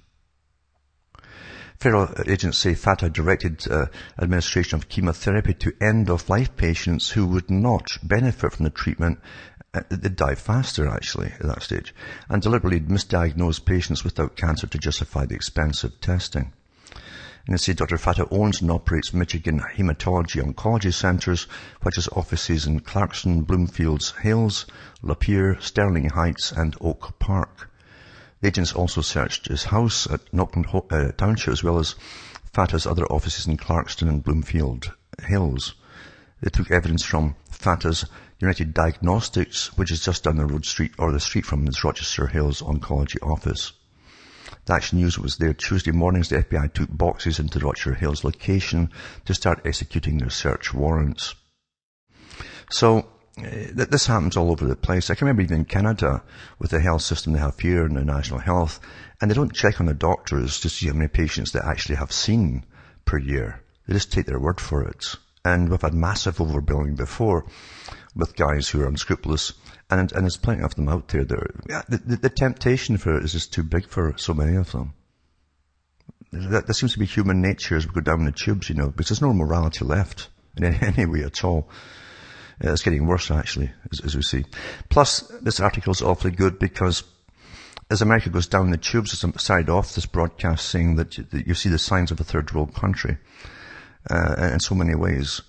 Federal 1.79 2.09
agency 2.27 2.73
Fata 2.73 3.11
directed 3.11 3.71
uh, 3.71 3.87
administration 4.19 4.79
of 4.79 4.89
chemotherapy 4.89 5.53
to 5.55 5.77
end-of-life 5.79 6.57
patients 6.57 7.11
who 7.11 7.27
would 7.27 7.51
not 7.51 7.87
benefit 8.03 8.53
from 8.53 8.65
the 8.65 8.71
treatment 8.71 9.19
uh, 9.75 9.83
they 9.91 10.09
die 10.09 10.37
faster 10.37 10.89
actually 10.89 11.33
at 11.33 11.43
that 11.43 11.63
stage, 11.63 11.95
and 12.31 12.41
deliberately 12.41 12.81
misdiagnose 12.81 13.63
patients 13.63 14.05
without 14.05 14.37
cancer 14.37 14.67
to 14.67 14.79
justify 14.79 15.27
the 15.27 15.35
expensive 15.35 16.01
testing. 16.01 16.53
And 17.47 17.61
see 17.61 17.75
Dr. 17.75 17.99
Fata 17.99 18.27
owns 18.31 18.63
and 18.63 18.71
operates 18.71 19.13
Michigan 19.13 19.61
Hematology 19.61 20.43
Oncology 20.43 20.93
Centers, 20.93 21.47
which 21.83 21.97
has 21.97 22.09
offices 22.09 22.67
in 22.67 22.81
Clarkston, 22.81 23.45
Bloomfields 23.45 24.19
Hills, 24.21 24.65
Lapeer, 25.03 25.61
Sterling 25.61 26.09
Heights, 26.09 26.53
and 26.53 26.75
Oak 26.81 27.19
Park. 27.19 27.71
The 28.41 28.49
agents 28.49 28.73
also 28.73 29.03
searched 29.03 29.49
his 29.49 29.65
house 29.65 30.07
at 30.11 30.25
Knockland 30.33 30.69
uh, 30.91 31.13
Township 31.13 31.53
as 31.53 31.63
well 31.63 31.79
as 31.79 31.97
Fata's 32.53 32.87
other 32.87 33.05
offices 33.07 33.47
in 33.47 33.59
Clarkston 33.59 34.09
and 34.09 34.25
Bloomfield 34.25 34.93
Hills. 35.23 35.75
They 36.41 36.51
took 36.51 36.71
evidence 36.71 37.05
from 37.05 37.37
Fata's 37.51 38.07
United 38.39 38.73
Diagnostics, 38.73 39.77
which 39.77 39.91
is 39.91 40.05
just 40.05 40.25
down 40.25 40.37
the 40.37 40.47
road 40.47 40.65
street 40.65 40.93
or 40.99 41.13
the 41.13 41.21
street 41.21 41.45
from 41.45 41.67
his 41.67 41.85
Rochester 41.85 42.27
Hills 42.27 42.63
Oncology 42.63 43.23
office. 43.23 43.73
The 44.67 44.73
Action 44.73 44.99
News 44.99 45.19
was 45.19 45.37
there 45.37 45.53
Tuesday 45.53 45.91
mornings. 45.91 46.31
The 46.31 46.43
FBI 46.43 46.73
took 46.73 46.89
boxes 46.91 47.39
into 47.39 47.59
Rochester 47.59 47.95
Hills 47.95 48.25
location 48.25 48.91
to 49.27 49.35
start 49.35 49.61
executing 49.67 50.19
their 50.19 50.31
search 50.31 50.73
warrants. 50.73 51.35
So, 52.71 53.07
uh, 53.37 53.45
this 53.75 54.07
happens 54.07 54.37
all 54.37 54.51
over 54.51 54.67
the 54.67 54.77
place. 54.77 55.11
I 55.11 55.17
can 55.17 55.27
remember 55.27 55.43
even 55.43 55.59
in 55.59 55.65
Canada 55.67 56.23
with 56.59 56.71
the 56.71 56.81
health 56.81 57.03
system 57.03 57.33
they 57.35 57.41
have 57.41 57.59
here 57.59 57.85
and 57.85 57.97
the 57.97 58.05
national 58.05 58.41
health, 58.41 58.81
and 59.21 59.31
they 59.31 59.35
don't 59.35 59.53
check 59.53 59.81
on 59.81 59.87
the 59.87 59.95
doctors 59.95 60.61
to 60.61 60.71
see 60.71 60.87
how 60.87 60.95
many 60.95 61.09
patients 61.09 61.53
they 61.53 61.61
actually 61.61 61.97
have 61.97 62.13
seen 62.13 62.65
per 63.05 63.19
year. 63.19 63.61
They 63.87 63.93
just 63.93 64.13
take 64.13 64.27
their 64.27 64.41
word 64.41 64.61
for 64.61 64.83
it. 64.83 65.17
And 65.45 65.69
we've 65.69 65.83
had 65.83 65.93
massive 65.93 66.39
overbilling 66.39 66.97
before 66.97 67.45
with 68.15 68.37
guys 68.37 68.69
who 68.69 68.81
are 68.81 68.87
unscrupulous, 68.87 69.55
and, 69.91 70.13
and 70.13 70.23
there's 70.23 70.37
plenty 70.37 70.63
of 70.63 70.75
them 70.75 70.89
out 70.89 71.09
there. 71.09 71.25
That 71.25 71.85
the, 71.89 71.99
the, 71.99 72.17
the, 72.17 72.31
temptation 72.31 72.97
for 72.97 73.17
it 73.17 73.25
is 73.25 73.33
just 73.33 73.53
too 73.53 73.63
big 73.63 73.89
for 73.89 74.15
so 74.17 74.35
many 74.35 74.57
of 74.57 74.73
them. 74.73 74.95
That, 76.33 76.67
that 76.67 76.75
seems 76.75 76.93
to 76.93 76.99
be 76.99 77.07
human 77.07 77.41
nature 77.41 77.77
as 77.77 77.87
we 77.87 77.95
go 77.95 78.01
down 78.01 78.25
the 78.25 78.33
tubes, 78.33 78.69
you 78.69 78.75
know, 78.75 78.89
because 78.89 79.09
there's 79.09 79.23
no 79.23 79.33
morality 79.33 79.85
left 79.85 80.29
in 80.57 80.65
any 80.83 81.07
way 81.07 81.23
at 81.23 81.45
all. 81.45 81.69
Uh, 82.65 82.73
it's 82.73 82.83
getting 82.83 83.07
worse, 83.07 83.31
actually, 83.31 83.71
as, 83.93 84.01
as 84.01 84.17
we 84.17 84.23
see. 84.23 84.45
Plus, 84.89 85.21
this 85.43 85.59
article 85.61 85.93
is 85.93 86.03
awfully 86.03 86.31
good 86.31 86.59
because 86.59 87.03
as 87.91 88.01
America 88.01 88.31
goes 88.31 88.47
down 88.47 88.71
the 88.71 88.77
tubes, 88.77 89.13
as 89.13 89.51
I 89.51 89.63
off 89.63 89.95
this 89.95 90.07
broadcast 90.07 90.69
saying 90.69 90.97
that 90.97 91.19
you, 91.19 91.25
that 91.25 91.47
you 91.47 91.55
see 91.55 91.69
the 91.69 91.79
signs 91.79 92.11
of 92.11 92.21
a 92.21 92.25
third 92.25 92.53
world 92.53 92.75
country 92.75 93.19
uh, 94.11 94.51
in 94.53 94.61
so 94.61 94.75
many 94.75 94.95
ways. 94.95 95.43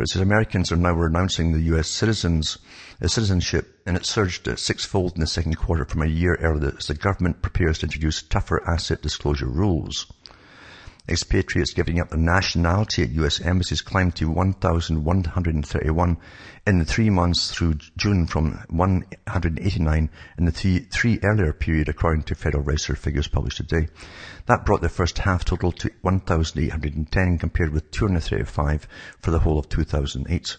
But 0.00 0.08
it 0.08 0.12
says 0.12 0.22
Americans 0.22 0.72
are 0.72 0.76
now 0.76 0.94
renouncing 0.94 1.52
the 1.52 1.76
US 1.76 1.86
citizens, 1.86 2.56
uh, 3.02 3.06
citizenship 3.06 3.82
and 3.84 3.98
it 3.98 4.06
surged 4.06 4.48
sixfold 4.58 5.12
in 5.14 5.20
the 5.20 5.26
second 5.26 5.56
quarter 5.56 5.84
from 5.84 6.00
a 6.00 6.06
year 6.06 6.38
earlier 6.40 6.72
as 6.78 6.86
the 6.86 6.94
government 6.94 7.42
prepares 7.42 7.80
to 7.80 7.84
introduce 7.84 8.22
tougher 8.22 8.66
asset 8.66 9.02
disclosure 9.02 9.44
rules. 9.44 10.06
Expatriates 11.10 11.74
giving 11.74 11.98
up 11.98 12.10
their 12.10 12.18
nationality 12.18 13.02
at 13.02 13.10
US 13.10 13.40
embassies 13.40 13.80
climbed 13.82 14.14
to 14.16 14.30
1,131 14.30 16.16
in 16.66 16.78
the 16.78 16.84
three 16.84 17.10
months 17.10 17.50
through 17.50 17.74
June 17.96 18.26
from 18.26 18.52
189 18.68 20.10
in 20.38 20.44
the 20.44 20.52
three, 20.52 20.78
three 20.78 21.18
earlier 21.24 21.52
period 21.52 21.88
according 21.88 22.22
to 22.22 22.34
Federal 22.34 22.62
Register 22.62 22.94
figures 22.94 23.26
published 23.26 23.56
today. 23.56 23.88
That 24.46 24.64
brought 24.64 24.82
the 24.82 24.88
first 24.88 25.18
half 25.18 25.44
total 25.44 25.72
to 25.72 25.90
1,810 26.02 27.38
compared 27.38 27.72
with 27.72 27.90
235 27.90 28.86
for 29.20 29.30
the 29.32 29.40
whole 29.40 29.58
of 29.58 29.68
2008. 29.68 30.56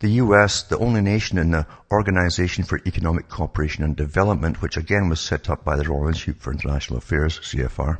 The 0.00 0.10
US, 0.12 0.62
the 0.62 0.78
only 0.78 1.00
nation 1.02 1.38
in 1.38 1.50
the 1.50 1.66
Organization 1.92 2.64
for 2.64 2.80
Economic 2.86 3.28
Cooperation 3.28 3.84
and 3.84 3.94
Development, 3.94 4.60
which 4.60 4.76
again 4.76 5.08
was 5.08 5.20
set 5.20 5.48
up 5.48 5.64
by 5.64 5.76
the 5.76 5.88
Royal 5.88 6.08
Institute 6.08 6.40
for 6.40 6.52
International 6.52 6.98
Affairs, 6.98 7.38
CFR, 7.38 7.98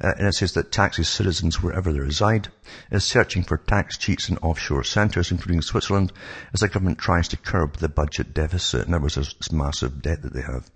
uh, 0.00 0.12
and 0.16 0.26
it 0.28 0.34
says 0.34 0.52
that 0.54 0.72
taxes 0.72 1.08
citizens 1.08 1.62
wherever 1.62 1.92
they 1.92 2.00
reside 2.00 2.48
is 2.90 3.04
searching 3.04 3.42
for 3.42 3.58
tax 3.58 3.98
cheats 3.98 4.28
in 4.28 4.38
offshore 4.38 4.82
centres, 4.82 5.30
including 5.30 5.60
Switzerland, 5.60 6.12
as 6.54 6.60
the 6.60 6.68
government 6.68 6.98
tries 6.98 7.28
to 7.28 7.36
curb 7.36 7.76
the 7.76 7.88
budget 7.88 8.32
deficit. 8.32 8.86
And 8.86 8.94
other 8.94 9.02
words, 9.02 9.14
this 9.14 9.52
massive 9.52 10.00
debt 10.00 10.22
that 10.22 10.32
they 10.32 10.42
have. 10.42 10.70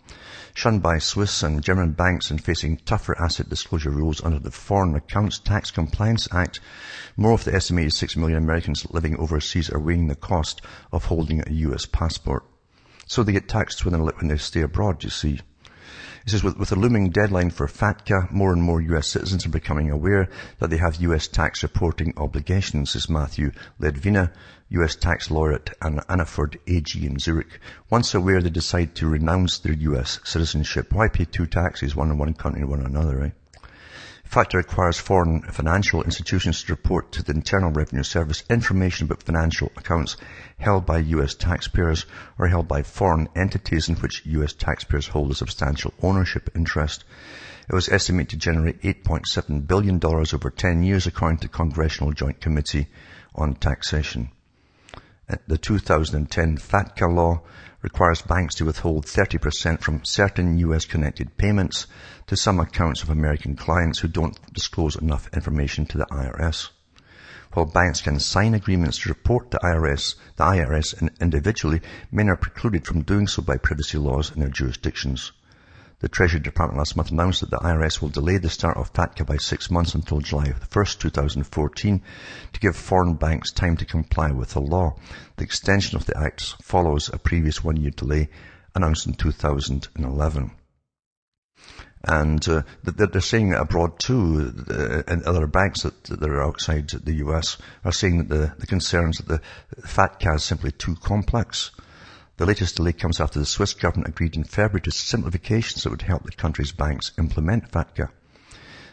Shunned 0.53 0.83
by 0.83 0.99
Swiss 0.99 1.43
and 1.43 1.62
German 1.62 1.93
banks 1.93 2.31
and 2.31 2.43
facing 2.43 2.77
tougher 2.77 3.20
asset 3.20 3.49
disclosure 3.49 3.91
rules 3.91 4.22
under 4.22 4.39
the 4.39 4.51
Foreign 4.51 4.95
Accounts 4.95 5.39
Tax 5.39 5.70
Compliance 5.70 6.29
Act, 6.31 6.61
more 7.16 7.33
of 7.33 7.45
the 7.45 7.55
estimated 7.55 7.95
6 7.95 8.16
million 8.16 8.39
Americans 8.39 8.87
living 8.91 9.16
overseas 9.18 9.70
are 9.70 9.81
weighing 9.81 10.09
the 10.09 10.14
cost 10.14 10.61
of 10.93 11.07
holding 11.07 11.41
a 11.41 11.53
US 11.53 11.87
passport. 11.87 12.45
So 13.07 13.22
they 13.22 13.33
get 13.33 13.49
taxed 13.49 13.85
when 13.85 13.95
they, 13.95 13.99
when 13.99 14.29
they 14.29 14.37
stay 14.37 14.61
abroad, 14.61 15.03
you 15.03 15.11
see. 15.11 15.41
He 16.25 16.31
says, 16.31 16.43
with, 16.43 16.57
with 16.57 16.70
the 16.70 16.77
looming 16.77 17.11
deadline 17.11 17.51
for 17.51 17.66
FATCA, 17.66 18.31
more 18.31 18.55
and 18.55 18.62
more 18.62 18.81
US 18.81 19.09
citizens 19.09 19.45
are 19.45 19.51
becoming 19.51 19.91
aware 19.91 20.31
that 20.59 20.70
they 20.70 20.79
have 20.79 21.03
US 21.03 21.29
tax 21.29 21.62
reporting 21.62 22.14
obligations, 22.16 22.93
says 22.93 23.11
Matthew 23.11 23.53
Ledvina, 23.79 24.33
US 24.70 24.97
tax 24.97 25.31
lawyer 25.31 25.53
at 25.53 25.79
Anaford 25.81 26.57
AG 26.66 27.07
in 27.07 27.18
Zurich. 27.18 27.61
Once 27.91 28.14
aware, 28.14 28.41
they 28.41 28.49
decide 28.49 28.95
to 28.95 29.07
renounce 29.07 29.59
their 29.59 29.75
US 29.75 30.18
citizenship. 30.25 30.95
Why 30.95 31.09
pay 31.09 31.27
two 31.27 31.47
taxes, 31.47 31.95
one 31.95 32.11
in 32.11 32.16
one 32.16 32.33
country 32.33 32.62
and 32.62 32.70
one 32.70 32.81
in 32.81 32.87
another, 32.87 33.18
right? 33.18 33.35
FATCA 34.35 34.55
requires 34.55 34.99
foreign 34.99 35.43
financial 35.43 36.03
institutions 36.03 36.64
to 36.64 36.72
report 36.72 37.12
to 37.12 37.22
the 37.22 37.30
Internal 37.30 37.70
Revenue 37.70 38.03
Service 38.03 38.43
information 38.51 39.05
about 39.05 39.22
financial 39.22 39.70
accounts 39.76 40.16
held 40.59 40.85
by 40.85 40.99
U.S. 40.99 41.37
taxpayers 41.37 42.05
or 42.37 42.49
held 42.49 42.66
by 42.66 42.82
foreign 42.82 43.28
entities 43.37 43.89
in 43.89 43.95
which 43.95 44.26
U.S. 44.26 44.53
taxpayers 44.53 45.07
hold 45.07 45.30
a 45.30 45.37
substantial 45.37 45.95
ownership 46.03 46.51
interest. 46.57 47.05
It 47.68 47.76
was 47.76 47.89
estimated 47.89 48.30
to 48.30 48.37
generate 48.39 48.82
$8.7 48.82 49.68
billion 49.68 50.01
over 50.05 50.51
10 50.51 50.82
years 50.82 51.07
according 51.07 51.39
to 51.39 51.49
Congressional 51.49 52.12
Joint 52.12 52.41
Committee 52.41 52.89
on 53.37 53.55
Taxation. 53.55 54.32
The 55.47 55.59
2010 55.59 56.59
FATCA 56.59 57.14
law 57.14 57.43
requires 57.85 58.22
banks 58.22 58.55
to 58.55 58.64
withhold 58.64 59.05
30% 59.05 59.82
from 59.82 60.03
certain 60.07 60.57
US 60.57 60.87
connected 60.87 61.37
payments 61.37 61.87
to 62.26 62.35
some 62.35 62.59
accounts 62.59 63.03
of 63.03 63.11
American 63.11 63.57
clients 63.57 63.99
who 63.99 64.09
don't 64.09 64.41
disclose 64.55 64.97
enough 64.97 65.28
information 65.35 65.85
to 65.85 65.99
the 65.99 66.07
IRS. 66.07 66.70
While 67.53 67.66
banks 67.66 68.01
can 68.01 68.18
sign 68.20 68.55
agreements 68.55 69.01
to 69.01 69.11
report 69.11 69.51
to 69.51 69.59
the 69.61 69.66
IRS, 69.66 70.14
the 70.37 70.45
IRS 70.45 71.20
individually, 71.20 71.82
many 72.11 72.30
are 72.30 72.37
precluded 72.37 72.87
from 72.87 73.03
doing 73.03 73.26
so 73.26 73.43
by 73.43 73.59
privacy 73.59 73.99
laws 73.99 74.32
in 74.32 74.41
their 74.41 74.49
jurisdictions. 74.49 75.32
The 76.05 76.11
Treasury 76.11 76.40
Department 76.40 76.76
last 76.76 76.96
month 76.96 77.11
announced 77.12 77.40
that 77.40 77.48
the 77.48 77.57
IRS 77.57 78.02
will 78.02 78.11
delay 78.11 78.36
the 78.36 78.50
start 78.50 78.76
of 78.76 78.92
FATCA 78.92 79.24
by 79.24 79.38
six 79.38 79.70
months 79.70 79.94
until 79.94 80.20
July 80.20 80.48
1st, 80.48 80.98
2014 80.98 82.02
to 82.52 82.61
give 82.61 82.76
foreign 82.76 83.14
banks 83.14 83.50
time 83.50 83.78
to 83.78 83.86
comply 83.86 84.30
with 84.30 84.50
the 84.50 84.61
law. 84.61 84.96
The 85.38 85.44
extension 85.44 85.96
of 85.96 86.05
the 86.05 86.14
act 86.18 86.57
follows 86.61 87.09
a 87.11 87.16
previous 87.16 87.64
one-year 87.64 87.92
delay 87.92 88.28
announced 88.74 89.07
in 89.07 89.14
2011. 89.14 90.50
And 92.02 92.48
uh, 92.50 92.62
they're 92.82 93.20
saying 93.22 93.55
abroad 93.55 93.98
too, 93.98 94.52
uh, 94.68 95.05
and 95.11 95.22
other 95.22 95.46
banks 95.46 95.84
that, 95.84 96.05
that 96.05 96.28
are 96.28 96.44
outside 96.44 96.90
the 96.90 97.14
US 97.14 97.57
are 97.82 97.92
saying 97.92 98.18
that 98.18 98.28
the, 98.28 98.55
the 98.59 98.66
concerns 98.66 99.16
that 99.16 99.28
the 99.28 99.40
FATCA 99.80 100.34
is 100.34 100.44
simply 100.44 100.70
too 100.70 100.96
complex. 100.96 101.70
The 102.37 102.47
latest 102.47 102.74
delay 102.74 102.93
comes 102.93 103.20
after 103.20 103.39
the 103.39 103.47
Swiss 103.47 103.74
government 103.74 104.09
agreed 104.09 104.35
in 104.35 104.43
February 104.43 104.80
to 104.82 104.91
simplifications 104.91 105.85
that 105.85 105.91
would 105.91 106.03
help 106.03 106.24
the 106.24 106.32
country's 106.32 106.72
banks 106.72 107.12
implement 107.16 107.70
FATCA. 107.70 108.09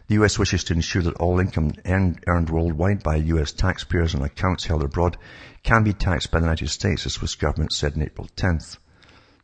The 0.08 0.16
US 0.24 0.38
wishes 0.38 0.64
to 0.66 0.74
ensure 0.74 1.02
that 1.02 1.16
all 1.16 1.40
income 1.40 1.74
earned, 1.86 2.50
worldwide 2.52 3.02
by 3.02 3.16
US 3.16 3.52
taxpayers 3.52 4.14
on 4.14 4.22
accounts 4.22 4.66
held 4.66 4.84
abroad 4.84 5.18
can 5.64 5.84
be 5.84 5.94
taxed 5.94 6.30
by 6.30 6.40
the 6.40 6.46
United 6.46 6.70
States, 6.70 7.04
the 7.04 7.10
Swiss 7.10 7.34
government 7.34 7.74
said 7.74 7.96
on 7.96 8.04
April 8.04 8.30
10th. 8.38 8.78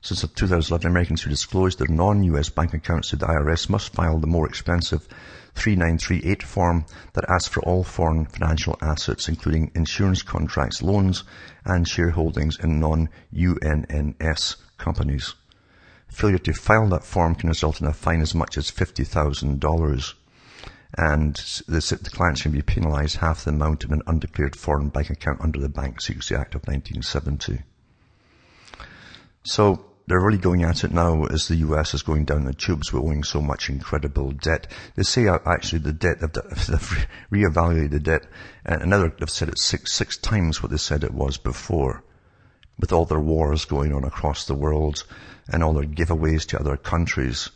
Since 0.02 0.22
the 0.22 0.28
2011, 0.28 0.88
Americans 0.88 1.22
who 1.22 1.30
disclose 1.30 1.76
their 1.76 1.88
non-US 1.88 2.50
bank 2.50 2.74
accounts 2.74 3.10
to 3.10 3.16
the 3.16 3.26
IRS 3.26 3.70
must 3.70 3.93
file 3.93 4.20
the 4.20 4.28
more 4.28 4.48
expensive 4.48 5.08
3938 5.56 6.43
form 6.43 6.86
that 7.14 7.28
asks 7.30 7.48
for 7.48 7.62
all 7.64 7.84
foreign 7.84 8.26
financial 8.26 8.78
assets, 8.82 9.28
including 9.28 9.72
insurance 9.74 10.22
contracts, 10.22 10.82
loans, 10.82 11.24
and 11.66 11.86
shareholdings 11.86 12.64
in 12.64 12.80
non-UNNS 12.80 14.56
companies. 14.78 15.34
Failure 16.08 16.38
to 16.38 16.54
file 16.54 16.88
that 16.89 17.04
form 17.04 17.36
can 17.36 17.50
result 17.50 17.82
in 17.82 17.88
a 17.88 17.93
fine 17.93 18.22
as 18.22 18.36
much 18.36 18.58
as 18.58 18.72
$50,000 18.72 20.14
and 20.98 21.36
the, 21.68 22.10
clients 22.14 22.43
can 22.43 22.52
be 22.52 22.62
penalized 22.62 23.18
half 23.18 23.43
the 23.43 23.52
amount 23.52 23.84
of 23.84 23.91
an 23.91 24.02
undeclared 24.08 24.56
foreign 24.56 24.89
bank 24.89 25.10
account 25.10 25.41
under 25.41 25.60
the 25.60 25.70
Bank 25.70 26.02
Secrecy 26.02 26.34
Act 26.34 26.56
of 26.56 26.62
1970. 26.62 27.64
So 29.43 29.87
they're 30.08 30.22
really 30.22 30.38
going 30.38 30.64
at 30.64 30.84
it 30.86 30.91
now 30.91 31.26
as 31.26 31.47
the 31.47 31.58
US 31.58 31.93
is 31.93 32.01
going 32.01 32.24
down 32.24 32.45
the 32.45 32.53
tubes 32.53 32.93
with 32.93 33.03
owing 33.03 33.24
so 33.24 33.41
much 33.41 33.70
incredible 33.70 34.32
debt. 34.32 34.68
They 34.95 35.03
say 35.03 35.28
uh, 35.28 35.39
actually 35.45 35.80
the 35.80 35.93
debt, 35.93 36.20
they've 36.22 36.32
reevaluated 37.32 37.91
the 37.91 37.99
debt, 37.99 38.26
and 38.66 38.82
another, 38.82 39.14
they've 39.20 39.30
said 39.30 39.49
it 39.49 39.60
six, 39.60 39.91
six 39.93 40.18
times 40.18 40.64
what 40.64 40.72
they 40.72 40.78
said 40.78 41.03
it 41.03 41.14
was 41.14 41.38
before. 41.38 42.03
With 42.80 42.93
all 42.93 43.05
their 43.05 43.20
wars 43.20 43.66
going 43.66 43.91
on 43.93 44.03
across 44.03 44.45
the 44.45 44.53
world, 44.53 45.03
and 45.49 45.64
all 45.64 45.74
their 45.74 45.84
giveaways 45.84 46.45
to 46.47 46.60
other 46.60 46.78
countries, 46.78 47.49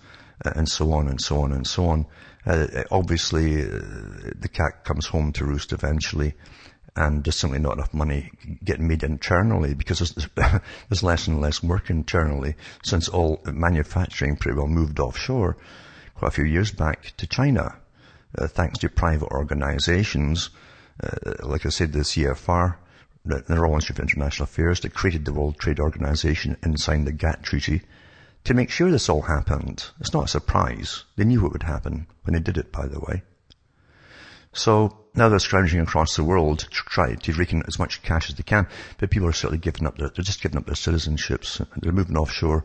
and 0.43 0.67
so 0.67 0.91
on 0.93 1.07
and 1.07 1.21
so 1.21 1.41
on 1.41 1.51
and 1.51 1.65
so 1.65 1.85
on. 1.85 2.05
Uh, 2.45 2.65
obviously, 2.89 3.61
uh, 3.61 3.67
the 4.39 4.49
cat 4.51 4.83
comes 4.83 5.05
home 5.05 5.31
to 5.33 5.45
roost 5.45 5.73
eventually, 5.73 6.33
and 6.95 7.23
there's 7.23 7.37
simply 7.37 7.59
not 7.59 7.73
enough 7.73 7.93
money 7.93 8.31
getting 8.63 8.87
made 8.87 9.03
internally 9.03 9.73
because 9.73 9.99
there's, 9.99 10.27
there's 10.89 11.03
less 11.03 11.27
and 11.27 11.39
less 11.39 11.63
work 11.63 11.89
internally 11.89 12.55
since 12.83 13.07
all 13.07 13.41
manufacturing 13.45 14.35
pretty 14.35 14.57
well 14.57 14.67
moved 14.67 14.99
offshore 14.99 15.57
quite 16.21 16.27
a 16.27 16.31
few 16.35 16.45
years 16.45 16.71
back 16.71 17.13
to 17.17 17.25
China, 17.25 17.75
uh, 18.37 18.45
thanks 18.45 18.77
to 18.77 18.87
private 18.87 19.31
organizations, 19.31 20.51
uh, 21.03 21.33
like 21.41 21.65
I 21.65 21.69
said, 21.69 21.93
the 21.93 22.01
CFR, 22.01 22.75
the, 23.25 23.43
Royal 23.49 23.73
Institute 23.73 23.97
of 23.97 24.03
International 24.03 24.43
Affairs 24.43 24.81
that 24.81 24.93
created 24.93 25.25
the 25.25 25.33
World 25.33 25.57
Trade 25.57 25.79
Organization 25.79 26.57
and 26.61 26.79
signed 26.79 27.07
the 27.07 27.11
GATT 27.11 27.41
treaty 27.41 27.81
to 28.43 28.53
make 28.53 28.69
sure 28.69 28.91
this 28.91 29.09
all 29.09 29.23
happened. 29.23 29.83
It's 29.99 30.13
not 30.13 30.25
a 30.25 30.27
surprise. 30.27 31.05
They 31.15 31.23
knew 31.23 31.41
what 31.41 31.53
would 31.53 31.63
happen 31.63 32.05
when 32.21 32.35
they 32.35 32.39
did 32.39 32.57
it, 32.57 32.71
by 32.71 32.85
the 32.85 32.99
way. 32.99 33.23
So 34.53 35.00
now 35.13 35.27
they're 35.27 35.39
scrounging 35.39 35.81
across 35.81 36.15
the 36.15 36.23
world 36.23 36.59
to 36.59 36.69
try 36.69 37.15
to 37.15 37.33
rake 37.33 37.51
in 37.51 37.63
as 37.67 37.77
much 37.77 38.01
cash 38.01 38.29
as 38.29 38.35
they 38.35 38.43
can, 38.43 38.67
but 38.97 39.09
people 39.09 39.27
are 39.27 39.33
certainly 39.33 39.57
giving 39.57 39.85
up 39.85 39.97
their, 39.97 40.09
they're 40.09 40.23
just 40.23 40.41
giving 40.41 40.57
up 40.57 40.65
their 40.65 40.75
citizenships. 40.75 41.65
They're 41.77 41.91
moving 41.91 42.15
offshore 42.15 42.63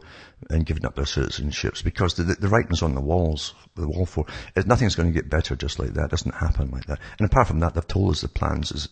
and 0.51 0.65
giving 0.65 0.87
up 0.87 0.95
their 0.95 1.05
citizenships 1.05 1.83
because 1.83 2.15
the, 2.15 2.23
the 2.23 2.49
writing's 2.49 2.83
on 2.83 2.95
the 2.95 3.01
walls, 3.01 3.55
the 3.75 3.89
wall 3.89 4.07
for, 4.07 4.27
nothing's 4.65 4.95
going 4.95 5.13
to 5.13 5.21
get 5.21 5.29
better 5.29 5.57
just 5.57 5.79
like 5.79 5.95
that. 5.95 6.05
It 6.05 6.11
doesn't 6.11 6.35
happen 6.35 6.71
like 6.71 6.87
that. 6.87 7.01
And 7.19 7.29
apart 7.29 7.49
from 7.49 7.61
that, 7.61 7.75
they've 7.75 7.87
told 7.87 8.13
us 8.13 8.21
the 8.21 8.29
plans 8.29 8.71
is, 8.71 8.89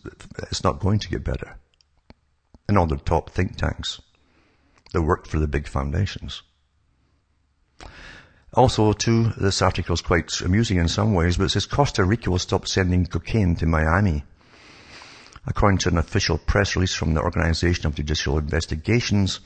it's 0.51 0.63
not 0.63 0.79
going 0.79 0.99
to 0.99 1.09
get 1.09 1.23
better. 1.23 1.57
And 2.67 2.77
all 2.77 2.87
the 2.87 2.97
top 2.97 3.29
think 3.29 3.55
tanks 3.55 4.01
that 4.91 5.01
work 5.01 5.27
for 5.27 5.39
the 5.39 5.47
big 5.47 5.67
foundations. 5.67 6.41
Also, 8.55 8.93
too, 8.93 9.33
this 9.35 9.61
article 9.61 9.93
is 9.93 10.01
quite 10.01 10.39
amusing 10.39 10.77
in 10.77 10.87
some 10.87 11.13
ways, 11.13 11.35
but 11.35 11.43
it 11.43 11.49
says 11.49 11.65
Costa 11.65 12.05
Rica 12.05 12.31
will 12.31 12.39
stop 12.39 12.65
sending 12.65 13.05
cocaine 13.05 13.53
to 13.57 13.65
Miami. 13.65 14.23
According 15.45 15.79
to 15.79 15.89
an 15.89 15.97
official 15.97 16.37
press 16.37 16.73
release 16.73 16.95
from 16.95 17.13
the 17.13 17.21
Organization 17.21 17.85
of 17.85 17.95
Judicial 17.95 18.37
Investigations, 18.37 19.41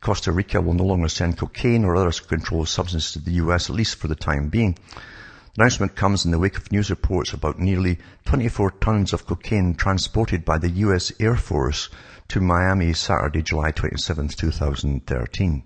Costa 0.00 0.32
Rica 0.32 0.60
will 0.60 0.74
no 0.74 0.82
longer 0.82 1.08
send 1.08 1.38
cocaine 1.38 1.84
or 1.84 1.94
other 1.94 2.10
controlled 2.10 2.68
substances 2.68 3.12
to 3.12 3.20
the 3.20 3.38
U.S., 3.42 3.70
at 3.70 3.76
least 3.76 3.94
for 3.94 4.08
the 4.08 4.16
time 4.16 4.48
being. 4.48 4.72
The 4.72 5.62
announcement 5.62 5.94
comes 5.94 6.24
in 6.24 6.32
the 6.32 6.38
wake 6.40 6.56
of 6.56 6.72
news 6.72 6.90
reports 6.90 7.32
about 7.32 7.60
nearly 7.60 7.98
24 8.24 8.72
tons 8.80 9.12
of 9.12 9.24
cocaine 9.24 9.76
transported 9.76 10.44
by 10.44 10.58
the 10.58 10.70
US 10.70 11.12
Air 11.20 11.36
Force 11.36 11.90
to 12.26 12.40
Miami 12.40 12.92
Saturday, 12.92 13.42
July 13.42 13.70
27, 13.70 14.28
2013. 14.28 15.62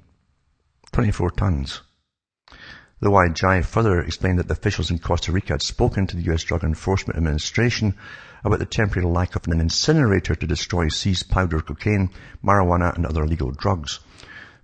24 0.93 1.30
tons. 1.30 1.80
The 3.03 3.11
OIJ 3.11 3.64
further 3.64 4.00
explained 4.00 4.38
that 4.38 4.46
the 4.46 4.53
officials 4.53 4.92
in 4.92 5.00
Costa 5.00 5.32
Rica 5.32 5.55
had 5.55 5.62
spoken 5.62 6.07
to 6.07 6.16
the 6.16 6.32
US 6.32 6.44
Drug 6.44 6.62
Enforcement 6.62 7.16
Administration 7.16 7.96
about 8.44 8.61
the 8.61 8.64
temporary 8.64 9.09
lack 9.09 9.34
of 9.34 9.44
an 9.48 9.59
incinerator 9.59 10.36
to 10.36 10.46
destroy 10.46 10.86
seized 10.86 11.28
powder 11.28 11.61
cocaine, 11.61 12.11
marijuana 12.44 12.94
and 12.94 13.05
other 13.05 13.24
illegal 13.24 13.50
drugs. 13.50 13.98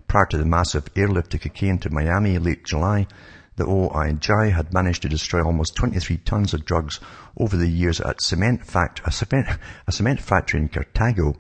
Prior 0.06 0.26
to 0.26 0.38
the 0.38 0.44
massive 0.44 0.88
airlift 0.94 1.34
of 1.34 1.40
cocaine 1.40 1.78
to 1.78 1.90
Miami 1.90 2.38
late 2.38 2.64
July, 2.64 3.08
the 3.56 3.64
OIJ 3.64 4.52
had 4.52 4.72
managed 4.72 5.02
to 5.02 5.08
destroy 5.08 5.42
almost 5.42 5.74
23 5.74 6.18
tons 6.18 6.54
of 6.54 6.64
drugs 6.64 7.00
over 7.36 7.56
the 7.56 7.66
years 7.66 8.00
at 8.00 8.22
cement 8.22 8.64
fact, 8.64 9.00
a, 9.04 9.10
cement, 9.10 9.48
a 9.88 9.90
cement 9.90 10.20
factory 10.20 10.60
in 10.60 10.68
Cartago, 10.68 11.34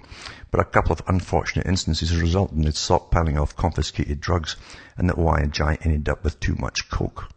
but 0.50 0.60
a 0.60 0.64
couple 0.64 0.92
of 0.92 1.02
unfortunate 1.06 1.66
instances 1.66 2.16
resulted 2.16 2.56
in 2.56 2.64
the 2.64 2.70
stockpiling 2.70 3.36
of 3.36 3.56
confiscated 3.56 4.20
drugs 4.20 4.56
and 4.96 5.08
that 5.08 5.16
the 5.16 5.22
OIJ 5.22 5.84
ended 5.84 6.08
up 6.08 6.24
with 6.24 6.40
too 6.40 6.54
much 6.56 6.88
coke. 6.90 7.28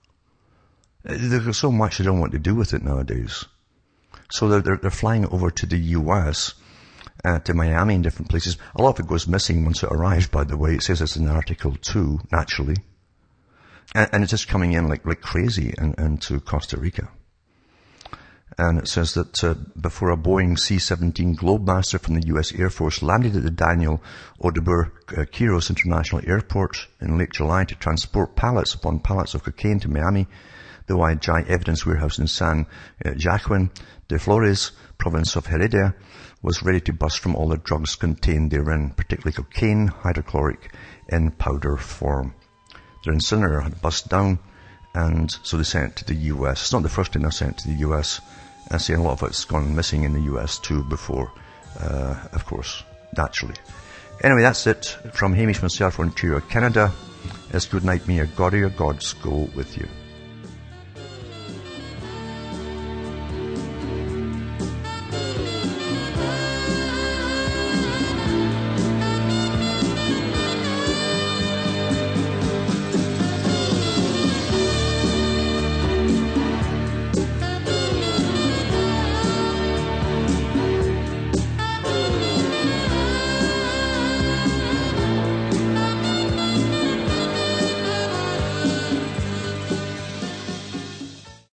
There's 1.03 1.57
so 1.57 1.71
much 1.71 1.97
they 1.97 2.03
don't 2.03 2.19
want 2.19 2.31
to 2.33 2.39
do 2.39 2.55
with 2.55 2.73
it 2.73 2.83
nowadays. 2.83 3.45
So 4.29 4.47
they're, 4.47 4.61
they're, 4.61 4.77
they're 4.77 4.91
flying 4.91 5.25
over 5.27 5.51
to 5.51 5.65
the 5.65 5.77
US 5.77 6.53
uh, 7.25 7.39
to 7.39 7.53
Miami 7.53 7.95
and 7.95 8.03
different 8.03 8.29
places. 8.29 8.57
A 8.75 8.81
lot 8.81 8.99
of 8.99 9.05
it 9.05 9.09
goes 9.09 9.27
missing 9.27 9.65
once 9.65 9.83
it 9.83 9.91
arrives, 9.91 10.27
by 10.27 10.43
the 10.43 10.57
way. 10.57 10.75
It 10.75 10.83
says 10.83 11.01
it's 11.01 11.17
in 11.17 11.27
Article 11.27 11.75
2, 11.75 12.21
naturally. 12.31 12.77
And, 13.93 14.09
and 14.13 14.23
it's 14.23 14.31
just 14.31 14.47
coming 14.47 14.73
in 14.73 14.87
like, 14.87 15.05
like 15.05 15.21
crazy 15.21 15.73
and, 15.77 15.97
into 15.99 16.39
Costa 16.39 16.77
Rica. 16.77 17.09
And 18.57 18.79
it 18.79 18.87
says 18.87 19.13
that 19.13 19.43
uh, 19.43 19.55
before 19.79 20.11
a 20.11 20.17
Boeing 20.17 20.59
C-17 20.59 21.35
Globemaster 21.35 21.99
from 21.99 22.15
the 22.15 22.27
U.S. 22.27 22.53
Air 22.53 22.69
Force 22.69 23.01
landed 23.01 23.35
at 23.35 23.43
the 23.43 23.49
Daniel 23.49 24.03
Oduber 24.41 24.91
uh, 25.17 25.25
Quiros 25.25 25.69
International 25.69 26.21
Airport 26.27 26.87
in 26.99 27.17
late 27.17 27.31
July 27.31 27.63
to 27.63 27.75
transport 27.75 28.35
pallets 28.35 28.73
upon 28.73 28.99
pallets 28.99 29.33
of 29.33 29.43
cocaine 29.43 29.79
to 29.79 29.87
Miami, 29.87 30.27
the 30.87 30.95
OIJ 30.95 31.47
evidence 31.47 31.85
warehouse 31.85 32.19
in 32.19 32.27
San 32.27 32.65
uh, 33.05 33.11
Joaquin 33.17 33.71
de 34.09 34.19
Flores, 34.19 34.73
province 34.97 35.37
of 35.37 35.45
Heredia, 35.45 35.95
was 36.41 36.61
ready 36.61 36.81
to 36.81 36.93
bust 36.93 37.19
from 37.19 37.35
all 37.35 37.47
the 37.47 37.57
drugs 37.57 37.95
contained 37.95 38.51
therein, 38.51 38.89
particularly 38.89 39.33
cocaine, 39.33 39.87
hydrochloric, 39.87 40.73
in 41.07 41.31
powder 41.31 41.77
form. 41.77 42.33
Their 43.05 43.13
incinerator 43.13 43.61
had 43.61 43.81
bust 43.81 44.09
down, 44.09 44.39
and 44.93 45.31
so 45.43 45.55
they 45.55 45.63
sent 45.63 45.91
it 45.91 45.95
to 45.97 46.05
the 46.13 46.19
US. 46.33 46.61
It's 46.61 46.73
not 46.73 46.83
the 46.83 46.89
first 46.89 47.13
time 47.13 47.23
they 47.23 47.29
sent 47.29 47.53
it 47.53 47.57
to 47.59 47.67
the 47.69 47.89
US. 47.89 48.19
I 48.69 48.77
see 48.77 48.93
a 48.93 49.01
lot 49.01 49.21
of 49.21 49.29
it's 49.29 49.45
gone 49.45 49.75
missing 49.75 50.03
in 50.03 50.13
the 50.13 50.21
US 50.33 50.59
too 50.59 50.83
before, 50.83 51.31
uh, 51.79 52.15
of 52.33 52.45
course, 52.45 52.83
naturally. 53.17 53.55
Anyway, 54.23 54.41
that's 54.41 54.67
it 54.67 54.97
from 55.13 55.33
Hamish 55.33 55.61
myself 55.61 55.99
Ontario, 55.99 56.39
Canada. 56.41 56.91
It's 57.51 57.65
good 57.65 57.83
night, 57.83 58.07
may 58.07 58.15
your 58.15 58.27
God 58.27 58.53
or 58.53 58.57
your 58.57 58.69
gods 58.69 59.13
go 59.13 59.49
with 59.55 59.77
you. 59.77 59.87